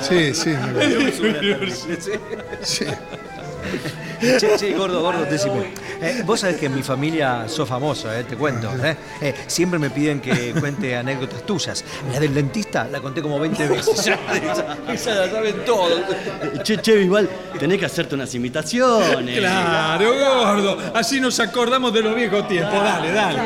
Sí, 0.02 0.34
sí. 0.34 0.56
sí. 2.62 2.84
Che, 4.38 4.56
che, 4.58 4.72
gordo, 4.74 5.00
gordo, 5.00 5.24
decime. 5.24 5.72
Eh, 6.00 6.22
vos 6.24 6.40
sabés 6.40 6.56
que 6.56 6.66
en 6.66 6.74
mi 6.74 6.82
familia 6.82 7.48
sos 7.48 7.68
famoso, 7.68 8.12
eh, 8.12 8.24
te 8.24 8.36
cuento. 8.36 8.70
eh. 8.84 8.96
Eh, 9.20 9.34
siempre 9.46 9.78
me 9.78 9.90
piden 9.90 10.20
que 10.20 10.52
cuente 10.60 10.96
anécdotas 10.96 11.44
tuyas. 11.44 11.84
La 12.12 12.18
del 12.20 12.34
dentista 12.34 12.88
la 12.90 13.00
conté 13.00 13.22
como 13.22 13.38
20 13.38 13.68
veces. 13.68 13.98
esa, 14.06 14.76
esa 14.92 15.14
la 15.14 15.30
saben 15.30 15.64
todos. 15.64 16.00
Che, 16.62 16.78
che, 16.80 16.96
Bisbal, 16.96 17.28
tenés 17.58 17.78
que 17.78 17.86
hacerte 17.86 18.14
unas 18.14 18.34
imitaciones. 18.34 19.38
Claro, 19.38 20.12
gordo. 20.14 20.78
Así 20.94 21.20
nos 21.20 21.38
acordamos 21.40 21.92
de 21.92 22.02
los 22.02 22.14
viejos 22.14 22.46
tiempos. 22.48 22.74
Dale, 22.82 23.12
dale. 23.12 23.38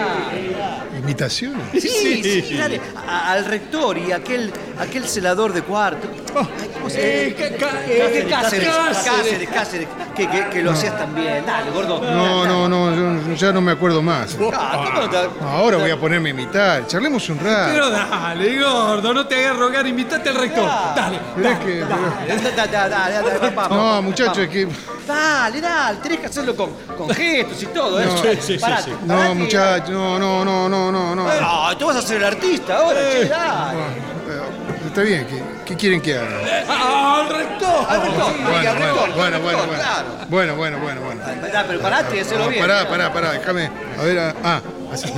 ¿Imitaciones? 1.09 1.63
Sí, 1.83 2.21
sí, 2.23 2.57
dale. 2.59 2.81
A- 3.09 3.33
al 3.33 3.47
rector 3.47 3.97
y 3.97 4.13
aquel, 4.13 4.53
aquel 4.79 5.09
celador 5.09 5.55
de 5.55 5.63
cuarto. 5.63 6.07
Ay, 6.37 6.71
¿Cómo 6.75 6.91
se 6.91 7.29
Eh, 7.29 7.37
llama? 7.39 7.57
ca- 7.57 7.67
ca- 7.71 7.81
Eh, 7.87 7.89
eh, 7.89 8.27
Cáceres, 8.29 8.69
Cáceres. 8.69 8.99
Cáceres, 9.09 9.49
Cáceres, 9.49 9.89
que, 10.15 10.29
que, 10.29 10.49
que 10.51 10.63
lo 10.63 10.73
hacías 10.73 10.99
también. 10.99 11.45
Dale, 11.47 11.71
gordo. 11.71 12.01
No, 12.03 12.45
no, 12.45 12.69
no, 12.69 13.27
yo 13.29 13.35
ya 13.35 13.53
no 13.53 13.63
me 13.63 13.73
acuerdo 13.73 14.03
más. 14.03 14.37
Ah, 14.53 14.85
¿cómo 14.93 15.01
no 15.07 15.09
te- 15.11 15.17
Ahora 15.43 15.79
voy 15.79 15.91
a 15.91 15.99
ponerme 15.99 16.29
a 16.29 16.33
imitar. 16.33 16.87
Charlemos 16.87 17.27
un 17.31 17.39
rato. 17.39 17.71
Pero 17.73 17.89
dale, 17.91 18.61
gordo, 18.63 19.15
no 19.15 19.27
te 19.27 19.35
hagas 19.47 19.57
rogar, 19.59 19.87
invitate 19.87 20.29
al 20.29 20.35
rector. 20.37 20.67
Dale, 20.95 21.17
es 21.17 21.59
que- 21.61 21.79
Dale, 21.79 22.43
dale, 22.43 22.53
dale, 22.57 22.89
dale, 22.91 23.15
dale, 23.39 23.55
vamos. 23.55 23.71
No, 23.79 24.03
muchachos, 24.03 24.39
es 24.39 24.49
que. 24.51 24.69
Dale, 25.07 25.59
dale, 25.63 25.99
tenés 26.03 26.21
que 26.21 26.27
hacerlo 26.27 26.55
con, 26.55 26.69
con 26.97 27.09
gestos 27.09 27.63
y 27.63 27.67
todo, 27.67 27.99
¿eh? 27.99 28.05
No. 28.05 28.19
Sí, 28.19 28.29
sí, 28.41 28.53
sí, 28.55 28.59
Parate. 28.59 28.93
No, 29.07 29.35
muchachos, 29.35 29.89
no, 29.89 30.19
no, 30.19 30.45
no, 30.45 30.69
no, 30.69 30.93
no, 30.93 30.98
no. 31.15 31.41
No, 31.41 31.77
tú 31.77 31.87
vas 31.87 31.97
a 31.97 32.03
ser 32.03 32.19
el 32.19 32.25
artista 32.25 32.77
ahora, 32.79 33.01
che, 33.11 33.25
dale. 33.27 33.79
Eh, 33.81 34.87
Está 34.87 35.03
bien, 35.03 35.27
¿qué, 35.27 35.43
qué 35.65 35.77
quieren 35.77 36.01
que 36.01 36.17
haga? 36.17 36.65
¡Ah, 36.69 37.21
¡Al 37.21 37.29
rector! 37.29 37.87
Al 37.89 38.03
rector, 38.03 38.33
Bueno, 38.43 38.71
al 38.71 38.77
rector, 38.77 39.15
bueno, 39.15 39.37
al 39.37 39.43
bueno, 39.43 39.49
rector, 39.51 39.67
bueno. 39.67 39.83
claro. 39.83 40.09
Bueno, 40.29 40.57
bueno, 40.57 40.79
bueno, 40.79 41.01
bueno. 41.03 41.21
Dale, 41.53 41.69
pero 41.69 41.81
parate 41.81 42.21
hacelo 42.21 42.45
No, 42.45 42.51
bien. 42.51 42.61
pará, 42.63 42.89
pará, 42.89 43.13
pará, 43.13 43.33
déjame. 43.33 43.71
A 43.99 44.03
ver, 44.03 44.19
ah, 44.19 44.35
ah, 44.45 44.61
así. 44.93 45.13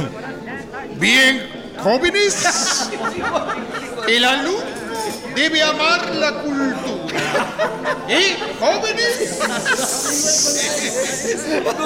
Bien, 0.96 1.48
jóvenes, 1.82 2.90
el 4.08 4.24
alumno 4.24 4.60
debe 5.34 5.62
amar 5.62 6.10
la 6.14 6.32
cultura. 6.32 6.99
¿Eh, 8.08 8.36
jóvenes? 8.58 9.40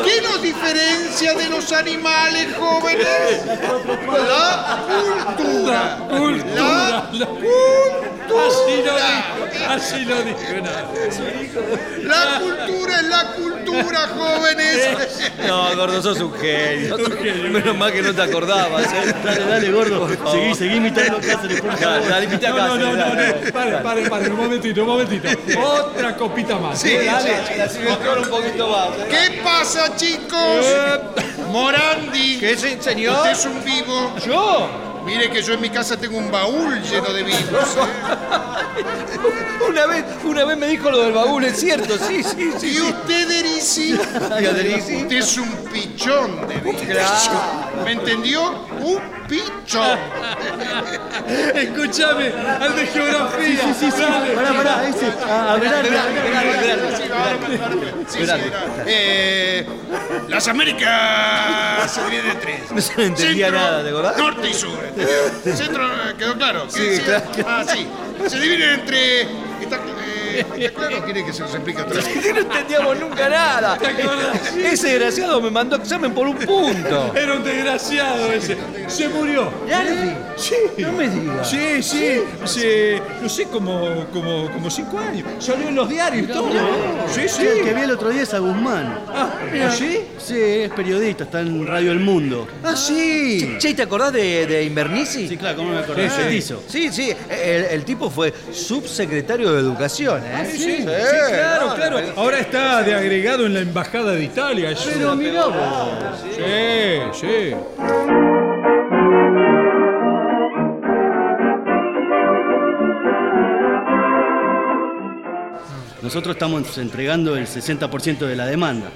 ¿Qué 0.04 0.20
nos 0.22 0.42
diferencia 0.42 1.34
de 1.34 1.48
los 1.48 1.72
animales 1.72 2.54
jóvenes? 2.56 3.06
La 4.06 5.34
cultura. 5.36 5.98
Cultura. 6.08 7.10
La 7.12 7.28
Así 9.74 10.04
lo 10.04 10.22
dijo, 10.22 10.38
así 11.08 11.22
lo 11.22 11.40
dijo. 11.40 11.60
La 12.02 12.38
cultura 12.40 12.96
es 13.00 13.04
la 13.08 13.24
cultura, 13.32 14.08
jóvenes. 14.08 14.88
No, 15.46 15.76
gordo, 15.76 16.02
sos 16.02 16.20
un 16.20 16.32
genio. 16.34 16.96
Menos 17.50 17.76
mal 17.76 17.92
que 17.92 18.02
no 18.02 18.12
te 18.14 18.22
acordabas, 18.22 18.84
¿eh? 18.92 19.14
Dale, 19.24 19.44
dale, 19.44 19.70
gordo. 19.70 20.08
Seguí, 20.30 20.54
seguí 20.54 20.74
imitando 20.76 21.18
a 21.18 21.20
Cáceres, 21.20 21.60
por 21.60 21.76
favor. 21.76 22.08
Dale, 22.08 22.24
imita 22.26 22.48
a 22.48 22.52
No, 22.52 22.68
no, 22.68 22.76
no, 22.76 22.92
no, 22.96 23.14
no. 23.14 23.52
Pare, 23.52 23.72
pare, 23.82 24.10
pare, 24.10 24.30
un 24.30 24.36
momentito, 24.36 24.82
un 24.82 24.88
momentito. 24.88 25.28
Otra 25.60 26.16
copita 26.16 26.56
más. 26.58 26.80
Sí, 26.80 26.90
¿eh? 26.90 27.04
dale, 27.04 27.36
entro 27.88 28.22
un 28.22 28.28
poquito 28.28 28.68
más. 28.68 28.88
¿eh? 28.98 29.08
¿Qué 29.10 29.40
pasa, 29.42 29.94
chicos? 29.96 30.66
Morandi. 31.50 32.38
¿Qué 32.38 32.56
se- 32.56 32.82
señor? 32.82 33.16
Usted 33.16 33.30
es 33.30 33.44
un 33.46 33.64
vivo. 33.64 33.93
¿Yo? 34.24 34.68
Mire 35.04 35.30
que 35.30 35.42
yo 35.42 35.54
en 35.54 35.60
mi 35.60 35.68
casa 35.70 35.96
tengo 35.98 36.16
un 36.16 36.30
baúl 36.30 36.80
lleno 36.82 37.12
de 37.12 37.22
vivos. 37.22 37.76
¿eh? 37.76 38.84
Una 39.68 39.86
vez, 39.86 40.04
una 40.24 40.44
vez 40.44 40.56
me 40.58 40.66
dijo 40.66 40.90
lo 40.90 40.98
del 40.98 41.12
baúl, 41.12 41.44
es 41.44 41.58
cierto, 41.58 41.96
sí, 41.98 42.22
sí, 42.22 42.52
sí. 42.58 42.76
Y 42.76 42.80
usted, 42.80 43.28
Derisi, 43.28 43.94
usted 43.94 45.12
es 45.12 45.38
un 45.38 45.48
pichón 45.72 46.46
de. 46.46 46.60
Claro. 46.60 47.82
¿Me 47.84 47.92
entendió? 47.92 48.50
Un 48.80 49.00
pichón. 49.28 49.98
Escúchame, 51.54 52.32
al 52.60 52.76
de 52.76 52.86
geografía. 52.86 53.60
Sí, 53.60 53.74
sí, 53.80 53.90
sí. 53.90 54.02
Dale. 54.02 54.34
Pará, 54.34 54.52
pará, 54.52 54.88
ese. 54.88 55.06
A, 55.28 55.52
a 55.52 55.56
ver, 55.56 55.70
Sí, 58.08 58.18
sí, 58.18 58.22
era. 58.22 58.38
Eh, 58.86 59.66
las 60.28 60.48
Américas 60.48 61.90
se 61.90 62.04
dividen 62.04 62.30
en 62.30 62.40
tres. 62.40 62.60
No 62.70 62.80
se 62.80 63.04
entendía 63.04 63.50
nada, 63.50 63.82
¿te 63.82 63.88
acordás? 63.90 64.16
Norte 64.18 64.50
y 64.50 64.54
sur. 64.54 64.78
Centro, 65.44 65.86
eh, 65.86 66.14
¿quedó 66.18 66.34
claro? 66.36 66.66
Sí, 66.68 67.00
claro. 67.04 67.24
Ah, 67.46 67.64
sí. 67.66 67.86
Se 68.28 68.38
dividen 68.38 68.80
entre... 68.80 69.28
claro, 70.42 71.04
quiere 71.04 71.24
que 71.24 71.32
se 71.32 71.42
los 71.42 71.54
explique 71.54 71.80
otra 71.82 71.96
vez. 71.96 72.34
no 72.34 72.40
entendíamos 72.40 72.98
nunca 72.98 73.28
nada. 73.28 73.78
Ese 74.56 74.88
desgraciado 74.88 75.40
me 75.40 75.50
mandó 75.50 75.76
examen 75.76 76.12
por 76.12 76.26
un 76.26 76.36
punto. 76.36 77.12
Era 77.16 77.34
un 77.34 77.44
desgraciado 77.44 78.32
ese. 78.32 78.56
Se 78.88 79.08
murió. 79.08 79.50
Sí. 80.36 80.54
No 80.78 80.92
me 80.92 81.08
digas. 81.08 81.48
Sí, 81.48 81.82
sí. 81.82 82.20
Hace, 82.42 83.00
no 83.22 83.28
sé, 83.28 83.44
como, 83.44 84.06
como, 84.12 84.50
como 84.50 84.70
cinco 84.70 84.98
años. 84.98 85.26
Salió 85.38 85.68
en 85.68 85.74
los 85.74 85.88
diarios 85.88 86.24
y 86.28 86.32
todo. 86.32 86.50
Sí, 87.08 87.28
sí. 87.28 87.46
El 87.46 87.64
que 87.64 87.74
vi 87.74 87.82
el 87.82 87.90
otro 87.90 88.10
día 88.10 88.22
es 88.22 88.34
a 88.34 88.38
Guzmán. 88.38 88.98
Ah. 89.08 89.30
¿Sí? 89.76 90.00
Sí, 90.18 90.36
es 90.38 90.70
periodista, 90.70 91.24
está 91.24 91.40
en 91.40 91.66
Radio 91.66 91.92
El 91.92 92.00
Mundo. 92.00 92.46
Ah, 92.62 92.74
sí. 92.76 93.56
Che, 93.58 93.74
¿te 93.74 93.82
acordás 93.82 94.12
de, 94.12 94.46
de 94.46 94.64
Invernici? 94.64 95.28
Sí, 95.28 95.36
claro, 95.36 95.58
¿cómo 95.58 95.70
me 95.70 95.78
acordás? 95.78 96.12
Sí, 96.28 96.42
sí. 96.42 96.54
Sí, 96.68 96.92
sí. 96.92 97.12
El, 97.30 97.64
el 97.64 97.84
tipo 97.84 98.10
fue 98.10 98.32
subsecretario 98.52 99.52
de 99.52 99.60
Educación, 99.60 100.22
¿eh? 100.24 100.32
Ah, 100.34 100.44
Sí, 100.44 100.58
sí, 100.58 100.84
claro, 100.84 101.74
claro. 101.74 101.98
Ahora 102.16 102.38
está 102.38 102.82
de 102.82 102.94
agregado 102.94 103.46
en 103.46 103.54
la 103.54 103.60
Embajada 103.60 104.12
de 104.12 104.24
Italia. 104.24 104.70
Es 104.70 104.80
Pero 104.80 105.14
mirá 105.16 105.44
pelota. 105.44 106.16
Sí, 106.34 107.20
sí. 107.20 107.54
Nosotros 116.02 116.34
estamos 116.36 116.76
entregando 116.76 117.36
el 117.36 117.46
60% 117.46 118.18
de 118.26 118.36
la 118.36 118.46
demanda. 118.46 118.90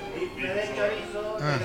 Ah, 1.40 1.56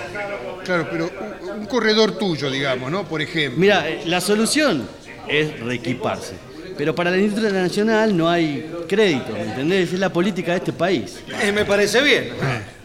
claro, 0.64 0.88
pero 0.90 1.12
un, 1.42 1.60
un 1.62 1.66
corredor 1.66 2.18
tuyo, 2.18 2.50
digamos, 2.50 2.90
¿no? 2.92 3.04
Por 3.04 3.22
ejemplo. 3.22 3.60
Mira, 3.60 3.90
eh, 3.90 4.04
la 4.06 4.22
solución 4.22 4.88
es 5.28 5.60
reequiparse. 5.60 6.36
Pero 6.78 6.96
para 6.96 7.12
la 7.12 7.18
industria 7.18 7.52
nacional 7.52 8.16
no 8.16 8.30
hay 8.30 8.70
crédito, 8.88 9.32
¿me 9.34 9.44
entendés? 9.44 9.94
Es 9.94 10.00
la 10.00 10.12
política 10.12 10.52
de 10.52 10.58
este 10.58 10.74
país. 10.74 11.20
Eh, 11.42 11.52
me 11.52 11.66
parece 11.66 12.02
bien. 12.02 12.30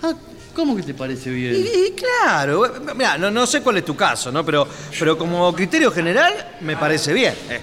Ah, 0.02 0.14
¿cómo 0.54 0.76
que 0.76 0.82
te 0.82 0.94
parece 0.94 1.30
bien? 1.30 1.54
Y, 1.56 1.58
y 1.88 1.92
claro, 1.92 2.62
mira, 2.96 3.16
no, 3.16 3.30
no 3.30 3.46
sé 3.46 3.60
cuál 3.62 3.78
es 3.78 3.84
tu 3.84 3.96
caso, 3.96 4.30
¿no? 4.30 4.44
Pero, 4.44 4.66
pero 4.98 5.16
como 5.16 5.54
criterio 5.54 5.90
general, 5.90 6.32
me 6.60 6.76
parece 6.76 7.12
bien. 7.12 7.34
Eh, 7.48 7.54
eh, 7.56 7.60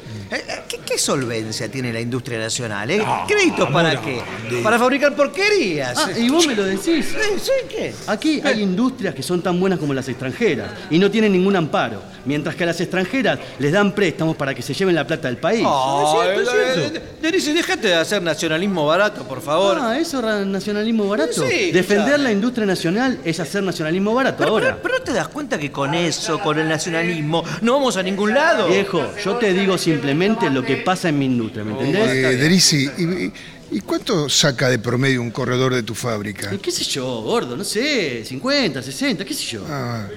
¿Qué, 0.68 0.80
qué 0.86 0.98
solvencia 0.98 1.70
tiene 1.70 1.94
la 1.94 2.00
industria 2.00 2.40
nacional? 2.40 2.90
eh? 2.90 3.04
¿Créditos 3.28 3.70
para 3.70 4.02
qué? 4.02 4.20
Para 4.64 4.80
fabricar 4.80 5.16
porquerías. 5.16 5.98
Ah, 5.98 6.10
y 6.18 6.30
vos 6.30 6.48
me 6.48 6.56
lo 6.56 6.64
decís. 6.64 6.84
Sí, 7.06 7.40
sí, 7.42 7.52
¿qué? 7.70 7.94
Aquí 8.08 8.42
hay 8.44 8.62
industrias 8.62 9.14
que 9.14 9.22
son 9.22 9.42
tan 9.42 9.60
buenas 9.60 9.78
como 9.78 9.94
las 9.94 10.08
extranjeras 10.10 10.70
y 10.90 10.98
no 10.98 11.12
tienen 11.12 11.32
ningún 11.32 11.56
amparo, 11.56 12.02
mientras 12.26 12.56
que 12.56 12.64
a 12.64 12.68
las 12.68 12.82
extranjeras 12.82 13.38
les 13.60 13.72
dan 13.72 13.94
préstamos 13.94 14.36
para 14.36 14.56
que 14.56 14.62
se 14.64 14.74
lleven 14.74 14.96
la 14.96 15.06
plata 15.06 15.28
del 15.28 15.38
país. 15.38 15.64
Ay, 15.68 16.04
Es 16.04 16.12
cierto, 16.12 16.42
es 16.42 16.50
cierto. 16.76 16.98
eh, 16.98 17.02
Denise, 17.22 17.54
déjate 17.54 17.88
de 17.90 17.96
hacer 17.96 18.22
nacionalismo 18.24 18.86
barato, 18.88 19.24
por 19.28 19.42
favor. 19.42 19.78
Ah, 19.80 19.98
eso 20.00 20.22
nacionalismo 20.46 21.08
barato. 21.08 21.46
Sí, 21.48 21.72
Defender 21.72 22.20
la 22.20 22.32
industria 22.32 22.66
nacional 22.66 23.20
es 23.24 23.40
hacer 23.40 23.62
nacionalismo 23.62 24.14
barato 24.14 24.38
Pero, 24.40 24.50
ahora. 24.52 24.66
pero- 24.68 24.82
pero 24.82 24.98
no 24.98 25.04
te 25.04 25.14
das 25.14 25.28
cuenta 25.28 25.58
que 25.60 25.72
con 25.72 25.94
eso, 25.94 26.40
con 26.40 26.58
el 26.58 26.68
nacionalismo, 26.68 27.44
no 27.62 27.74
vamos 27.74 27.96
a 27.98 28.02
ningún 28.04 28.34
lado. 28.34 28.68
Viejo, 28.68 29.04
yo 29.24 29.36
te 29.36 29.54
digo 29.54 29.78
simplemente 29.78 30.15
lo 30.52 30.64
que 30.64 30.78
pasa 30.78 31.10
en 31.10 31.20
mi 31.20 31.26
industria, 31.26 31.64
¿me 31.64 31.72
entendés? 31.72 32.10
Eh, 32.10 32.38
Derisi, 32.38 32.90
¿y, 33.72 33.80
cuánto 33.82 34.30
saca 34.30 34.70
de 34.70 34.80
promedio 34.80 35.22
un 35.22 35.32
corredor 35.32 35.74
de 35.74 35.84
tu 35.84 35.96
fábrica? 35.96 36.52
¿Qué 36.62 36.72
sé 36.72 36.84
yo, 36.84 37.22
gordo? 37.22 37.56
No 37.58 37.64
sé, 37.64 38.24
50, 38.26 38.82
60, 38.82 39.26
qué 39.26 39.34
sé 39.34 39.46
yo. 39.46 39.66
Ah, 39.70 40.08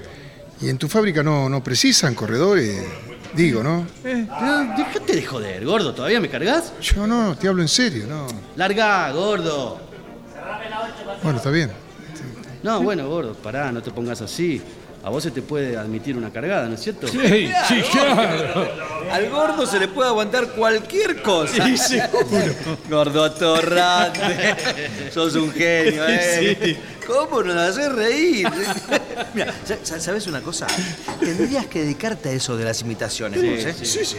¿Y 0.60 0.68
en 0.68 0.78
tu 0.78 0.88
fábrica 0.88 1.22
no, 1.22 1.48
no 1.48 1.62
precisan 1.62 2.14
corredores? 2.14 2.84
Digo, 3.34 3.62
¿no? 3.62 3.86
Pero 4.02 4.26
déjate 4.76 5.16
de 5.16 5.24
joder, 5.24 5.64
gordo, 5.64 5.94
¿todavía 5.94 6.20
me 6.20 6.28
cargas? 6.28 6.72
Yo 6.80 7.06
no, 7.06 7.36
te 7.36 7.48
hablo 7.48 7.62
en 7.62 7.68
serio, 7.68 8.06
no. 8.08 8.26
Larga, 8.56 9.12
gordo. 9.12 9.80
Bueno, 11.22 11.38
está 11.38 11.50
bien. 11.50 11.70
No, 12.62 12.82
bueno, 12.82 13.08
gordo, 13.08 13.34
pará, 13.34 13.70
no 13.70 13.82
te 13.82 13.90
pongas 13.90 14.20
así. 14.20 14.60
A 15.08 15.10
vos 15.10 15.22
se 15.22 15.30
te 15.30 15.40
puede 15.40 15.74
admitir 15.74 16.18
una 16.18 16.30
cargada, 16.30 16.68
¿no 16.68 16.74
es 16.74 16.82
cierto? 16.82 17.08
Sí, 17.08 17.18
sí, 17.66 17.82
claro. 17.92 18.68
Al 19.10 19.30
gordo 19.30 19.64
se 19.64 19.78
le 19.78 19.88
puede 19.88 20.10
aguantar 20.10 20.48
cualquier 20.48 21.22
cosa. 21.22 21.64
Sí, 21.64 21.78
seguro. 21.78 22.28
Gordo 22.90 23.24
atorrante. 23.24 24.20
Sos 25.10 25.34
un 25.36 25.50
genio, 25.50 26.06
¿eh? 26.06 26.58
Sí. 26.62 26.76
¿Cómo 27.08 27.42
nos 27.42 27.56
haces 27.56 27.90
reír? 27.90 28.46
Mira, 29.34 29.52
sa- 29.64 29.78
sa- 29.82 29.98
¿sabes 29.98 30.26
una 30.26 30.40
cosa? 30.42 30.66
Tendrías 31.18 31.66
que 31.66 31.80
dedicarte 31.80 32.28
a 32.28 32.32
eso 32.32 32.56
de 32.56 32.64
las 32.64 32.80
imitaciones, 32.82 33.40
Sí, 33.40 33.48
vos, 33.48 33.58
¿eh? 33.64 33.74
sí, 33.84 34.04
sí. 34.04 34.16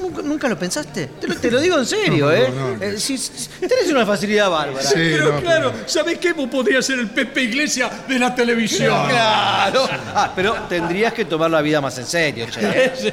¿Nunca, 0.00 0.22
nunca 0.22 0.48
lo 0.48 0.58
pensaste? 0.58 1.06
Te 1.20 1.28
lo, 1.28 1.36
te 1.36 1.50
lo 1.50 1.60
digo 1.60 1.78
en 1.78 1.84
serio, 1.86 2.26
No, 2.26 2.32
no, 2.32 2.36
¿eh? 2.36 2.52
no, 2.52 2.76
no. 2.78 2.82
Eh, 2.82 2.98
si- 2.98 3.18
si- 3.18 3.48
tenés 3.60 3.88
una 3.90 4.04
facilidad 4.06 4.48
bárbara. 4.50 4.88
pero 4.94 5.38
claro, 5.40 5.72
¿sabés 5.86 6.18
qué? 6.18 6.32
Vos 6.32 6.48
podrías 6.48 6.84
ser 6.84 6.98
el 6.98 7.10
Pepe 7.10 7.42
Iglesia 7.42 7.90
de 8.08 8.18
la 8.18 8.34
televisión. 8.34 9.08
Claro. 9.08 9.86
Ah, 10.14 10.32
pero 10.34 10.54
tendrías 10.68 11.12
que 11.12 11.26
tomar 11.26 11.50
la 11.50 11.60
vida 11.60 11.80
más 11.82 11.96
en 11.98 12.06
serio, 12.06 12.46
che. 12.50 12.60
¿eh? 12.62 12.92
Sí. 12.98 13.12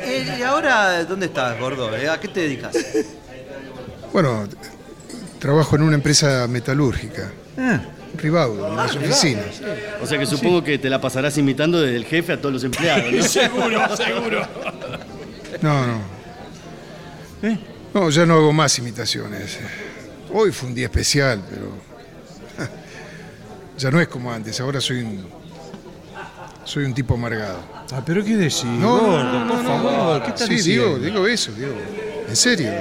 Eh, 0.00 0.36
¿Y 0.40 0.42
ahora 0.42 1.04
dónde 1.04 1.26
estás, 1.26 1.58
gordo? 1.58 1.96
eh? 1.96 2.08
¿A 2.08 2.18
qué 2.20 2.28
te 2.28 2.40
dedicas? 2.40 2.76
Bueno, 4.12 4.48
trabajo 5.38 5.76
en 5.76 5.82
una 5.82 5.94
empresa 5.94 6.46
metalúrgica. 6.48 7.30
Ah. 7.56 7.80
Ribaudo, 8.16 8.68
en 8.68 8.76
las 8.76 8.96
oficinas. 8.96 9.60
O 10.00 10.06
sea 10.06 10.18
que 10.18 10.26
supongo 10.26 10.62
que 10.62 10.78
te 10.78 10.88
la 10.90 11.00
pasarás 11.00 11.36
imitando 11.38 11.80
desde 11.80 11.96
el 11.96 12.04
jefe 12.04 12.32
a 12.32 12.40
todos 12.40 12.54
los 12.54 12.64
empleados, 12.64 13.12
¿no? 13.12 13.22
seguro, 13.22 13.96
seguro. 13.96 14.48
No, 15.60 15.86
no. 15.86 16.18
No, 17.94 18.10
ya 18.10 18.26
no 18.26 18.34
hago 18.34 18.52
más 18.52 18.78
imitaciones. 18.78 19.58
Hoy 20.32 20.52
fue 20.52 20.68
un 20.68 20.74
día 20.74 20.86
especial, 20.86 21.42
pero. 21.48 21.88
Ya 23.78 23.92
no 23.92 24.00
es 24.00 24.08
como 24.08 24.32
antes, 24.32 24.60
ahora 24.60 24.80
soy 24.80 25.02
un. 25.02 25.24
Soy 26.64 26.84
un 26.84 26.92
tipo 26.92 27.14
amargado. 27.14 27.60
Ah, 27.92 28.02
pero 28.04 28.24
¿qué 28.24 28.36
decís? 28.36 28.64
No, 28.64 28.98
gordo, 28.98 29.22
no, 29.22 29.44
no, 29.44 29.54
por 29.54 29.62
no, 29.62 29.68
favor, 29.68 30.18
no. 30.18 30.24
¿qué 30.24 30.30
estás 30.30 30.48
sí, 30.48 30.54
diciendo? 30.56 30.98
digo, 30.98 30.98
digo 30.98 31.26
eso, 31.26 31.52
digo. 31.52 31.72
En 32.28 32.36
serio. 32.36 32.72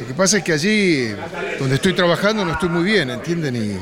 Lo 0.00 0.06
que 0.06 0.14
pasa 0.14 0.38
es 0.38 0.44
que 0.44 0.52
allí, 0.52 1.08
donde 1.58 1.76
estoy 1.76 1.92
trabajando, 1.94 2.44
no 2.44 2.52
estoy 2.52 2.68
muy 2.68 2.82
bien, 2.84 3.10
¿entienden? 3.10 3.56
Y 3.56 3.78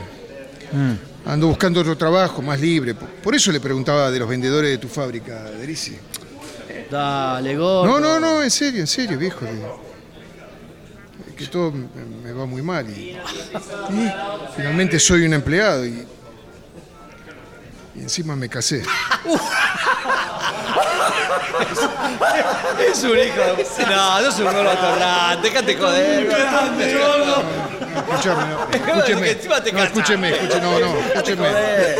Mm. 0.76 0.98
ando 1.26 1.48
buscando 1.48 1.80
otro 1.80 1.96
trabajo 1.98 2.40
más 2.42 2.58
libre. 2.60 2.94
Por- 2.94 3.34
eso 3.34 3.52
le 3.52 3.60
preguntaba 3.60 4.10
de 4.10 4.18
los 4.18 4.28
vendedores 4.28 4.70
de 4.70 4.78
tu 4.78 4.88
fábrica, 4.88 5.42
Derisi. 5.50 5.96
Dale, 6.90 7.56
gordo. 7.56 7.86
No, 7.86 8.00
no, 8.00 8.18
no, 8.20 8.42
en 8.42 8.50
serio, 8.50 8.80
en 8.80 8.86
serio, 8.86 9.18
viejo. 9.18 9.44
Es 11.28 11.34
que 11.36 11.46
todo 11.46 11.70
me, 11.72 11.86
me 12.24 12.32
va 12.32 12.46
muy 12.46 12.62
mal 12.62 12.88
y, 12.88 13.10
y 13.10 14.12
finalmente 14.56 14.98
soy 14.98 15.24
un 15.26 15.34
empleado 15.34 15.84
y, 15.86 16.04
y 17.94 18.00
encima 18.00 18.36
me 18.36 18.48
casé. 18.48 18.82
Es 22.90 23.02
un 23.04 23.10
hijo 23.10 23.40
de... 23.56 23.84
No, 23.86 24.20
no 24.20 24.28
es 24.28 24.38
un 24.38 24.44
gordo 24.44 24.70
atorrante, 24.70 25.48
déjate 25.48 25.76
joder. 25.76 26.26
Grande, 26.26 26.98
gordo. 26.98 27.42
Escúchame, 27.96 28.44
no, 28.46 28.68
escúcheme. 28.72 29.30
Escúcheme, 29.30 29.82
escúcheme, 29.84 30.30
no, 30.60 30.80
no, 30.80 30.98
escúcheme. 31.14 31.48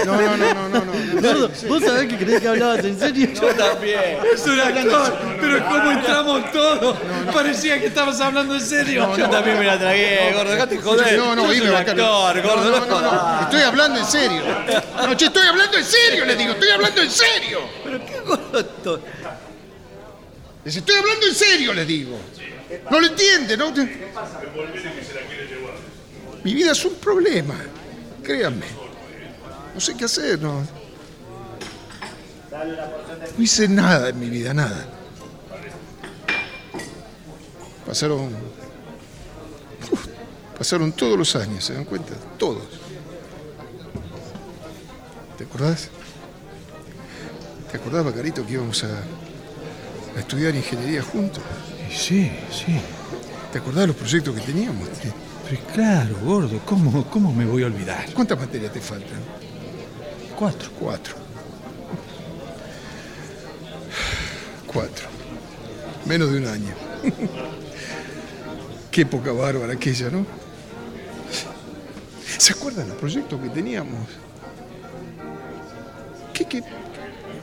No, 0.05 0.21
no, 0.21 0.37
no, 0.37 0.52
no, 0.73 0.85
no, 0.85 0.93
no. 0.93 1.21
Gordo, 1.21 1.51
¿vos 1.69 1.83
sabés 1.83 2.09
que 2.09 2.17
creés 2.17 2.41
que 2.41 2.49
hablabas 2.49 2.85
en 2.85 2.99
serio? 2.99 3.29
Yo 3.33 3.55
también. 3.55 4.01
Es 4.33 4.47
un 4.47 4.59
actor, 4.61 5.19
pero 5.41 5.65
¿cómo 5.67 5.91
entramos 5.93 6.53
todos? 6.53 6.97
Parecía 7.33 7.79
que 7.81 7.87
estabas 7.87 8.21
hablando 8.21 8.55
en 8.55 8.61
serio. 8.61 9.17
Yo 9.17 9.29
también 9.29 9.59
me 9.59 9.65
la 9.65 9.79
tragué, 9.79 10.33
gordo, 10.35 10.51
déjate 10.53 10.79
joder. 10.79 11.19
No, 11.19 11.37
no, 11.37 11.43
bacano. 11.73 12.27
actor, 12.27 12.43
gordo, 12.43 12.71
No, 12.71 12.71
no, 12.71 12.87
no, 12.87 12.87
no, 12.87 12.95
jodas. 12.97 13.13
no. 13.13 13.41
Estoy 13.43 13.63
hablando 13.63 13.99
en 14.01 14.07
serio. 14.07 14.43
No, 14.97 15.15
che, 15.17 15.27
estoy 15.27 15.47
hablando 15.47 15.77
en 15.77 15.85
serio, 15.85 16.25
le 16.25 16.37
digo, 16.37 16.53
estoy 16.53 16.71
hablando 16.71 17.03
en 17.03 17.11
serio. 17.11 17.61
Pero 17.85 18.07
qué 18.07 18.21
gordo. 18.21 19.01
Les 20.65 20.77
estoy 20.77 20.97
hablando 20.97 21.27
en 21.27 21.35
serio, 21.35 21.75
les 21.75 21.87
digo. 21.87 22.19
No 22.91 23.01
lo 23.01 23.07
entiende, 23.07 23.57
¿no? 23.57 23.73
Mi 26.45 26.55
vida 26.55 26.73
es 26.73 26.85
un 26.85 26.95
problema, 26.95 27.55
créanme. 28.23 28.67
No 29.75 29.81
sé 29.81 29.97
qué 29.97 30.05
hacer, 30.05 30.41
no. 30.41 30.61
No 33.37 33.43
hice 33.43 33.69
nada 33.69 34.11
en 34.11 34.21
mi 34.21 34.29
vida, 34.29 34.53
nada. 34.53 34.87
Pasaron. 37.87 38.31
Uf, 39.91 40.07
pasaron 40.59 40.93
todos 40.93 41.19
los 41.19 41.35
años, 41.37 41.65
¿se 41.65 41.75
dan 41.75 41.85
cuenta? 41.85 42.15
Todos. 42.39 42.63
¿Te 45.39 45.45
acordás? 45.45 45.89
¿Te 47.71 47.79
acordás, 47.79 48.05
Bacarito, 48.05 48.47
que 48.47 48.53
íbamos 48.53 48.85
a, 48.85 48.89
a 50.17 50.21
estudiar 50.21 50.55
ingeniería 50.55 51.03
juntos? 51.03 51.43
Sí, 51.91 52.31
sí. 52.51 52.79
¿Te 53.51 53.59
acordás 53.59 53.83
de 53.83 53.87
los 53.89 53.97
proyectos 53.97 54.35
que 54.35 54.41
teníamos? 54.43 54.89
Pero 55.49 55.63
claro, 55.75 56.17
gordo, 56.23 56.61
¿cómo, 56.65 57.05
cómo 57.11 57.33
me 57.33 57.45
voy 57.45 57.63
a 57.63 57.67
olvidar? 57.67 58.13
¿Cuántas 58.15 58.39
materias 58.39 58.73
te 58.73 58.81
faltan? 58.81 59.19
Cuatro. 60.43 60.71
Cuatro. 60.77 61.15
Cuatro. 64.67 65.07
Menos 66.05 66.33
de 66.33 66.39
un 66.39 66.47
año. 66.49 66.75
Qué 68.91 69.03
época 69.03 69.31
bárbara 69.31 69.75
aquella, 69.75 70.11
¿no? 70.11 70.27
¿Se 72.39 72.55
acuerdan 72.55 72.89
los 72.89 72.99
proyectos 72.99 73.41
que 73.41 73.51
teníamos? 73.51 74.09
¿Qué, 76.35 76.45
qué, 76.45 76.65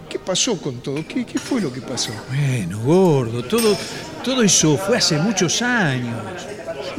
qué 0.09 0.19
pasó 0.19 0.61
con 0.61 0.81
todo? 0.81 0.95
¿Qué, 1.07 1.25
¿Qué 1.25 1.39
fue 1.39 1.61
lo 1.61 1.71
que 1.71 1.79
pasó? 1.79 2.11
Bueno, 2.27 2.81
gordo, 2.81 3.45
todo, 3.45 3.77
todo 4.25 4.43
eso 4.43 4.75
fue 4.75 4.97
hace 4.97 5.17
muchos 5.17 5.61
años. 5.61 6.21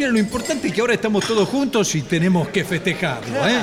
Mira, 0.01 0.13
lo 0.13 0.19
importante 0.19 0.69
es 0.69 0.73
que 0.73 0.81
ahora 0.81 0.95
estamos 0.95 1.27
todos 1.27 1.47
juntos 1.47 1.95
y 1.95 2.01
tenemos 2.01 2.49
que 2.49 2.65
festejarlo, 2.65 3.47
¿eh? 3.47 3.63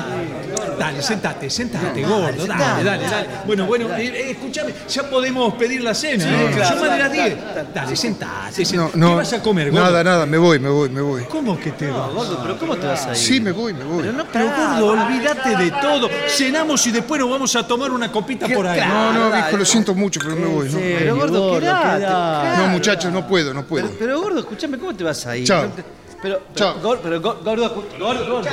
Dale, 0.78 1.02
sentate, 1.02 1.50
sentate, 1.50 2.00
gordo, 2.02 2.46
dale, 2.46 2.84
dale, 2.84 3.08
dale. 3.08 3.28
Bueno, 3.44 3.66
bueno, 3.66 3.92
eh, 3.96 4.06
eh, 4.06 4.30
escúchame, 4.30 4.72
ya 4.88 5.10
podemos 5.10 5.54
pedir 5.54 5.82
la 5.82 5.92
cena, 5.94 6.22
Sí, 6.22 6.30
¿eh? 6.30 6.50
claro. 6.54 6.68
Son 6.68 6.86
más 6.86 6.92
de 6.92 6.98
las 7.02 7.12
10. 7.12 7.36
Dale, 7.74 7.96
sentate, 7.96 8.64
sentate. 8.64 8.76
No, 8.76 8.90
no. 8.94 9.08
¿Qué 9.08 9.16
vas 9.16 9.32
a 9.32 9.42
comer, 9.42 9.72
gordo? 9.72 9.84
Nada, 9.86 10.04
nada, 10.04 10.26
me 10.26 10.38
voy, 10.38 10.60
me 10.60 10.68
voy, 10.68 10.88
me 10.90 11.00
voy. 11.00 11.24
¿Cómo 11.24 11.58
que 11.58 11.72
te 11.72 11.88
vas? 11.88 12.08
Gordo, 12.12 12.38
pero 12.40 12.56
¿cómo 12.56 12.76
te 12.76 12.86
vas 12.86 13.06
a 13.06 13.10
ir? 13.10 13.16
Sí, 13.16 13.40
me 13.40 13.50
voy, 13.50 13.74
me 13.74 13.82
voy. 13.82 14.02
Pero, 14.02 14.12
no, 14.12 14.24
pero 14.32 14.44
gordo, 14.46 14.86
olvídate 14.90 15.56
de 15.56 15.72
todo. 15.72 16.08
Cenamos 16.28 16.86
y 16.86 16.92
después 16.92 17.20
nos 17.20 17.30
vamos 17.30 17.56
a 17.56 17.66
tomar 17.66 17.90
una 17.90 18.12
copita 18.12 18.46
por 18.46 18.64
ahí. 18.64 18.80
No, 18.80 19.12
no, 19.12 19.32
viejo, 19.32 19.56
lo 19.56 19.64
siento 19.64 19.92
mucho, 19.92 20.20
pero 20.22 20.36
me 20.36 20.46
voy. 20.46 20.68
¿no? 20.68 20.78
Pero 20.78 21.16
gordo, 21.16 21.58
quedate. 21.58 22.62
No, 22.62 22.68
muchachos, 22.68 23.12
no 23.12 23.26
puedo, 23.26 23.52
no 23.52 23.64
puedo. 23.64 23.88
Pero, 23.88 23.98
pero, 23.98 24.20
gordo, 24.20 24.38
escúchame, 24.38 24.78
¿cómo 24.78 24.94
te 24.94 25.02
vas 25.02 25.26
a 25.26 25.36
ir? 25.36 25.44
Chao. 25.44 25.68
Pero, 26.22 26.40
pero, 26.52 26.54
Chao. 26.54 26.80
gor- 26.82 27.00
pero, 27.02 27.20
gor- 27.20 27.42
gordo, 27.44 27.68
gordo, 27.98 28.24
gordo. 28.32 28.50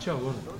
Chao, 0.00 0.18
gordo. 0.18 0.56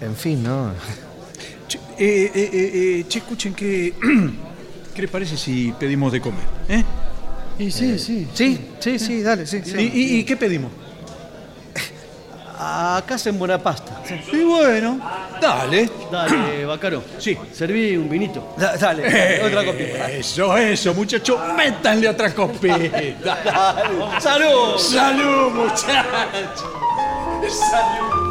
En 0.00 0.14
fin, 0.16 0.42
¿no? 0.42 0.72
Che, 1.68 1.78
eh, 1.98 2.30
eh, 2.34 2.50
eh, 2.52 2.70
eh, 3.00 3.04
che, 3.08 3.18
escuchen, 3.18 3.54
¿qué, 3.54 3.94
¿qué 4.94 5.02
les 5.02 5.10
parece 5.10 5.36
si 5.36 5.72
pedimos 5.78 6.12
de 6.12 6.20
comer? 6.20 6.44
¿Eh? 6.68 6.82
Y 7.58 7.70
sí, 7.70 7.98
sí. 7.98 8.26
Sí, 8.34 8.60
sí, 8.80 8.98
sí, 8.98 9.22
dale, 9.22 9.46
sí. 9.46 9.62
¿Y, 9.64 9.80
y- 9.82 10.18
y 10.18 10.24
qué 10.24 10.36
pedimos? 10.36 10.70
Acá 12.66 13.16
hacen 13.16 13.38
buena 13.38 13.58
pasta. 13.58 14.00
Y 14.32 14.42
bueno, 14.42 14.98
dale. 15.40 15.90
Dale, 16.10 16.64
Bacaro. 16.66 17.02
Sí. 17.18 17.36
Serví 17.52 17.94
un 17.96 18.08
vinito. 18.08 18.54
dale, 18.56 19.02
dale, 19.02 19.42
otra 19.44 19.64
copita. 19.66 20.10
Eso, 20.10 20.56
eso, 20.56 20.94
muchachos, 20.94 21.38
métanle 21.56 22.08
otra 22.08 22.34
copita. 22.34 22.78
Dale. 23.24 24.20
¡Salud! 24.20 24.78
¡Salud, 24.78 25.50
muchachos! 25.52 26.64
¡Salud! 27.70 28.23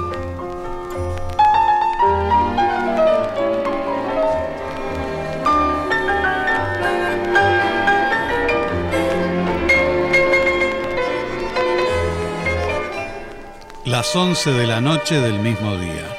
Las 13.94 14.16
11 14.16 14.54
de 14.54 14.66
la 14.66 14.82
noche 14.82 15.20
del 15.20 15.38
mismo 15.38 15.78
día. 15.78 16.18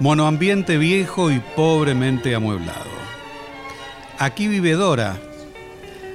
Monoambiente 0.00 0.78
viejo 0.78 1.30
y 1.30 1.38
pobremente 1.38 2.34
amueblado. 2.34 2.90
Aquí 4.18 4.48
vive 4.48 4.72
Dora. 4.72 5.16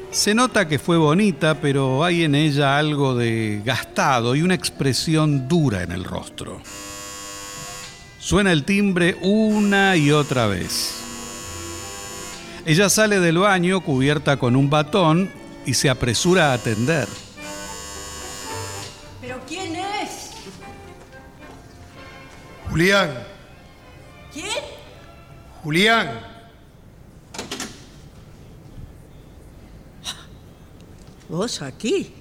Se 0.09 0.35
nota 0.35 0.67
que 0.67 0.77
fue 0.77 0.97
bonita, 0.97 1.61
pero 1.61 2.03
hay 2.03 2.23
en 2.23 2.35
ella 2.35 2.77
algo 2.77 3.15
de 3.15 3.61
gastado 3.63 4.35
y 4.35 4.41
una 4.41 4.55
expresión 4.55 5.47
dura 5.47 5.83
en 5.83 5.93
el 5.93 6.03
rostro. 6.03 6.61
Suena 8.19 8.51
el 8.51 8.65
timbre 8.65 9.19
una 9.21 9.95
y 9.95 10.11
otra 10.11 10.47
vez. 10.47 10.95
Ella 12.65 12.89
sale 12.89 13.21
del 13.21 13.37
baño 13.37 13.79
cubierta 13.79 14.35
con 14.35 14.57
un 14.57 14.69
batón 14.69 15.31
y 15.65 15.75
se 15.75 15.89
apresura 15.89 16.51
a 16.51 16.55
atender. 16.55 17.07
Julián, 22.71 23.11
¿Quién? 24.31 24.63
Julián. 25.61 26.21
¿Vos 31.27 31.61
aquí? 31.61 32.13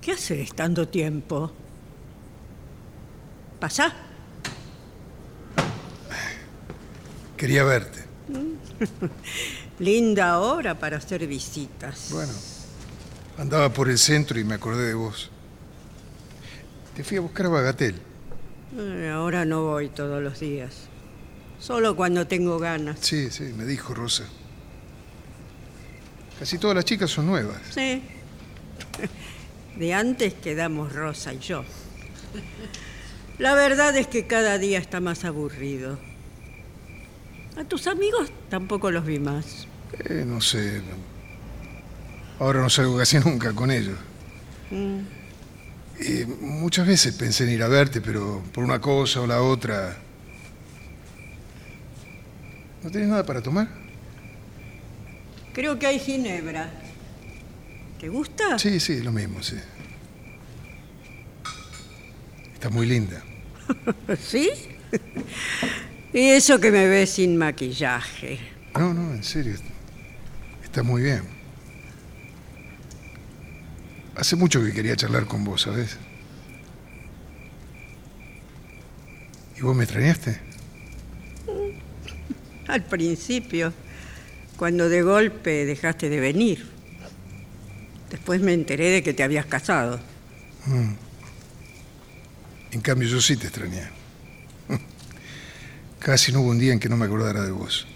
¿Qué 0.00 0.10
haces 0.10 0.52
tanto 0.56 0.88
tiempo? 0.88 1.52
¿Pasá? 3.60 3.94
Quería 7.36 7.62
verte. 7.62 8.04
Linda 9.78 10.40
hora 10.40 10.76
para 10.76 10.96
hacer 10.96 11.28
visitas. 11.28 12.08
Bueno, 12.10 12.32
andaba 13.38 13.72
por 13.72 13.88
el 13.88 13.98
centro 13.98 14.36
y 14.40 14.42
me 14.42 14.54
acordé 14.54 14.88
de 14.88 14.94
vos. 14.94 15.30
Te 16.96 17.04
fui 17.04 17.18
a 17.18 17.20
buscar 17.20 17.46
a 17.46 17.50
Bagatel. 17.50 18.09
Eh, 18.78 19.10
Ahora 19.12 19.44
no 19.44 19.62
voy 19.62 19.88
todos 19.88 20.22
los 20.22 20.40
días. 20.40 20.88
Solo 21.58 21.94
cuando 21.96 22.26
tengo 22.26 22.58
ganas. 22.58 22.98
Sí, 23.00 23.30
sí, 23.30 23.52
me 23.56 23.64
dijo 23.64 23.94
Rosa. 23.94 24.24
Casi 26.38 26.58
todas 26.58 26.76
las 26.76 26.84
chicas 26.84 27.10
son 27.10 27.26
nuevas. 27.26 27.60
Sí. 27.74 28.02
De 29.76 29.94
antes 29.94 30.34
quedamos 30.34 30.92
Rosa 30.94 31.34
y 31.34 31.38
yo. 31.38 31.64
La 33.38 33.54
verdad 33.54 33.96
es 33.96 34.06
que 34.06 34.26
cada 34.26 34.58
día 34.58 34.78
está 34.78 35.00
más 35.00 35.24
aburrido. 35.24 35.98
A 37.56 37.64
tus 37.64 37.86
amigos 37.86 38.30
tampoco 38.48 38.90
los 38.90 39.04
vi 39.04 39.18
más. 39.18 39.66
Eh, 40.08 40.24
no 40.26 40.40
sé. 40.40 40.80
Ahora 42.38 42.62
no 42.62 42.70
salgo 42.70 42.96
casi 42.96 43.18
nunca 43.18 43.52
con 43.52 43.70
ellos. 43.70 43.98
Mm. 44.70 45.19
Y 46.00 46.24
muchas 46.24 46.86
veces 46.86 47.14
pensé 47.14 47.44
en 47.44 47.50
ir 47.50 47.62
a 47.62 47.68
verte, 47.68 48.00
pero 48.00 48.42
por 48.52 48.64
una 48.64 48.80
cosa 48.80 49.20
o 49.20 49.26
la 49.26 49.42
otra. 49.42 49.96
¿No 52.82 52.90
tenés 52.90 53.08
nada 53.08 53.24
para 53.26 53.42
tomar? 53.42 53.68
Creo 55.52 55.78
que 55.78 55.86
hay 55.86 55.98
ginebra. 55.98 56.70
¿Te 58.00 58.08
gusta? 58.08 58.58
Sí, 58.58 58.80
sí, 58.80 59.02
lo 59.02 59.12
mismo, 59.12 59.42
sí. 59.42 59.56
Está 62.54 62.70
muy 62.70 62.86
linda. 62.86 63.22
¿Sí? 64.18 64.50
y 66.14 66.30
eso 66.30 66.58
que 66.58 66.70
me 66.70 66.86
ves 66.86 67.10
sin 67.10 67.36
maquillaje. 67.36 68.38
No, 68.74 68.94
no, 68.94 69.12
en 69.12 69.22
serio. 69.22 69.54
Está 70.64 70.82
muy 70.82 71.02
bien. 71.02 71.39
Hace 74.20 74.36
mucho 74.36 74.62
que 74.62 74.72
quería 74.72 74.94
charlar 74.96 75.24
con 75.26 75.44
vos, 75.44 75.62
¿sabes? 75.62 75.96
¿Y 79.58 79.62
vos 79.62 79.74
me 79.74 79.84
extrañaste? 79.84 80.38
Al 82.68 82.84
principio, 82.84 83.72
cuando 84.56 84.88
de 84.90 85.02
golpe 85.02 85.64
dejaste 85.64 86.10
de 86.10 86.20
venir. 86.20 86.68
Después 88.10 88.40
me 88.42 88.52
enteré 88.52 88.90
de 88.90 89.02
que 89.02 89.14
te 89.14 89.22
habías 89.22 89.46
casado. 89.46 89.98
Mm. 90.66 90.92
En 92.72 92.80
cambio, 92.82 93.08
yo 93.08 93.20
sí 93.22 93.36
te 93.36 93.46
extrañé. 93.46 93.84
Casi 95.98 96.30
no 96.30 96.40
hubo 96.42 96.50
un 96.50 96.58
día 96.58 96.72
en 96.74 96.78
que 96.78 96.88
no 96.90 96.96
me 96.98 97.06
acordara 97.06 97.42
de 97.42 97.52
vos. 97.52 97.86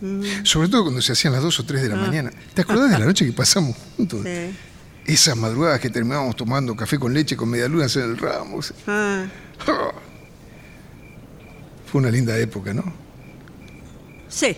Mm. 0.00 0.44
Sobre 0.44 0.68
todo 0.68 0.84
cuando 0.84 1.02
se 1.02 1.12
hacían 1.12 1.34
las 1.34 1.42
2 1.42 1.60
o 1.60 1.64
3 1.66 1.82
de 1.82 1.88
la 1.90 1.96
Ah. 1.96 2.06
mañana. 2.06 2.32
¿Te 2.54 2.62
acordás 2.62 2.90
de 2.90 2.98
la 2.98 3.04
noche 3.06 3.26
que 3.26 3.32
pasamos 3.32 3.76
juntos? 3.98 4.22
Sí. 4.24 4.50
Esas 5.06 5.36
madrugadas 5.36 5.80
que 5.80 5.90
terminábamos 5.90 6.36
tomando 6.36 6.76
café 6.76 6.98
con 6.98 7.12
leche 7.12 7.36
con 7.36 7.48
medialunas 7.50 7.94
en 7.96 8.02
el 8.02 8.18
Ramos. 8.18 8.72
Ah, 8.86 9.24
Fue 11.86 12.00
una 12.00 12.10
linda 12.10 12.38
época, 12.38 12.72
¿no? 12.72 12.84
sí, 14.28 14.56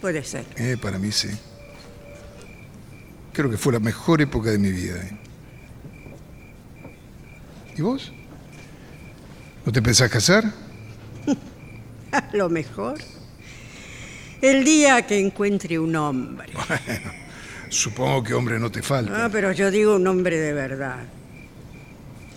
puede 0.00 0.22
ser. 0.22 0.44
Eh, 0.56 0.76
para 0.80 0.96
mí 0.98 1.10
sí. 1.10 1.28
Creo 3.32 3.50
que 3.50 3.56
fue 3.58 3.72
la 3.72 3.80
mejor 3.80 4.22
época 4.22 4.50
de 4.50 4.58
mi 4.58 4.70
vida. 4.70 4.94
¿eh? 4.96 5.16
¿Y 7.76 7.82
vos? 7.82 8.12
¿No 9.64 9.72
te 9.72 9.82
pensás 9.82 10.08
casar? 10.08 10.44
A 12.12 12.28
lo 12.32 12.48
mejor. 12.48 12.98
El 14.40 14.64
día 14.64 15.04
que 15.06 15.18
encuentre 15.18 15.78
un 15.78 15.96
hombre. 15.96 16.52
Bueno, 16.54 17.10
supongo 17.68 18.22
que 18.22 18.34
hombre 18.34 18.58
no 18.58 18.70
te 18.70 18.82
falta. 18.82 19.24
Ah, 19.24 19.28
pero 19.30 19.52
yo 19.52 19.70
digo 19.70 19.96
un 19.96 20.06
hombre 20.06 20.38
de 20.38 20.52
verdad. 20.52 21.04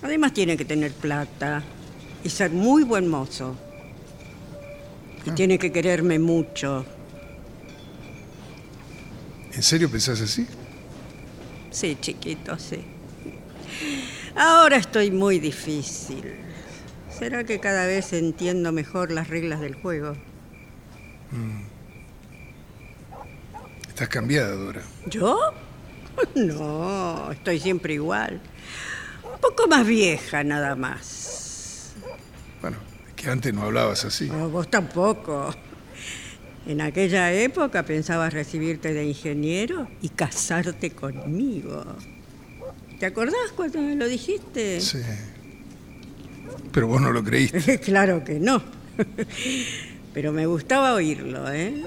Además 0.01 0.33
tiene 0.33 0.55
que 0.57 0.65
tener 0.65 0.93
plata 0.93 1.61
y 2.23 2.29
ser 2.29 2.51
muy 2.51 2.83
buen 2.83 3.07
mozo. 3.07 3.55
Y 5.25 5.31
tiene 5.31 5.59
que 5.59 5.71
quererme 5.71 6.19
mucho. 6.19 6.85
¿En 9.53 9.63
serio 9.63 9.89
pensás 9.89 10.21
así? 10.21 10.47
Sí, 11.71 11.97
chiquito, 11.99 12.57
sí. 12.57 12.83
Ahora 14.35 14.77
estoy 14.77 15.11
muy 15.11 15.39
difícil. 15.39 16.23
¿Será 17.11 17.43
que 17.43 17.59
cada 17.59 17.85
vez 17.85 18.13
entiendo 18.13 18.71
mejor 18.71 19.11
las 19.11 19.27
reglas 19.27 19.59
del 19.59 19.75
juego? 19.75 20.13
Mm. 21.31 21.78
Estás 23.99 24.13
cambiada, 24.13 24.55
Dora. 24.55 24.81
¿Yo? 25.07 25.37
No, 26.35 27.31
estoy 27.33 27.59
siempre 27.59 27.95
igual. 27.95 28.39
Un 29.25 29.41
poco 29.41 29.67
más 29.67 29.85
vieja, 29.85 30.41
nada 30.41 30.77
más. 30.77 31.95
Bueno, 32.61 32.77
es 33.09 33.13
que 33.15 33.29
antes 33.29 33.53
no 33.53 33.63
hablabas 33.63 34.05
así. 34.05 34.29
No, 34.29 34.49
vos 34.49 34.71
tampoco. 34.71 35.53
En 36.65 36.79
aquella 36.79 37.33
época 37.33 37.83
pensabas 37.83 38.31
recibirte 38.33 38.93
de 38.93 39.03
ingeniero 39.03 39.89
y 40.01 40.07
casarte 40.07 40.91
conmigo. 40.91 41.83
¿Te 43.01 43.05
acordás 43.05 43.51
cuando 43.53 43.81
me 43.81 43.95
lo 43.95 44.07
dijiste? 44.07 44.79
Sí. 44.79 44.99
Pero 46.71 46.87
vos 46.87 47.01
no 47.01 47.11
lo 47.11 47.21
creíste. 47.21 47.79
claro 47.83 48.23
que 48.23 48.39
no. 48.39 48.63
Pero 50.13 50.31
me 50.31 50.45
gustaba 50.45 50.93
oírlo, 50.93 51.51
¿eh? 51.51 51.83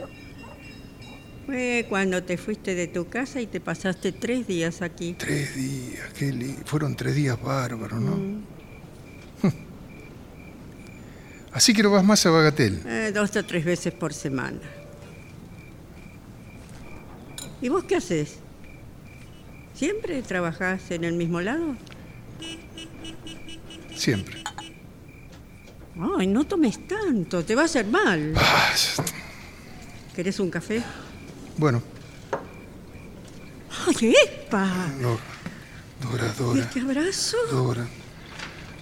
Fue 1.47 1.86
cuando 1.88 2.22
te 2.22 2.36
fuiste 2.38 2.74
de 2.74 2.86
tu 2.86 3.09
casa 3.09 3.40
y 3.40 3.47
te 3.47 3.61
pasaste 3.61 4.12
tres 4.12 4.47
días 4.47 4.80
aquí. 4.80 5.14
Tres 5.18 5.55
días, 5.57 6.12
qué 6.16 6.32
li- 6.32 6.57
Fueron 6.64 6.95
tres 6.95 7.14
días 7.16 7.40
bárbaros, 7.43 8.01
¿no? 8.01 8.16
Mm. 8.16 8.45
Así 11.53 11.74
que 11.74 11.82
no 11.82 11.90
vas 11.90 12.05
más 12.05 12.24
a 12.26 12.30
Bagatel. 12.30 12.80
Eh, 12.86 13.11
dos 13.12 13.34
o 13.36 13.45
tres 13.45 13.64
veces 13.64 13.93
por 13.93 14.14
semana. 14.14 14.61
¿Y 17.61 17.68
vos 17.68 17.84
qué 17.84 17.97
haces? 17.97 18.36
¿Siempre 19.74 20.22
trabajás 20.22 20.90
en 20.90 21.05
el 21.05 21.14
mismo 21.14 21.40
lado? 21.40 21.76
Siempre. 23.95 24.43
Ay, 26.18 26.26
no 26.26 26.45
tomes 26.45 26.86
tanto, 26.86 27.45
te 27.45 27.55
va 27.55 27.62
a 27.62 27.64
hacer 27.66 27.86
mal. 27.86 28.32
Ah, 28.36 28.72
¿Querés 30.14 30.40
un 30.40 30.51
café? 30.51 30.82
Bueno, 31.57 31.83
¡Ay, 33.87 34.15
epa! 34.25 34.67
no. 35.01 35.19
Dora, 36.03 36.27
¿Y 36.35 36.39
Dora, 36.43 36.61
este 36.63 36.81
abrazo? 36.81 37.37
Dora. 37.51 37.87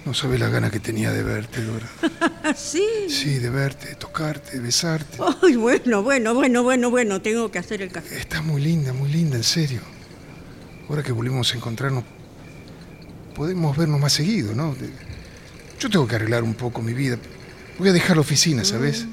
No 0.06 0.14
sabes 0.14 0.40
la 0.40 0.48
gana 0.48 0.70
que 0.70 0.80
tenía 0.80 1.12
de 1.12 1.22
verte, 1.22 1.62
Dora. 1.62 1.86
¿Sí? 2.56 2.82
Sí, 3.08 3.38
de 3.38 3.50
verte, 3.50 3.88
de 3.88 3.94
tocarte, 3.96 4.52
de 4.52 4.60
besarte. 4.60 5.18
Ay, 5.42 5.56
bueno, 5.56 6.02
bueno, 6.02 6.32
bueno, 6.34 6.62
bueno, 6.62 6.90
bueno, 6.90 7.20
tengo 7.20 7.50
que 7.50 7.58
hacer 7.58 7.82
el 7.82 7.92
café. 7.92 8.18
Estás 8.18 8.42
muy 8.42 8.62
linda, 8.62 8.92
muy 8.94 9.10
linda, 9.10 9.36
en 9.36 9.44
serio. 9.44 9.80
Ahora 10.88 11.02
que 11.02 11.12
volvimos 11.12 11.52
a 11.52 11.56
encontrarnos, 11.56 12.04
podemos 13.34 13.76
vernos 13.76 14.00
más 14.00 14.12
seguido, 14.14 14.54
¿no? 14.54 14.74
Yo 15.78 15.90
tengo 15.90 16.06
que 16.06 16.16
arreglar 16.16 16.42
un 16.42 16.54
poco 16.54 16.80
mi 16.80 16.94
vida. 16.94 17.18
Voy 17.78 17.90
a 17.90 17.92
dejar 17.92 18.16
la 18.16 18.22
oficina, 18.22 18.64
¿sabes? 18.64 19.06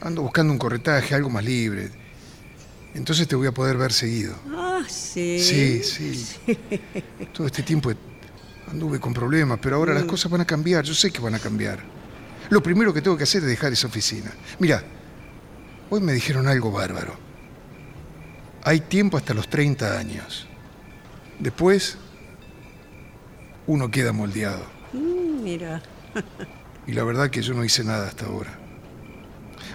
Ando 0.00 0.22
buscando 0.22 0.52
un 0.52 0.58
corretaje, 0.58 1.14
algo 1.14 1.30
más 1.30 1.44
libre. 1.44 1.90
Entonces 2.94 3.26
te 3.26 3.36
voy 3.36 3.46
a 3.46 3.52
poder 3.52 3.76
ver 3.76 3.92
seguido. 3.92 4.34
Ah, 4.54 4.82
sí. 4.88 5.38
Sí, 5.40 5.82
sí. 5.82 6.38
Todo 7.32 7.46
este 7.46 7.62
tiempo 7.62 7.90
anduve 8.70 9.00
con 9.00 9.14
problemas, 9.14 9.58
pero 9.62 9.76
ahora 9.76 9.94
las 9.94 10.04
cosas 10.04 10.30
van 10.30 10.42
a 10.42 10.44
cambiar. 10.44 10.84
Yo 10.84 10.94
sé 10.94 11.10
que 11.10 11.20
van 11.20 11.34
a 11.34 11.38
cambiar. 11.38 11.80
Lo 12.50 12.62
primero 12.62 12.92
que 12.92 13.00
tengo 13.00 13.16
que 13.16 13.24
hacer 13.24 13.42
es 13.42 13.48
dejar 13.48 13.72
esa 13.72 13.86
oficina. 13.86 14.30
Mira, 14.58 14.82
hoy 15.90 16.00
me 16.00 16.12
dijeron 16.12 16.46
algo 16.48 16.70
bárbaro. 16.70 17.14
Hay 18.64 18.80
tiempo 18.80 19.16
hasta 19.16 19.34
los 19.34 19.48
30 19.48 19.98
años. 19.98 20.46
Después, 21.38 21.96
uno 23.66 23.90
queda 23.90 24.12
moldeado. 24.12 24.64
Mm, 24.92 25.42
mira. 25.42 25.82
Y 26.84 26.94
la 26.94 27.04
verdad 27.04 27.30
que 27.30 27.42
yo 27.42 27.54
no 27.54 27.64
hice 27.64 27.84
nada 27.84 28.08
hasta 28.08 28.26
ahora. 28.26 28.58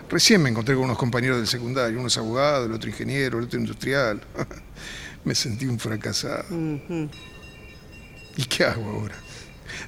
Recién 0.10 0.42
me 0.42 0.50
encontré 0.50 0.76
con 0.76 0.86
unos 0.86 0.98
compañeros 0.98 1.38
del 1.38 1.48
secundario, 1.48 2.00
uno 2.00 2.08
es 2.08 2.18
abogado, 2.18 2.66
el 2.66 2.72
otro 2.72 2.90
ingeniero, 2.90 3.40
el 3.40 3.46
otro 3.46 3.60
industrial. 3.60 4.22
me 5.26 5.36
sentí 5.36 5.66
un 5.66 5.78
fracasado. 5.78 6.46
¿Y 8.38 8.46
qué 8.46 8.64
hago 8.64 8.90
ahora? 8.90 9.16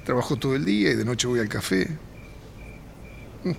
Trabajo 0.04 0.36
todo 0.36 0.54
el 0.54 0.64
día 0.64 0.90
y 0.90 0.96
de 0.96 1.04
noche 1.04 1.26
voy 1.26 1.40
al 1.40 1.48
café. 1.48 1.88
Mm. 3.44 3.52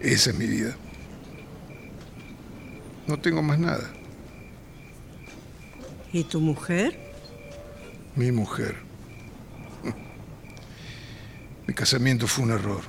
Esa 0.00 0.30
es 0.30 0.36
mi 0.36 0.46
vida. 0.46 0.76
No 3.06 3.18
tengo 3.18 3.42
más 3.42 3.58
nada. 3.58 3.90
¿Y 6.12 6.24
tu 6.24 6.40
mujer? 6.40 6.98
Mi 8.14 8.30
mujer. 8.30 8.76
Mi 11.66 11.72
casamiento 11.72 12.26
fue 12.26 12.44
un 12.44 12.50
error. 12.50 12.82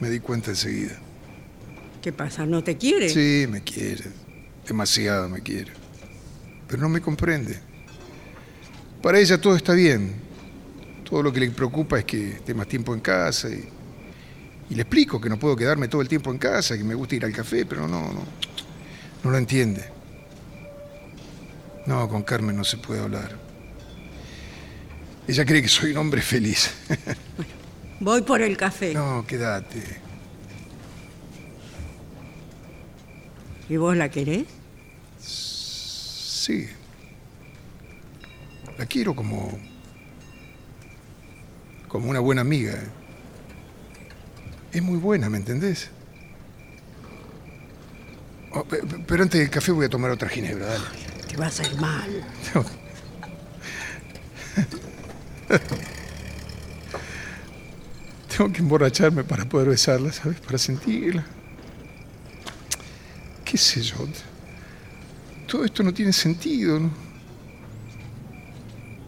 Me 0.00 0.10
di 0.10 0.18
cuenta 0.18 0.50
enseguida. 0.50 0.98
¿Qué 2.06 2.12
pasa? 2.12 2.46
¿No 2.46 2.62
te 2.62 2.76
quiere? 2.76 3.08
Sí, 3.08 3.48
me 3.50 3.62
quiere. 3.64 4.04
Demasiado 4.64 5.28
me 5.28 5.40
quiere. 5.40 5.72
Pero 6.68 6.82
no 6.82 6.88
me 6.88 7.00
comprende. 7.00 7.58
Para 9.02 9.18
ella 9.18 9.40
todo 9.40 9.56
está 9.56 9.72
bien. 9.72 10.14
Todo 11.02 11.24
lo 11.24 11.32
que 11.32 11.40
le 11.40 11.50
preocupa 11.50 11.98
es 11.98 12.04
que 12.04 12.28
esté 12.28 12.54
más 12.54 12.68
tiempo 12.68 12.94
en 12.94 13.00
casa 13.00 13.48
y, 13.48 13.68
y 14.70 14.74
le 14.76 14.82
explico 14.82 15.20
que 15.20 15.28
no 15.28 15.36
puedo 15.36 15.56
quedarme 15.56 15.88
todo 15.88 16.00
el 16.00 16.06
tiempo 16.06 16.30
en 16.30 16.38
casa, 16.38 16.78
que 16.78 16.84
me 16.84 16.94
gusta 16.94 17.16
ir 17.16 17.24
al 17.24 17.32
café, 17.32 17.66
pero 17.66 17.88
no, 17.88 18.12
no, 18.12 18.24
no 19.24 19.30
lo 19.32 19.36
entiende. 19.36 19.84
No, 21.86 22.08
con 22.08 22.22
Carmen 22.22 22.54
no 22.54 22.62
se 22.62 22.76
puede 22.76 23.00
hablar. 23.00 23.36
Ella 25.26 25.44
cree 25.44 25.60
que 25.60 25.66
soy 25.66 25.90
un 25.90 25.96
hombre 25.96 26.22
feliz. 26.22 26.70
Voy 27.98 28.22
por 28.22 28.42
el 28.42 28.56
café. 28.56 28.94
No, 28.94 29.26
quédate. 29.26 30.05
¿Y 33.68 33.76
vos 33.76 33.96
la 33.96 34.08
querés? 34.10 34.46
Sí. 35.20 36.68
La 38.78 38.86
quiero 38.86 39.14
como. 39.16 39.58
como 41.88 42.10
una 42.10 42.20
buena 42.20 42.42
amiga. 42.42 42.74
Es 44.72 44.82
muy 44.82 44.98
buena, 44.98 45.30
¿me 45.30 45.38
entendés? 45.38 45.88
Oh, 48.52 48.64
pe- 48.64 48.78
pe- 48.82 48.98
pero 49.06 49.22
antes 49.22 49.40
del 49.40 49.50
café 49.50 49.72
voy 49.72 49.86
a 49.86 49.88
tomar 49.88 50.10
otra 50.10 50.28
ginebra, 50.28 50.66
dale. 50.66 50.84
Te 51.28 51.36
vas 51.36 51.58
a 51.60 51.66
ir 51.66 51.76
mal. 51.80 52.24
Tengo 58.36 58.52
que 58.52 58.58
emborracharme 58.60 59.24
para 59.24 59.44
poder 59.46 59.68
besarla, 59.68 60.12
¿sabes? 60.12 60.40
Para 60.40 60.58
sentirla. 60.58 61.24
¿Qué 63.56 63.62
sé 63.62 63.80
yo? 63.80 63.96
Todo 65.48 65.64
esto 65.64 65.82
no 65.82 65.90
tiene 65.94 66.12
sentido, 66.12 66.78
¿no? 66.78 66.90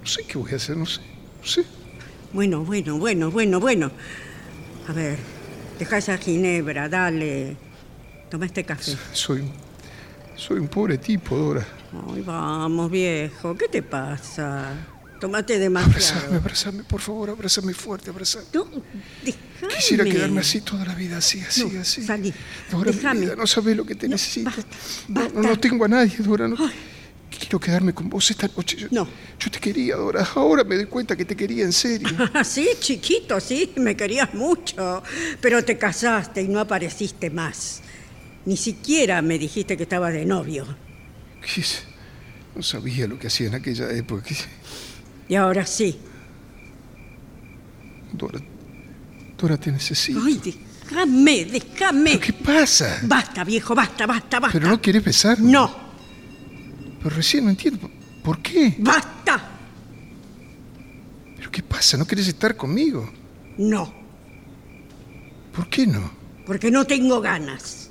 No 0.00 0.06
sé 0.06 0.24
qué 0.24 0.38
voy 0.38 0.50
a 0.52 0.56
hacer, 0.56 0.74
no 0.74 0.86
sé. 0.86 1.02
No 1.42 1.46
sé. 1.46 1.64
Bueno, 2.32 2.64
bueno, 2.64 2.98
bueno, 2.98 3.30
bueno, 3.30 3.60
bueno. 3.60 3.90
A 4.88 4.92
ver, 4.94 5.18
deja 5.78 5.98
esa 5.98 6.16
ginebra, 6.16 6.88
dale. 6.88 7.58
Toma 8.30 8.46
este 8.46 8.64
café. 8.64 8.96
Soy, 9.12 9.52
soy 10.34 10.60
un 10.60 10.68
pobre 10.68 10.96
tipo, 10.96 11.36
Dora. 11.36 11.66
Ay, 12.10 12.22
vamos, 12.22 12.90
viejo. 12.90 13.54
¿Qué 13.54 13.68
te 13.68 13.82
pasa? 13.82 14.72
Tómate 15.20 15.58
demasiado. 15.58 15.90
Abrázame, 16.20 16.36
abrázame, 16.36 16.82
por 16.84 17.00
favor, 17.00 17.30
abrázame 17.30 17.74
fuerte, 17.74 18.10
abrázame. 18.10 18.44
No, 18.54 18.64
déjame. 19.24 19.74
Quisiera 19.74 20.04
quedarme 20.04 20.40
así 20.40 20.60
toda 20.60 20.84
la 20.84 20.94
vida, 20.94 21.16
así, 21.18 21.40
así, 21.40 21.64
No, 21.64 21.80
así. 21.80 22.02
salí. 22.04 22.32
Dora, 22.70 22.90
mi 22.92 22.96
Déjame. 22.96 23.20
vida, 23.20 23.36
no 23.36 23.46
sabes 23.46 23.76
lo 23.76 23.84
que 23.84 23.94
te 23.96 24.08
necesito. 24.08 24.50
No, 25.08 25.28
no, 25.30 25.42
no 25.42 25.58
tengo 25.58 25.84
a 25.84 25.88
nadie, 25.88 26.16
Dora. 26.18 26.46
No. 26.46 26.56
Quiero 27.38 27.60
quedarme 27.60 27.92
con 27.92 28.08
vos 28.08 28.30
esta 28.30 28.48
noche. 28.56 28.76
Yo, 28.76 28.88
no. 28.90 29.08
Yo 29.38 29.50
te 29.50 29.58
quería, 29.58 29.96
Dora. 29.96 30.26
Ahora 30.34 30.62
me 30.64 30.76
doy 30.76 30.86
cuenta 30.86 31.16
que 31.16 31.24
te 31.24 31.34
quería 31.36 31.64
en 31.64 31.72
serio. 31.72 32.08
Sí, 32.44 32.68
chiquito, 32.78 33.38
sí, 33.40 33.72
me 33.76 33.96
querías 33.96 34.32
mucho. 34.34 35.02
Pero 35.40 35.64
te 35.64 35.76
casaste 35.76 36.42
y 36.42 36.48
no 36.48 36.60
apareciste 36.60 37.28
más. 37.30 37.80
Ni 38.46 38.56
siquiera 38.56 39.20
me 39.20 39.38
dijiste 39.38 39.76
que 39.76 39.82
estabas 39.82 40.12
de 40.12 40.24
novio. 40.24 40.64
No 42.54 42.62
sabía 42.62 43.06
lo 43.06 43.18
que 43.18 43.26
hacía 43.28 43.48
en 43.48 43.54
aquella 43.56 43.90
época. 43.92 44.24
¿Qué- 45.28 45.34
Y 45.34 45.36
ahora 45.36 45.66
sí. 45.66 45.98
Dora, 48.12 48.40
Dora, 49.36 49.56
te 49.58 49.70
necesito. 49.70 50.20
Ay, 50.24 50.40
déjame, 50.42 51.44
déjame. 51.44 52.18
¿Qué 52.18 52.32
pasa? 52.32 53.00
Basta, 53.02 53.44
viejo, 53.44 53.74
basta, 53.74 54.06
basta, 54.06 54.40
basta. 54.40 54.58
¿Pero 54.58 54.68
no 54.70 54.80
querés 54.80 55.04
besarme? 55.04 55.50
No. 55.52 55.76
Pero 57.02 57.14
recién 57.14 57.44
no 57.44 57.50
entiendo. 57.50 57.90
¿Por 58.24 58.40
qué? 58.42 58.74
¡Basta! 58.78 59.40
¿Pero 61.36 61.50
qué 61.50 61.62
pasa? 61.62 61.96
¿No 61.96 62.06
querés 62.06 62.26
estar 62.28 62.56
conmigo? 62.56 63.08
No, 63.58 63.92
¿Por 65.54 65.68
qué 65.68 65.86
no? 65.86 66.10
porque 66.46 66.70
no 66.70 66.86
tengo 66.86 67.20
ganas. 67.20 67.90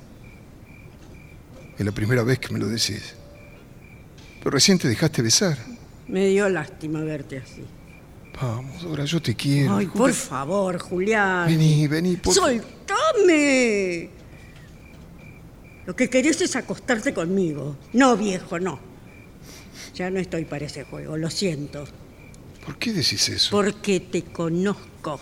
Es 1.78 1.86
la 1.86 1.92
primera 1.92 2.22
vez 2.24 2.38
que 2.40 2.52
me 2.52 2.58
lo 2.58 2.66
decís. 2.66 3.14
Pero 4.40 4.50
recién 4.50 4.78
te 4.78 4.88
dejaste 4.88 5.22
besar. 5.22 5.56
Me 6.08 6.26
dio 6.26 6.48
lástima 6.48 7.00
verte 7.00 7.38
así. 7.38 7.64
Vamos, 8.40 8.82
Dora, 8.82 9.04
yo 9.04 9.20
te 9.20 9.34
quiero. 9.34 9.76
Ay, 9.76 9.86
por 9.86 10.12
favor, 10.12 10.78
Julián. 10.78 11.48
Vení, 11.48 11.86
vení, 11.88 12.16
por 12.16 12.32
¡Soltame! 12.32 14.10
Lo 15.86 15.96
que 15.96 16.08
querés 16.08 16.40
es 16.40 16.54
acostarte 16.54 17.12
conmigo. 17.12 17.76
No, 17.92 18.16
viejo, 18.16 18.60
no. 18.60 18.78
Ya 19.94 20.10
no 20.10 20.20
estoy 20.20 20.44
para 20.44 20.66
ese 20.66 20.84
juego, 20.84 21.16
lo 21.16 21.30
siento. 21.30 21.84
¿Por 22.64 22.76
qué 22.76 22.92
decís 22.92 23.28
eso? 23.28 23.50
Porque 23.50 24.00
te 24.00 24.22
conozco. 24.22 25.18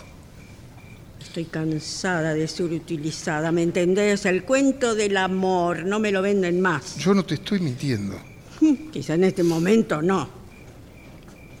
Estoy 1.19 1.45
cansada 1.45 2.33
de 2.33 2.47
ser 2.47 2.65
utilizada, 2.65 3.51
¿me 3.51 3.63
entendés? 3.63 4.25
El 4.25 4.43
cuento 4.43 4.93
del 4.93 5.17
amor, 5.17 5.85
no 5.85 5.99
me 5.99 6.11
lo 6.11 6.21
venden 6.21 6.61
más. 6.61 6.97
Yo 6.97 7.13
no 7.13 7.25
te 7.25 7.35
estoy 7.35 7.59
mintiendo. 7.59 8.15
Quizá 8.91 9.15
en 9.15 9.23
este 9.23 9.43
momento 9.43 10.01
no. 10.01 10.36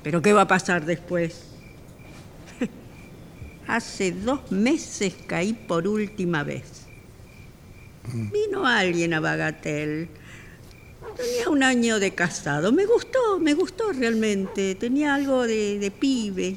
Pero 0.07 0.21
¿qué 0.21 0.31
va 0.31 0.43
a 0.43 0.47
pasar 0.47 0.85
después? 0.85 1.41
Hace 3.67 4.13
dos 4.13 4.49
meses 4.53 5.13
caí 5.27 5.51
por 5.51 5.85
última 5.85 6.43
vez. 6.43 6.85
Vino 8.13 8.65
alguien 8.65 9.13
a 9.13 9.19
Bagatel. 9.19 10.07
Tenía 11.17 11.49
un 11.49 11.61
año 11.61 11.99
de 11.99 12.15
casado. 12.15 12.71
Me 12.71 12.85
gustó, 12.85 13.37
me 13.41 13.53
gustó 13.53 13.91
realmente. 13.91 14.75
Tenía 14.75 15.13
algo 15.13 15.45
de, 15.45 15.77
de 15.77 15.91
pibe. 15.91 16.55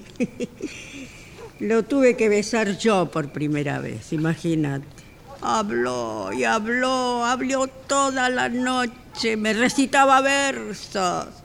Lo 1.59 1.83
tuve 1.83 2.17
que 2.17 2.29
besar 2.29 2.79
yo 2.79 3.11
por 3.11 3.33
primera 3.33 3.81
vez, 3.81 4.13
imagínate. 4.13 4.87
Habló 5.41 6.33
y 6.33 6.45
habló, 6.45 7.25
habló 7.25 7.67
toda 7.67 8.31
la 8.31 8.49
noche, 8.49 9.37
me 9.37 9.55
recitaba 9.55 10.21
versos. 10.21 11.41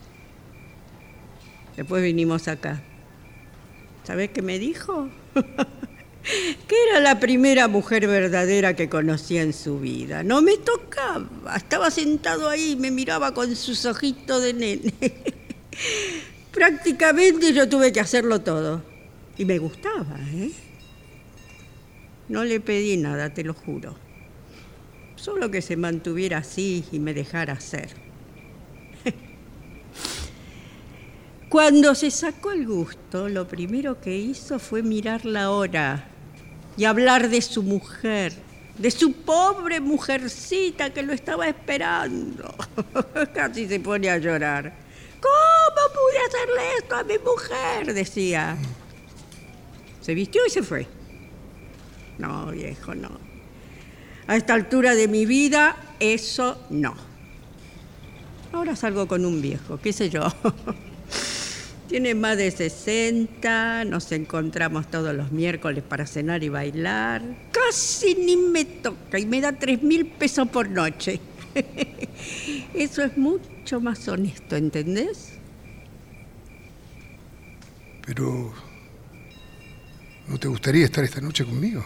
Después 1.75 2.03
vinimos 2.03 2.47
acá. 2.47 2.81
¿Sabes 4.03 4.29
qué 4.29 4.41
me 4.41 4.59
dijo? 4.59 5.09
que 6.67 6.75
era 6.89 6.99
la 6.99 7.19
primera 7.19 7.67
mujer 7.67 8.07
verdadera 8.07 8.75
que 8.75 8.89
conocía 8.89 9.41
en 9.41 9.53
su 9.53 9.79
vida. 9.79 10.23
No 10.23 10.41
me 10.41 10.57
tocaba, 10.57 11.55
estaba 11.55 11.91
sentado 11.91 12.49
ahí, 12.49 12.75
me 12.75 12.91
miraba 12.91 13.33
con 13.33 13.55
sus 13.55 13.85
ojitos 13.85 14.43
de 14.43 14.53
nene. 14.53 14.93
Prácticamente 16.51 17.53
yo 17.53 17.67
tuve 17.67 17.91
que 17.91 17.99
hacerlo 17.99 18.41
todo. 18.41 18.81
Y 19.37 19.45
me 19.45 19.57
gustaba, 19.57 20.17
¿eh? 20.33 20.51
No 22.29 22.43
le 22.43 22.59
pedí 22.59 22.97
nada, 22.97 23.33
te 23.33 23.43
lo 23.43 23.53
juro. 23.53 23.95
Solo 25.15 25.51
que 25.51 25.61
se 25.61 25.75
mantuviera 25.75 26.39
así 26.39 26.85
y 26.91 26.99
me 26.99 27.13
dejara 27.13 27.53
hacer. 27.53 28.04
Cuando 31.49 31.93
se 31.93 32.09
sacó 32.09 32.51
el 32.51 32.65
gusto, 32.65 33.29
lo 33.29 33.47
primero 33.47 34.01
que 34.01 34.15
hizo 34.15 34.57
fue 34.59 34.81
mirar 34.81 35.25
la 35.25 35.51
hora 35.51 36.07
y 36.75 36.85
hablar 36.85 37.29
de 37.29 37.41
su 37.41 37.61
mujer, 37.61 38.33
de 38.77 38.89
su 38.91 39.13
pobre 39.13 39.79
mujercita 39.79 40.91
que 40.91 41.03
lo 41.03 41.13
estaba 41.13 41.47
esperando. 41.47 42.53
Casi 43.33 43.67
se 43.67 43.79
pone 43.79 44.09
a 44.09 44.17
llorar. 44.17 44.73
¿Cómo 45.21 45.93
pude 45.93 46.17
hacerle 46.27 46.61
esto 46.79 46.95
a 46.95 47.03
mi 47.03 47.17
mujer? 47.19 47.93
decía. 47.93 48.57
Se 50.01 50.13
vistió 50.13 50.45
y 50.45 50.49
se 50.49 50.63
fue. 50.63 50.87
No, 52.17 52.51
viejo, 52.51 52.95
no. 52.95 53.11
A 54.27 54.35
esta 54.35 54.55
altura 54.55 54.95
de 54.95 55.07
mi 55.07 55.25
vida, 55.25 55.75
eso 55.99 56.65
no. 56.71 56.95
Ahora 58.51 58.75
salgo 58.75 59.07
con 59.07 59.25
un 59.25 59.41
viejo, 59.41 59.79
qué 59.81 59.93
sé 59.93 60.09
yo. 60.09 60.23
Tiene 61.87 62.15
más 62.15 62.37
de 62.37 62.49
60, 62.49 63.85
nos 63.85 64.11
encontramos 64.11 64.89
todos 64.89 65.15
los 65.15 65.31
miércoles 65.31 65.83
para 65.87 66.07
cenar 66.07 66.43
y 66.43 66.49
bailar. 66.49 67.21
Casi 67.51 68.15
ni 68.15 68.35
me 68.35 68.65
toca 68.65 69.19
y 69.19 69.25
me 69.27 69.39
da 69.39 69.51
tres 69.51 69.83
mil 69.83 70.07
pesos 70.07 70.47
por 70.49 70.67
noche. 70.67 71.19
Eso 72.73 73.03
es 73.03 73.15
mucho 73.17 73.79
más 73.79 74.07
honesto, 74.07 74.55
¿entendés? 74.55 75.33
Pero... 78.05 78.53
¿No 80.27 80.39
te 80.39 80.47
gustaría 80.47 80.85
estar 80.85 81.03
esta 81.03 81.21
noche 81.21 81.45
conmigo? 81.45 81.85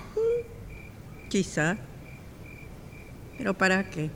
Quizá. 1.28 1.78
¿Pero 3.38 3.54
para 3.54 3.90
qué? 3.90 4.10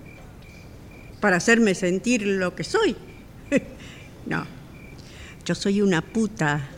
¿Para 1.19 1.37
hacerme 1.37 1.75
sentir 1.75 2.25
lo 2.25 2.55
que 2.55 2.63
soy? 2.63 2.95
no. 4.25 4.52
Yo 5.45 5.55
soy 5.55 5.81
una 5.81 6.01
puta, 6.01 6.69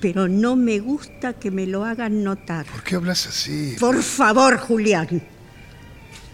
pero 0.00 0.26
no 0.26 0.56
me 0.56 0.80
gusta 0.80 1.34
que 1.34 1.50
me 1.50 1.66
lo 1.66 1.84
hagan 1.84 2.24
notar. 2.24 2.66
¿Por 2.66 2.82
qué 2.82 2.96
hablas 2.96 3.26
así? 3.26 3.76
Por 3.78 4.02
favor, 4.02 4.58
Julián. 4.58 5.22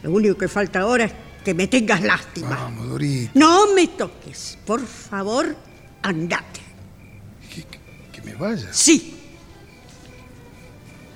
Lo 0.02 0.12
único 0.12 0.36
que 0.36 0.48
falta 0.48 0.80
ahora 0.80 1.04
es 1.04 1.12
que 1.44 1.52
me 1.52 1.66
tengas 1.66 2.02
lástima. 2.02 2.50
Vamos, 2.50 2.88
Dorita. 2.88 3.32
No 3.34 3.74
me 3.74 3.88
toques. 3.88 4.58
Por 4.64 4.84
favor, 4.86 5.54
andate. 6.02 6.60
¿Que, 7.52 7.64
que 8.12 8.22
me 8.22 8.34
vaya? 8.34 8.68
Sí. 8.72 9.20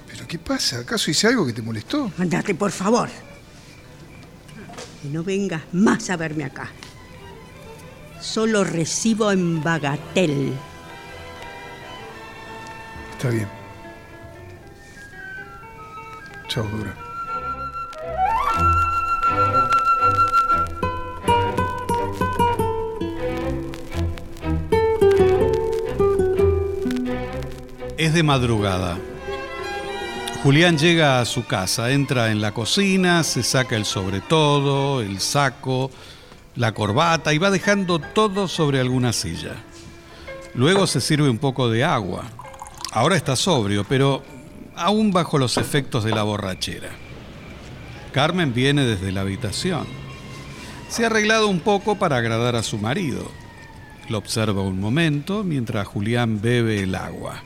¿Pero 0.07 0.27
qué 0.27 0.39
pasa? 0.39 0.81
¿Acaso 0.81 1.11
hice 1.11 1.29
algo 1.29 1.47
que 1.47 1.55
te 1.55 1.63
molestó? 1.63 2.13
Andate, 2.19 2.55
por 2.55 2.73
favor. 2.73 3.09
Y 5.03 5.09
no 5.09 5.25
vengas 5.25 5.63
más 5.73 6.11
a 6.11 6.17
verme 6.17 6.45
acá. 6.45 6.71
Solo 8.21 8.65
recibo 8.65 9.31
en 9.33 9.63
bagatel. 9.63 10.53
Está 13.13 13.31
bien. 13.31 13.49
Chao, 16.49 16.65
Dora. 16.65 16.95
Es 27.97 28.15
de 28.15 28.23
madrugada. 28.23 28.97
Julián 30.43 30.79
llega 30.79 31.21
a 31.21 31.25
su 31.25 31.45
casa, 31.45 31.91
entra 31.91 32.31
en 32.31 32.41
la 32.41 32.55
cocina, 32.55 33.25
se 33.25 33.43
saca 33.43 33.75
el 33.75 33.85
sobretodo, 33.85 35.01
el 35.01 35.19
saco, 35.19 35.91
la 36.59 36.75
corbata 36.75 37.33
y 37.33 37.39
va 37.39 37.53
dejando 37.53 38.01
todo 38.01 38.49
sobre 38.49 38.81
alguna 38.81 39.13
silla. 39.13 39.55
Luego 40.55 40.89
se 40.89 41.01
sirve 41.01 41.31
un 41.31 41.39
poco 41.39 41.71
de 41.71 41.85
agua. 41.85 42.25
Ahora 42.91 43.17
está 43.17 43.37
sobrio, 43.37 43.85
pero 43.85 44.25
aún 44.75 45.13
bajo 45.13 45.39
los 45.39 45.57
efectos 45.57 46.03
de 46.03 46.11
la 46.11 46.25
borrachera. 46.25 46.91
Carmen 48.13 48.53
viene 48.53 48.85
desde 48.85 49.13
la 49.13 49.21
habitación. 49.21 49.87
Se 50.89 51.05
ha 51.05 51.07
arreglado 51.07 51.47
un 51.47 51.61
poco 51.61 51.97
para 51.97 52.17
agradar 52.17 52.57
a 52.57 52.65
su 52.65 52.77
marido. 52.77 53.31
Lo 54.09 54.19
observa 54.19 54.61
un 54.63 54.81
momento 54.81 55.45
mientras 55.45 55.87
Julián 55.87 56.41
bebe 56.41 56.83
el 56.83 56.97
agua. 56.97 57.45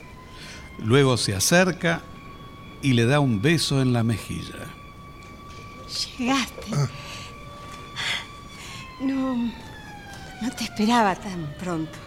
Luego 0.78 1.18
se 1.18 1.34
acerca 1.34 2.00
y 2.80 2.94
le 2.94 3.04
da 3.04 3.20
un 3.20 3.42
beso 3.42 3.82
en 3.82 3.92
la 3.92 4.04
mejilla. 4.04 4.68
Llegaste. 6.18 7.01
No, 9.02 9.34
no 9.34 10.50
te 10.56 10.64
esperaba 10.64 11.16
tan 11.16 11.54
pronto, 11.58 11.98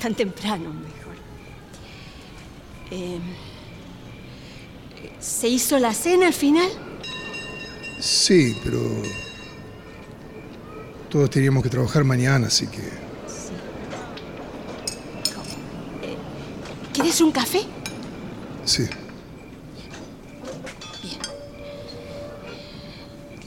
tan 0.00 0.14
temprano 0.14 0.70
mejor. 0.70 1.16
Eh, 2.90 3.18
¿Se 5.18 5.48
hizo 5.48 5.78
la 5.78 5.94
cena 5.94 6.26
al 6.26 6.34
final? 6.34 6.68
Sí, 7.98 8.56
pero... 8.62 8.80
Todos 11.08 11.30
teníamos 11.30 11.62
que 11.62 11.70
trabajar 11.70 12.04
mañana, 12.04 12.48
así 12.48 12.66
que... 12.66 12.82
¿Quieres 16.92 17.20
un 17.20 17.32
café? 17.32 17.62
Sí. 18.64 18.88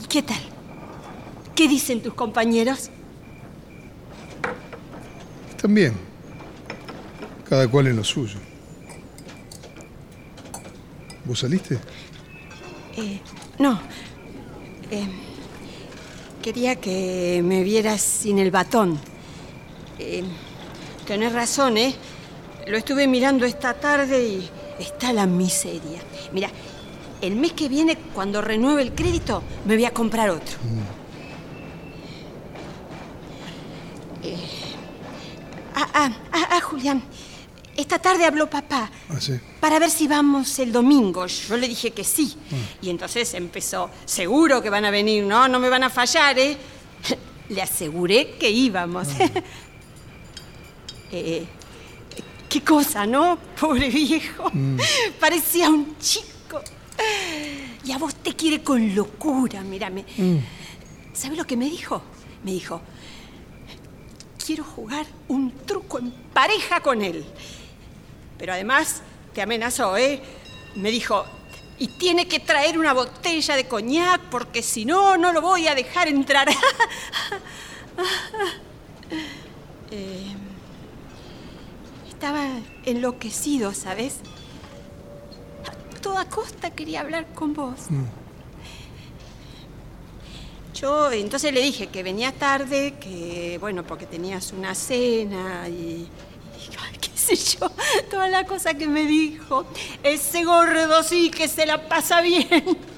¿Y 0.02 0.08
qué 0.08 0.24
tal? 0.24 0.52
¿Qué 1.55 1.67
dicen 1.67 2.01
tus 2.01 2.13
compañeros? 2.13 2.89
Bien. 5.67 5.93
Cada 7.47 7.67
cual 7.67 7.88
en 7.88 7.95
lo 7.95 8.03
suyo. 8.03 8.38
¿Vos 11.25 11.39
saliste? 11.39 11.80
Eh, 12.97 13.19
no. 13.59 13.80
Eh, 14.91 15.07
quería 16.41 16.75
que 16.75 17.41
me 17.43 17.63
vieras 17.63 18.01
sin 18.01 18.39
el 18.39 18.51
batón. 18.51 18.99
Eh, 19.99 20.23
tenés 21.05 21.34
razón, 21.34 21.77
¿eh? 21.77 21.95
Lo 22.67 22.77
estuve 22.77 23.07
mirando 23.07 23.45
esta 23.45 23.73
tarde 23.73 24.27
y 24.27 24.49
está 24.80 25.13
la 25.13 25.25
miseria. 25.27 26.01
Mira, 26.34 26.49
el 27.21 27.35
mes 27.35 27.53
que 27.53 27.69
viene, 27.69 27.97
cuando 28.13 28.41
renueve 28.41 28.81
el 28.81 28.93
crédito, 28.93 29.43
me 29.65 29.75
voy 29.75 29.85
a 29.85 29.91
comprar 29.91 30.30
otro. 30.30 30.57
Eh, 34.24 34.38
ah, 35.76 35.88
ah, 35.94 36.12
ah, 36.32 36.48
ah, 36.52 36.62
Julián. 36.62 37.04
esta 37.76 38.00
tarde 38.00 38.26
habló 38.26 38.50
papá 38.50 38.90
Ah, 39.10 39.20
sí. 39.20 39.34
para 39.60 39.80
ver 39.80 39.90
si 39.90 40.08
vamos 40.08 40.58
el 40.60 40.72
domingo. 40.72 41.26
Yo 41.28 41.58
le 41.58 41.68
dije 41.68 41.91
que 41.91 42.04
sí. 42.04 42.36
Y 42.82 42.90
entonces 42.90 43.34
empezó, 43.34 43.90
seguro 44.06 44.62
que 44.62 44.70
van 44.70 44.86
a 44.86 44.91
venir, 44.91 45.24
¿no? 45.26 45.48
No 45.48 45.60
me 45.60 45.70
van 45.70 45.84
a 45.84 45.90
fallar, 45.90 46.38
¿eh? 46.40 46.58
Le 47.50 47.62
aseguré 47.62 48.36
que 48.40 48.50
íbamos. 48.50 49.08
Eh, 51.16 51.45
qué 52.50 52.62
cosa, 52.62 53.06
¿no? 53.06 53.38
Pobre 53.60 53.88
viejo. 53.90 54.50
Mm. 54.52 54.80
Parecía 55.20 55.70
un 55.70 55.95
chico. 56.00 56.60
Y 57.86 57.91
a 57.91 58.00
vos 58.00 58.16
te 58.16 58.36
quiere 58.36 58.64
con 58.64 58.95
locura, 58.95 59.62
mírame. 59.62 60.06
Mm. 60.18 60.38
¿Sabe 61.14 61.36
lo 61.36 61.45
que 61.45 61.56
me 61.56 61.70
dijo? 61.70 62.02
Me 62.44 62.52
dijo, 62.54 62.82
quiero 64.45 64.64
jugar 64.64 65.06
un 65.28 65.52
truco 65.65 65.99
en 65.99 66.11
pareja 66.34 66.82
con 66.82 67.02
él. 67.02 67.26
Pero 68.38 68.53
además 68.53 69.02
te 69.34 69.41
amenazó, 69.41 69.95
¿eh? 69.98 70.22
Me 70.76 70.91
dijo, 70.91 71.26
y 71.80 71.88
tiene 71.88 72.28
que 72.28 72.40
traer 72.40 72.78
una 72.78 72.94
botella 72.94 73.56
de 73.56 73.68
coñac 73.68 74.22
porque 74.30 74.61
si 74.61 74.86
no, 74.86 75.18
no 75.18 75.32
lo 75.32 75.41
voy 75.41 75.68
a 75.68 75.76
dejar 75.76 76.07
entrar. 76.07 76.49
Eh, 79.95 80.34
estaba 82.10 82.48
enloquecido, 82.84 83.76
¿sabes? 83.76 84.15
A 85.68 85.99
toda 85.99 86.28
costa 86.28 86.72
quería 86.72 87.02
hablar 87.02 87.28
con 87.36 87.53
vos. 87.53 87.82
Yo 90.74 91.12
entonces 91.12 91.54
le 91.54 91.62
dije 91.62 91.88
que 91.88 92.02
venía 92.02 92.32
tarde, 92.32 92.95
que 93.00 93.58
bueno, 93.60 93.84
porque 93.84 94.06
tenías 94.06 94.52
una 94.54 94.74
cena 94.74 95.70
y, 95.70 96.08
y, 96.08 96.98
qué 97.00 97.12
sé 97.16 97.36
yo, 97.36 97.72
toda 98.10 98.28
la 98.28 98.45
cosa 98.45 98.74
que 98.74 98.88
me 98.88 99.06
dijo. 99.06 99.66
Ese 100.02 100.44
gordo 100.44 101.04
sí 101.04 101.30
que 101.30 101.48
se 101.48 101.66
la 101.66 101.88
pasa 101.88 102.22
bien. 102.22 102.78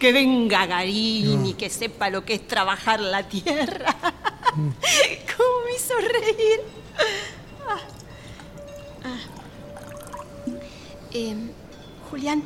Que 0.00 0.12
venga 0.14 0.64
Garín 0.64 1.44
y 1.44 1.52
que 1.52 1.68
sepa 1.68 2.08
lo 2.08 2.24
que 2.24 2.32
es 2.32 2.48
trabajar 2.48 3.00
la 3.00 3.28
tierra. 3.28 3.94
¿Cómo 4.56 5.64
me 5.66 5.76
hizo 5.76 5.94
reír? 5.98 6.60
Ah. 7.68 7.78
Ah. 9.04 9.18
Em, 11.12 11.50
Julián, 12.10 12.42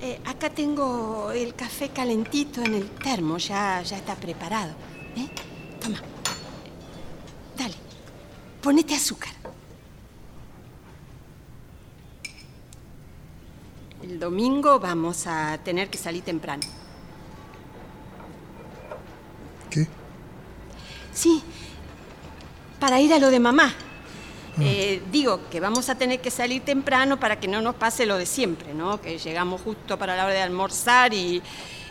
eh, 0.00 0.20
acá 0.24 0.50
tengo 0.50 1.32
el 1.32 1.54
café 1.54 1.88
calentito 1.90 2.62
en 2.62 2.74
el 2.74 2.90
termo, 2.90 3.38
ya, 3.38 3.82
ya 3.82 3.96
está 3.96 4.14
preparado. 4.14 4.72
¿eh? 5.16 5.28
Toma. 5.80 5.98
Dale, 7.56 7.74
ponete 8.62 8.94
azúcar. 8.94 9.32
El 14.02 14.18
domingo 14.18 14.78
vamos 14.78 15.26
a 15.26 15.58
tener 15.64 15.90
que 15.90 15.98
salir 15.98 16.22
temprano. 16.22 16.62
¿Qué? 19.68 19.86
Sí, 21.12 21.42
para 22.80 23.00
ir 23.00 23.12
a 23.12 23.18
lo 23.18 23.30
de 23.30 23.40
mamá. 23.40 23.74
Eh, 24.60 25.02
digo 25.12 25.40
que 25.50 25.60
vamos 25.60 25.88
a 25.88 25.94
tener 25.96 26.20
que 26.20 26.30
salir 26.30 26.62
temprano 26.62 27.18
para 27.20 27.38
que 27.38 27.48
no 27.48 27.60
nos 27.62 27.74
pase 27.74 28.06
lo 28.06 28.16
de 28.16 28.26
siempre, 28.26 28.74
¿no? 28.74 29.00
Que 29.00 29.18
llegamos 29.18 29.60
justo 29.62 29.98
para 29.98 30.16
la 30.16 30.24
hora 30.24 30.34
de 30.34 30.42
almorzar 30.42 31.12
y, 31.14 31.42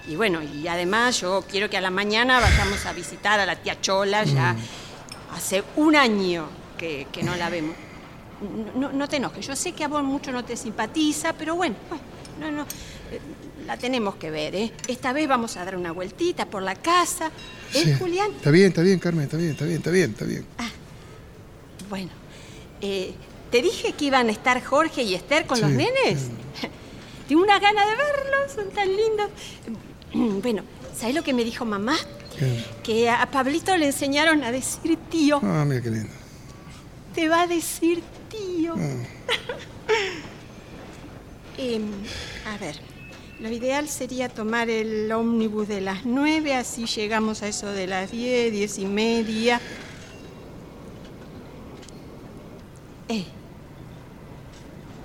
y 0.07 0.15
bueno, 0.15 0.41
y 0.41 0.67
además 0.67 1.19
yo 1.21 1.43
quiero 1.49 1.69
que 1.69 1.77
a 1.77 1.81
la 1.81 1.89
mañana 1.91 2.39
vayamos 2.39 2.85
a 2.85 2.93
visitar 2.93 3.39
a 3.39 3.45
la 3.45 3.55
tía 3.55 3.79
Chola, 3.81 4.23
ya 4.23 4.55
hace 5.33 5.63
un 5.75 5.95
año 5.95 6.47
que, 6.77 7.07
que 7.11 7.23
no 7.23 7.35
la 7.35 7.49
vemos. 7.49 7.75
No, 8.75 8.91
no 8.91 9.07
te 9.09 9.15
enojes, 9.17 9.47
yo 9.47 9.55
sé 9.55 9.71
que 9.71 9.83
a 9.83 9.87
vos 9.87 10.03
mucho 10.03 10.31
no 10.31 10.45
te 10.45 10.55
simpatiza, 10.55 11.33
pero 11.33 11.55
bueno, 11.55 11.75
no, 12.39 12.51
no, 12.51 12.61
eh, 12.63 13.19
la 13.65 13.77
tenemos 13.77 14.15
que 14.15 14.29
ver, 14.29 14.55
¿eh? 14.55 14.71
Esta 14.87 15.11
vez 15.11 15.27
vamos 15.27 15.57
a 15.57 15.65
dar 15.65 15.75
una 15.75 15.91
vueltita 15.91 16.45
por 16.45 16.61
la 16.61 16.75
casa, 16.75 17.31
¿eh, 17.73 17.83
Sí. 17.83 17.93
Julián? 17.97 18.31
Está 18.35 18.51
bien, 18.51 18.67
está 18.67 18.81
bien, 18.83 18.99
Carmen, 18.99 19.23
está 19.23 19.37
bien, 19.37 19.51
está 19.51 19.65
bien, 19.65 19.77
está 19.77 19.89
bien, 19.91 20.09
está 20.11 20.25
bien. 20.25 20.45
Bueno, 21.89 22.09
eh, 22.81 23.13
¿te 23.51 23.61
dije 23.61 23.93
que 23.93 24.05
iban 24.05 24.27
a 24.29 24.31
estar 24.31 24.63
Jorge 24.63 25.03
y 25.03 25.15
Esther 25.15 25.45
con 25.45 25.59
los 25.61 25.69
Sí, 25.71 25.77
nenes? 25.77 26.27
Tengo 27.27 27.41
una 27.43 27.59
gana 27.59 27.81
de 27.85 27.95
verlos, 27.95 28.51
son 28.53 28.69
tan 28.71 28.87
lindos. 28.87 29.29
Bueno, 30.41 30.63
¿sabes 30.95 31.13
lo 31.13 31.21
que 31.23 31.33
me 31.33 31.43
dijo 31.43 31.65
mamá? 31.65 31.97
¿Qué? 32.39 32.63
Que 32.83 33.09
a 33.09 33.29
Pablito 33.29 33.75
le 33.75 33.87
enseñaron 33.87 34.41
a 34.43 34.51
decir 34.51 34.97
tío. 35.11 35.39
Ah, 35.43 35.65
mira 35.67 35.81
qué 35.81 35.89
lindo. 35.91 36.09
Te 37.13 37.27
va 37.27 37.41
a 37.41 37.47
decir 37.47 38.01
tío. 38.29 38.73
Ah. 38.77 39.03
Em, 41.57 41.83
a 42.45 42.57
ver, 42.59 42.75
lo 43.39 43.49
ideal 43.49 43.89
sería 43.89 44.29
tomar 44.29 44.69
el 44.69 45.11
ómnibus 45.11 45.67
de 45.67 45.81
las 45.81 46.05
nueve, 46.05 46.53
así 46.53 46.85
llegamos 46.85 47.41
a 47.41 47.47
eso 47.47 47.67
de 47.71 47.87
las 47.87 48.11
diez, 48.11 48.51
diez 48.51 48.77
y 48.77 48.85
media. 48.85 49.59
Eh, 53.09 53.25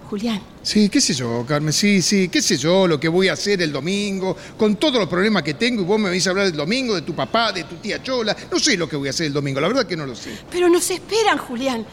Julián, 0.09 0.43
Sí, 0.62 0.89
qué 0.89 1.01
sé 1.01 1.12
yo, 1.12 1.45
Carmen, 1.47 1.73
sí, 1.73 2.01
sí, 2.03 2.29
qué 2.29 2.41
sé 2.41 2.57
yo, 2.57 2.87
lo 2.87 3.01
que 3.01 3.09
voy 3.09 3.27
a 3.27 3.33
hacer 3.33 3.61
el 3.62 3.73
domingo, 3.73 4.37
con 4.57 4.77
todos 4.77 4.95
los 4.95 5.09
problemas 5.09 5.43
que 5.43 5.55
tengo, 5.55 5.83
y 5.83 5.85
vos 5.85 5.99
me 5.99 6.09
venís 6.09 6.24
a 6.29 6.31
hablar 6.31 6.47
del 6.47 6.57
domingo, 6.57 6.95
de 6.95 7.03
tu 7.03 7.15
papá, 7.15 7.51
de 7.51 7.65
tu 7.65 7.77
tía 7.77 8.01
Chola, 8.01 8.37
no 8.51 8.59
sé 8.61 8.77
lo 8.77 8.89
que 8.89 8.95
voy 8.95 9.09
a 9.09 9.11
hacer 9.11 9.27
el 9.27 9.33
domingo, 9.33 9.61
la 9.61 9.66
verdad 9.66 9.87
que 9.87 9.97
no 9.97 10.07
lo 10.07 10.15
sé. 10.15 10.31
pero 10.51 10.69
nos 10.69 10.89
esperan, 10.89 11.39
Julián. 11.39 11.85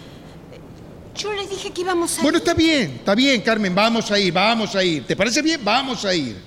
Yo 1.15 1.34
les 1.34 1.49
dije 1.49 1.72
que 1.72 1.81
íbamos 1.81 2.19
a... 2.19 2.22
Bueno, 2.22 2.38
está 2.38 2.53
bien, 2.53 2.91
está 2.98 3.15
bien, 3.15 3.41
Carmen, 3.41 3.73
vamos 3.73 4.10
a 4.11 4.19
ir, 4.19 4.31
vamos 4.31 4.76
a 4.76 4.84
ir. 4.84 5.06
¿Te 5.06 5.15
parece 5.15 5.41
bien? 5.41 5.60
Vamos 5.64 6.06
a 6.06 6.14
ir. 6.14 6.38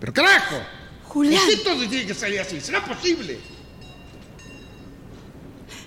Pero 0.00 0.12
carajo, 0.12 0.56
Julián. 1.04 1.40
¿por 1.46 1.54
qué 1.54 1.56
todo 1.62 1.88
tiene 1.88 2.06
que 2.06 2.14
salir 2.14 2.40
así? 2.40 2.60
¿Será 2.60 2.84
posible? 2.84 3.38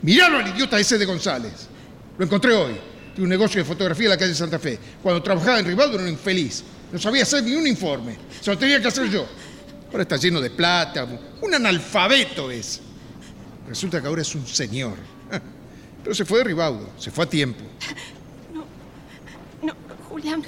Miralo 0.02 0.38
al 0.38 0.48
idiota 0.48 0.80
ese 0.80 0.98
de 0.98 1.06
González. 1.06 1.68
Lo 2.22 2.26
encontré 2.26 2.54
hoy. 2.54 2.74
Tiene 3.16 3.24
un 3.24 3.30
negocio 3.30 3.60
de 3.60 3.66
fotografía 3.66 4.06
en 4.06 4.10
la 4.12 4.18
calle 4.18 4.36
Santa 4.36 4.60
Fe. 4.60 4.78
Cuando 5.02 5.24
trabajaba 5.24 5.58
en 5.58 5.66
Rivaldo 5.66 5.96
era 5.96 6.04
un 6.04 6.10
infeliz. 6.12 6.64
No 6.92 7.00
sabía 7.00 7.24
hacer 7.24 7.44
ni 7.44 7.56
un 7.56 7.66
informe. 7.66 8.16
Se 8.40 8.52
lo 8.52 8.60
tenía 8.60 8.80
que 8.80 8.90
hacer 8.90 9.10
yo. 9.10 9.26
Ahora 9.90 10.04
está 10.04 10.18
lleno 10.18 10.40
de 10.40 10.52
plata. 10.52 11.08
Un 11.42 11.56
analfabeto 11.56 12.52
es. 12.52 12.80
Resulta 13.68 14.00
que 14.00 14.06
ahora 14.06 14.22
es 14.22 14.36
un 14.36 14.46
señor. 14.46 14.98
Pero 16.04 16.14
se 16.14 16.24
fue 16.24 16.38
de 16.38 16.44
Ribaudo. 16.44 16.92
Se 17.00 17.10
fue 17.10 17.26
a 17.26 17.28
tiempo. 17.28 17.64
No, 19.64 19.74
Julián, 20.08 20.44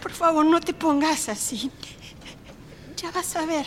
por 0.00 0.12
favor, 0.12 0.46
no 0.46 0.60
te 0.60 0.74
pongas 0.74 1.28
así. 1.28 1.72
Ya 2.96 3.10
vas 3.10 3.34
a 3.34 3.46
ver. 3.46 3.66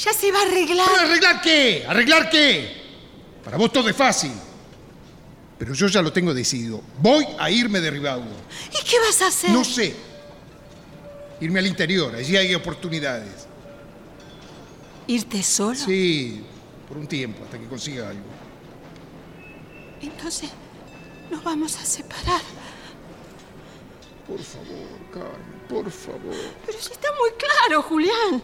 Ya 0.00 0.12
se 0.12 0.30
va 0.30 0.38
a 0.38 0.42
arreglar. 0.42 0.86
¿Pero 0.94 1.08
arreglar 1.08 1.40
qué? 1.40 1.84
¿Arreglar 1.88 2.30
qué? 2.30 2.70
Para 3.42 3.56
vos 3.56 3.72
todo 3.72 3.88
es 3.88 3.96
fácil. 3.96 4.30
Pero 5.58 5.74
yo 5.74 5.88
ya 5.88 6.00
lo 6.02 6.12
tengo 6.12 6.32
decidido. 6.32 6.80
Voy 7.00 7.26
a 7.38 7.50
irme 7.50 7.80
de 7.80 7.90
Ribaudo. 7.90 8.30
¿Y 8.70 8.84
qué 8.84 8.98
vas 9.00 9.20
a 9.22 9.26
hacer? 9.26 9.50
No 9.50 9.64
sé. 9.64 9.94
Irme 11.40 11.58
al 11.60 11.66
interior, 11.66 12.14
allí 12.14 12.36
hay 12.36 12.54
oportunidades. 12.54 13.46
¿Irte 15.06 15.42
solo? 15.42 15.74
Sí, 15.74 16.44
por 16.86 16.96
un 16.96 17.06
tiempo, 17.06 17.44
hasta 17.44 17.58
que 17.58 17.66
consiga 17.66 18.08
algo. 18.08 18.24
Entonces, 20.00 20.50
nos 21.30 21.42
vamos 21.42 21.76
a 21.76 21.84
separar. 21.84 22.42
Por 24.26 24.40
favor, 24.40 25.00
Carmen, 25.12 25.60
por 25.68 25.90
favor. 25.90 26.36
Pero 26.66 26.78
si 26.78 26.92
está 26.92 27.08
muy 27.18 27.30
claro, 27.38 27.82
Julián. 27.82 28.42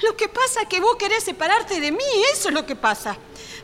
Lo 0.00 0.16
que 0.16 0.28
pasa 0.28 0.62
es 0.62 0.68
que 0.68 0.80
vos 0.80 0.96
querés 0.96 1.24
separarte 1.24 1.80
de 1.80 1.90
mí, 1.90 2.04
eso 2.32 2.48
es 2.48 2.54
lo 2.54 2.64
que 2.64 2.76
pasa. 2.76 3.16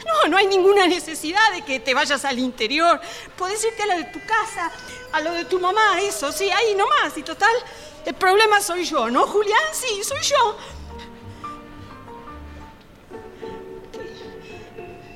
No, 0.05 0.28
no 0.28 0.36
hay 0.36 0.47
ninguna 0.47 0.86
necesidad 0.86 1.52
de 1.52 1.62
que 1.62 1.81
te 1.81 1.94
vayas 1.94 2.24
al 2.24 2.39
interior. 2.39 3.01
Podés 3.36 3.65
irte 3.65 3.82
a 3.85 3.86
lo 3.86 3.97
de 3.97 4.05
tu 4.05 4.20
casa, 4.20 4.70
a 5.12 5.20
lo 5.20 5.32
de 5.32 5.44
tu 5.44 5.61
mamá, 5.61 6.01
eso, 6.01 6.32
sí, 6.32 6.51
ahí 6.51 6.74
nomás. 6.74 7.16
Y 7.16 7.23
total, 7.23 7.55
el 8.05 8.15
problema 8.15 8.61
soy 8.61 8.85
yo, 8.85 9.11
¿no, 9.11 9.27
Julián? 9.27 9.62
Sí, 9.73 10.02
soy 10.02 10.23
yo. 10.23 10.56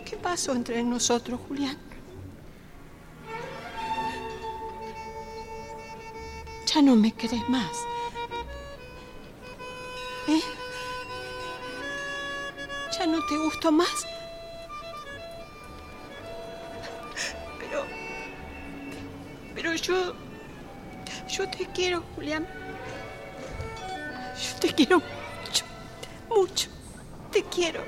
¿Qué, 0.05 0.17
pasó 0.17 0.53
entre 0.53 0.83
nosotros, 0.83 1.41
Julián? 1.49 1.79
Ya 6.67 6.83
no 6.83 6.95
me 6.97 7.13
querés 7.13 7.49
más. 7.49 7.73
¿Eh? 10.29 10.58
¿Ya 12.99 13.07
no 13.07 13.25
te 13.27 13.37
gusto 13.37 13.71
más? 13.71 14.07
Pero. 17.61 17.85
Pero 19.55 19.75
yo. 19.75 20.15
Yo 21.29 21.49
te 21.49 21.67
quiero, 21.67 22.03
Julián. 22.17 22.45
Yo 24.37 24.61
te 24.61 24.75
quiero 24.75 24.97
mucho. 24.97 25.65
Mucho. 26.29 26.69
Te 27.31 27.45
quiero. 27.45 27.85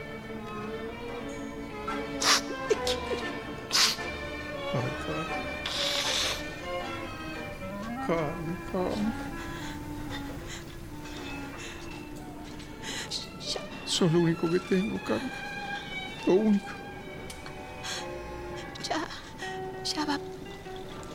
Te 2.69 2.75
quiero. 2.87 3.11
Sos 13.91 14.13
lo 14.13 14.21
único 14.21 14.49
que 14.49 14.61
tengo, 14.61 15.03
Carmen. 15.03 15.33
Lo 16.25 16.35
único. 16.35 16.69
Ya, 18.89 19.01
ya 19.83 20.05
va, 20.05 20.17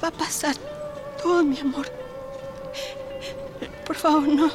va 0.04 0.10
a 0.10 0.12
pasar 0.12 0.58
todo, 1.24 1.42
mi 1.42 1.58
amor. 1.58 1.90
Por 3.86 3.96
favor, 3.96 4.28
no, 4.28 4.52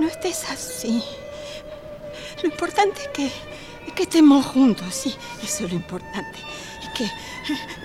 no 0.00 0.08
estés 0.08 0.50
así. 0.50 1.04
Lo 2.42 2.48
importante 2.48 3.02
es 3.02 3.08
que, 3.08 3.26
es 3.86 3.92
que 3.94 4.02
estemos 4.02 4.44
juntos, 4.46 4.92
sí, 4.92 5.14
eso 5.40 5.64
es 5.64 5.70
lo 5.70 5.76
importante. 5.76 6.40
Y 6.82 6.98
que 6.98 7.08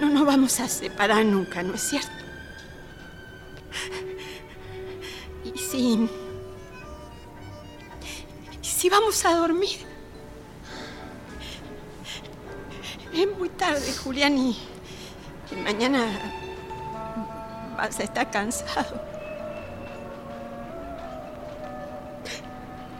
no 0.01 0.09
nos 0.09 0.25
vamos 0.25 0.59
a 0.59 0.67
separar 0.67 1.23
nunca, 1.23 1.61
¿no 1.61 1.75
es 1.75 1.81
cierto? 1.81 2.09
Y 5.45 5.55
si... 5.59 6.09
y 8.69 8.71
si 8.71 8.89
vamos 8.89 9.25
a 9.25 9.33
dormir. 9.33 9.79
Es 13.11 13.37
muy 13.37 13.49
tarde, 13.49 13.91
Julián, 14.03 14.37
y, 14.37 14.55
y 15.51 15.55
mañana 15.55 16.05
vas 17.75 17.99
a 17.99 18.03
estar 18.03 18.29
cansado. 18.29 19.01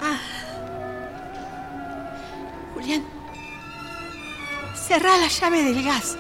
Ah. 0.02 0.20
Julián, 2.74 3.06
cerrá 4.76 5.18
la 5.18 5.28
llave 5.28 5.64
del 5.64 5.84
gas. 5.84 6.18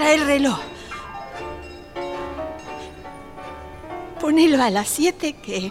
Trae 0.00 0.14
el 0.14 0.24
reloj. 0.24 0.58
Ponelo 4.18 4.62
a 4.62 4.70
las 4.70 4.88
7 4.88 5.34
que 5.34 5.70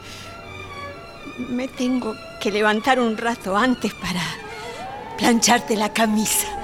me 1.50 1.68
tengo 1.68 2.16
que 2.40 2.52
levantar 2.52 3.00
un 3.00 3.18
rato 3.18 3.58
antes 3.58 3.92
para 3.96 4.22
plancharte 5.18 5.76
la 5.76 5.92
camisa. 5.92 6.59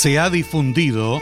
Se 0.00 0.16
ha 0.16 0.30
difundido 0.30 1.20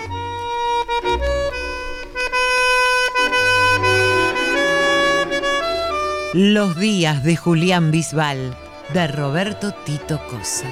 Los 6.34 6.76
días 6.76 7.24
de 7.24 7.36
Julián 7.36 7.90
Bisbal, 7.90 8.54
de 8.92 9.08
Roberto 9.08 9.72
Tito 9.72 10.20
Cosa. 10.28 10.66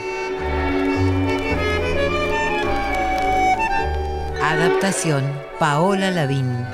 Adaptación, 4.43 5.24
Paola 5.59 6.10
Lavín. 6.10 6.73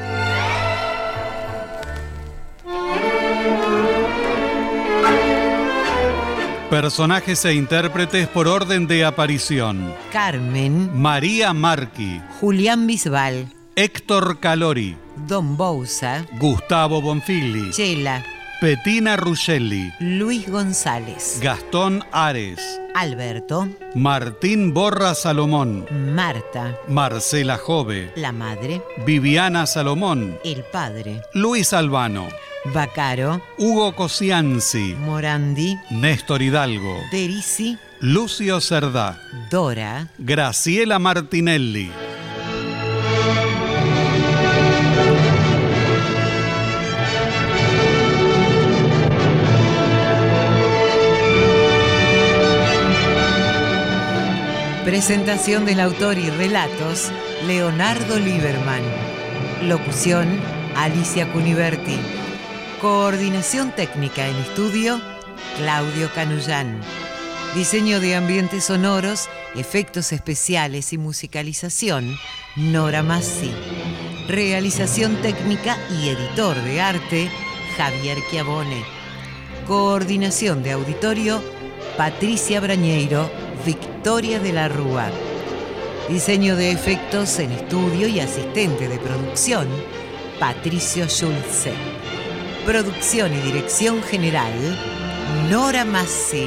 Personajes 6.71 7.45
e 7.45 7.55
intérpretes 7.55 8.29
por 8.29 8.47
orden 8.47 8.87
de 8.87 9.05
aparición. 9.05 9.93
Carmen, 10.13 10.91
María 10.95 11.53
Marqui, 11.53 12.23
Julián 12.41 12.87
Bisbal, 12.87 13.53
Héctor 13.75 14.39
Calori, 14.39 14.97
Don 15.27 15.57
Bouza, 15.57 16.25
Gustavo 16.39 17.03
Bonfili, 17.03 17.73
Chela, 17.73 18.25
Petina 18.61 19.17
Ruggelli, 19.17 19.93
Luis 19.99 20.49
González, 20.49 21.41
Gastón 21.43 22.05
Ares, 22.13 22.81
Alberto, 22.95 23.69
Martín 23.97 24.73
Borra 24.73 25.15
Salomón, 25.17 25.87
Marta, 26.15 26.79
Marcela 26.87 27.59
Jove, 27.59 28.13
la 28.15 28.31
madre, 28.31 28.81
Viviana 29.05 29.67
Salomón, 29.67 30.39
el 30.45 30.63
padre, 30.63 31.21
Luis 31.35 31.73
Albano, 31.73 32.29
Bacaro, 32.67 33.41
Hugo 33.57 33.95
Cosianzi, 33.95 34.95
Morandi, 35.01 35.79
Néstor 35.91 36.43
Hidalgo, 36.43 36.95
Derisi, 37.11 37.79
Lucio 38.01 38.61
Cerdá, 38.61 39.19
Dora, 39.49 40.09
Graciela 40.19 40.99
Martinelli. 40.99 41.91
Presentación 54.85 55.65
del 55.65 55.81
autor 55.81 56.19
y 56.19 56.29
relatos, 56.29 57.11
Leonardo 57.47 58.19
Lieberman. 58.19 58.83
Locución, 59.63 60.29
Alicia 60.75 61.31
Cuniverti. 61.33 61.99
Coordinación 62.81 63.73
técnica 63.73 64.27
en 64.27 64.37
estudio, 64.37 65.03
Claudio 65.59 66.09
Canullán. 66.15 66.81
Diseño 67.55 68.01
de 68.01 68.17
ambientes 68.17 68.65
sonoros, 68.65 69.29
efectos 69.55 70.13
especiales 70.13 70.95
y 70.95 70.97
musicalización, 70.97 72.17
Nora 72.57 73.03
Massi. 73.03 73.53
Realización 74.29 75.17
técnica 75.17 75.77
y 75.91 76.09
editor 76.09 76.57
de 76.63 76.81
arte, 76.81 77.31
Javier 77.77 78.17
Chiavone. 78.31 78.83
Coordinación 79.67 80.63
de 80.63 80.73
auditorio, 80.73 81.43
Patricia 81.99 82.61
Brañeiro, 82.61 83.31
Victoria 83.67 84.41
de 84.41 84.55
la 84.55 84.69
Rúa. 84.69 85.11
Diseño 86.09 86.57
de 86.57 86.73
efectos 86.73 87.41
en 87.41 87.53
estudio 87.53 88.09
y 88.09 88.21
asistente 88.21 88.89
de 88.89 88.97
producción, 88.97 89.69
Patricio 90.39 91.07
Schulze. 91.09 91.90
Producción 92.65 93.33
y 93.35 93.41
dirección 93.41 94.03
general, 94.03 94.53
Nora 95.49 95.85
Massi. 95.85 96.47